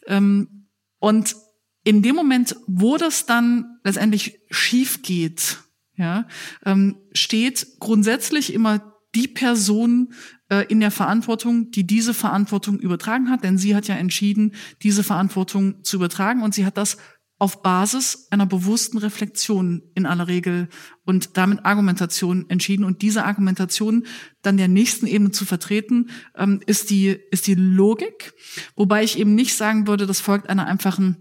Ähm, 0.06 0.68
und 0.98 1.36
in 1.84 2.02
dem 2.02 2.16
Moment, 2.16 2.56
wo 2.66 2.96
das 2.96 3.26
dann 3.26 3.78
letztendlich 3.84 4.40
schief 4.50 5.02
geht, 5.02 5.58
ja, 5.96 6.26
ähm, 6.64 6.96
steht 7.12 7.66
grundsätzlich 7.80 8.52
immer 8.52 8.94
die 9.14 9.28
Person 9.28 10.12
äh, 10.48 10.66
in 10.68 10.80
der 10.80 10.90
Verantwortung, 10.90 11.70
die 11.70 11.86
diese 11.86 12.14
Verantwortung 12.14 12.78
übertragen 12.78 13.30
hat, 13.30 13.42
denn 13.42 13.58
sie 13.58 13.74
hat 13.74 13.88
ja 13.88 13.96
entschieden, 13.96 14.54
diese 14.82 15.02
Verantwortung 15.02 15.82
zu 15.82 15.96
übertragen 15.96 16.42
und 16.42 16.54
sie 16.54 16.66
hat 16.66 16.76
das 16.76 16.98
auf 17.38 17.62
Basis 17.62 18.26
einer 18.30 18.46
bewussten 18.46 18.98
Reflexion 18.98 19.82
in 19.94 20.06
aller 20.06 20.26
Regel 20.26 20.68
und 21.04 21.36
damit 21.36 21.64
Argumentation 21.64 22.46
entschieden. 22.50 22.84
Und 22.84 23.00
diese 23.02 23.24
Argumentation 23.24 24.06
dann 24.42 24.56
der 24.56 24.68
nächsten 24.68 25.06
Ebene 25.06 25.30
zu 25.30 25.44
vertreten, 25.44 26.10
ähm, 26.36 26.60
ist 26.66 26.90
die, 26.90 27.16
ist 27.30 27.46
die 27.46 27.54
Logik. 27.54 28.34
Wobei 28.74 29.04
ich 29.04 29.18
eben 29.18 29.34
nicht 29.34 29.54
sagen 29.54 29.86
würde, 29.86 30.06
das 30.06 30.20
folgt 30.20 30.48
einer 30.48 30.66
einfachen 30.66 31.16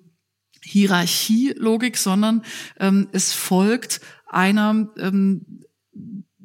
Hierarchielogik, 0.63 1.97
sondern 1.97 2.43
ähm, 2.79 3.07
es 3.11 3.33
folgt 3.33 4.01
einer 4.25 4.89
ähm, 4.97 5.63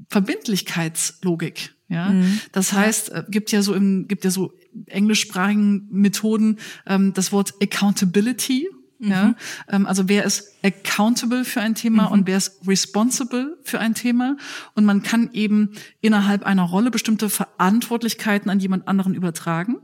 Verbindlichkeitslogik. 0.09 1.75
Ja, 1.89 2.11
mhm. 2.11 2.41
das 2.53 2.73
heißt, 2.73 3.13
äh, 3.13 3.25
gibt 3.29 3.53
ja 3.53 3.63
so 3.63 3.75
im, 3.75 4.07
gibt 4.07 4.25
ja 4.25 4.31
so 4.31 4.53
englischsprachigen 4.87 5.89
Methoden 5.91 6.59
ähm, 6.87 7.13
das 7.15 7.33
Wort 7.33 7.55
Accountability 7.63 8.69
ja, 9.03 9.25
mhm. 9.25 9.35
ähm, 9.69 9.87
also 9.87 10.09
wer 10.09 10.25
ist 10.25 10.53
accountable 10.63 11.45
für 11.45 11.61
ein 11.61 11.75
Thema 11.75 12.07
mhm. 12.07 12.13
und 12.13 12.27
wer 12.27 12.37
ist 12.37 12.67
responsible 12.67 13.59
für 13.65 13.81
ein 13.81 13.95
Thema. 13.95 14.37
Und 14.75 14.85
man 14.85 15.03
kann 15.03 15.31
eben 15.33 15.73
innerhalb 16.01 16.45
einer 16.45 16.63
Rolle 16.63 16.91
bestimmte 16.91 17.29
Verantwortlichkeiten 17.29 18.51
an 18.51 18.61
jemand 18.61 18.87
anderen 18.87 19.15
übertragen. 19.15 19.79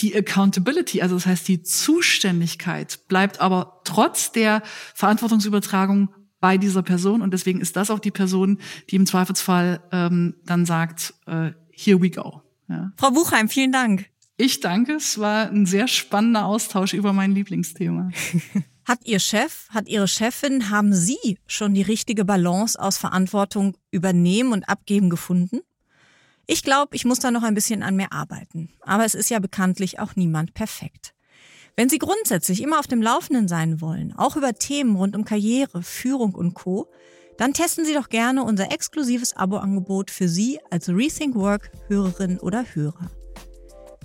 Die 0.00 0.16
Accountability, 0.16 1.02
also 1.02 1.14
das 1.16 1.26
heißt 1.26 1.46
die 1.46 1.62
Zuständigkeit, 1.62 3.00
bleibt 3.08 3.40
aber 3.40 3.82
trotz 3.84 4.32
der 4.32 4.62
Verantwortungsübertragung 4.94 6.08
bei 6.40 6.56
dieser 6.56 6.82
Person. 6.82 7.20
Und 7.20 7.32
deswegen 7.34 7.60
ist 7.60 7.76
das 7.76 7.90
auch 7.90 7.98
die 7.98 8.10
Person, 8.10 8.58
die 8.90 8.96
im 8.96 9.04
Zweifelsfall 9.04 9.80
ähm, 9.92 10.36
dann 10.46 10.64
sagt, 10.64 11.12
äh, 11.26 11.50
here 11.70 12.00
we 12.00 12.10
go. 12.10 12.42
Ja. 12.68 12.92
Frau 12.96 13.10
Buchheim, 13.10 13.48
vielen 13.48 13.72
Dank. 13.72 14.08
Ich 14.40 14.60
danke, 14.60 14.92
es 14.92 15.18
war 15.18 15.50
ein 15.50 15.66
sehr 15.66 15.88
spannender 15.88 16.44
Austausch 16.46 16.94
über 16.94 17.12
mein 17.12 17.32
Lieblingsthema. 17.32 18.10
Hat 18.84 19.00
Ihr 19.04 19.18
Chef, 19.18 19.68
hat 19.68 19.88
Ihre 19.88 20.08
Chefin, 20.08 20.70
haben 20.70 20.94
Sie 20.94 21.38
schon 21.46 21.74
die 21.74 21.82
richtige 21.82 22.24
Balance 22.24 22.80
aus 22.80 22.96
Verantwortung 22.96 23.76
übernehmen 23.90 24.52
und 24.52 24.66
abgeben 24.66 25.10
gefunden? 25.10 25.60
Ich 26.46 26.62
glaube, 26.62 26.96
ich 26.96 27.04
muss 27.04 27.18
da 27.18 27.30
noch 27.30 27.42
ein 27.42 27.54
bisschen 27.54 27.82
an 27.82 27.96
mir 27.96 28.12
arbeiten. 28.12 28.70
Aber 28.80 29.04
es 29.04 29.14
ist 29.14 29.28
ja 29.28 29.40
bekanntlich 29.40 29.98
auch 29.98 30.16
niemand 30.16 30.54
perfekt. 30.54 31.12
Wenn 31.76 31.90
Sie 31.90 31.98
grundsätzlich 31.98 32.62
immer 32.62 32.78
auf 32.78 32.86
dem 32.86 33.02
Laufenden 33.02 33.46
sein 33.48 33.82
wollen, 33.82 34.14
auch 34.16 34.36
über 34.36 34.54
Themen 34.54 34.96
rund 34.96 35.16
um 35.16 35.24
Karriere, 35.24 35.82
Führung 35.82 36.34
und 36.34 36.54
Co., 36.54 36.88
dann 37.36 37.52
testen 37.52 37.84
Sie 37.84 37.92
doch 37.92 38.08
gerne 38.08 38.44
unser 38.44 38.72
exklusives 38.72 39.36
Abo-Angebot 39.36 40.10
für 40.10 40.28
Sie 40.28 40.60
als 40.70 40.88
Rethink 40.88 41.34
Work 41.34 41.72
Hörerin 41.88 42.38
oder 42.38 42.64
Hörer. 42.74 43.10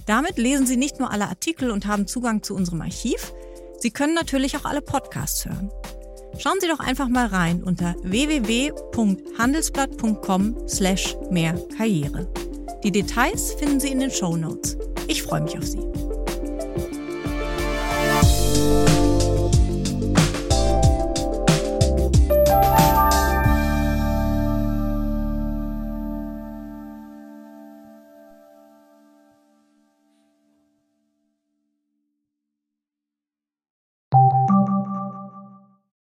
Damit 0.05 0.37
lesen 0.37 0.67
Sie 0.67 0.77
nicht 0.77 0.99
nur 0.99 1.11
alle 1.11 1.27
Artikel 1.29 1.71
und 1.71 1.87
haben 1.87 2.07
Zugang 2.07 2.43
zu 2.43 2.55
unserem 2.55 2.81
Archiv, 2.81 3.33
Sie 3.79 3.91
können 3.91 4.13
natürlich 4.13 4.57
auch 4.57 4.65
alle 4.65 4.81
Podcasts 4.81 5.45
hören. 5.45 5.71
Schauen 6.37 6.59
Sie 6.59 6.67
doch 6.67 6.79
einfach 6.79 7.07
mal 7.09 7.27
rein 7.27 7.63
unter 7.63 7.95
www.handelsblatt.com 8.01 10.67
slash 10.67 11.15
mehr 11.29 11.55
Karriere. 11.77 12.27
Die 12.83 12.91
Details 12.91 13.53
finden 13.53 13.79
Sie 13.79 13.89
in 13.89 13.99
den 13.99 14.09
Show 14.11 14.35
Notes. 14.35 14.77
Ich 15.07 15.23
freue 15.23 15.41
mich 15.41 15.57
auf 15.57 15.65
Sie. 15.65 15.79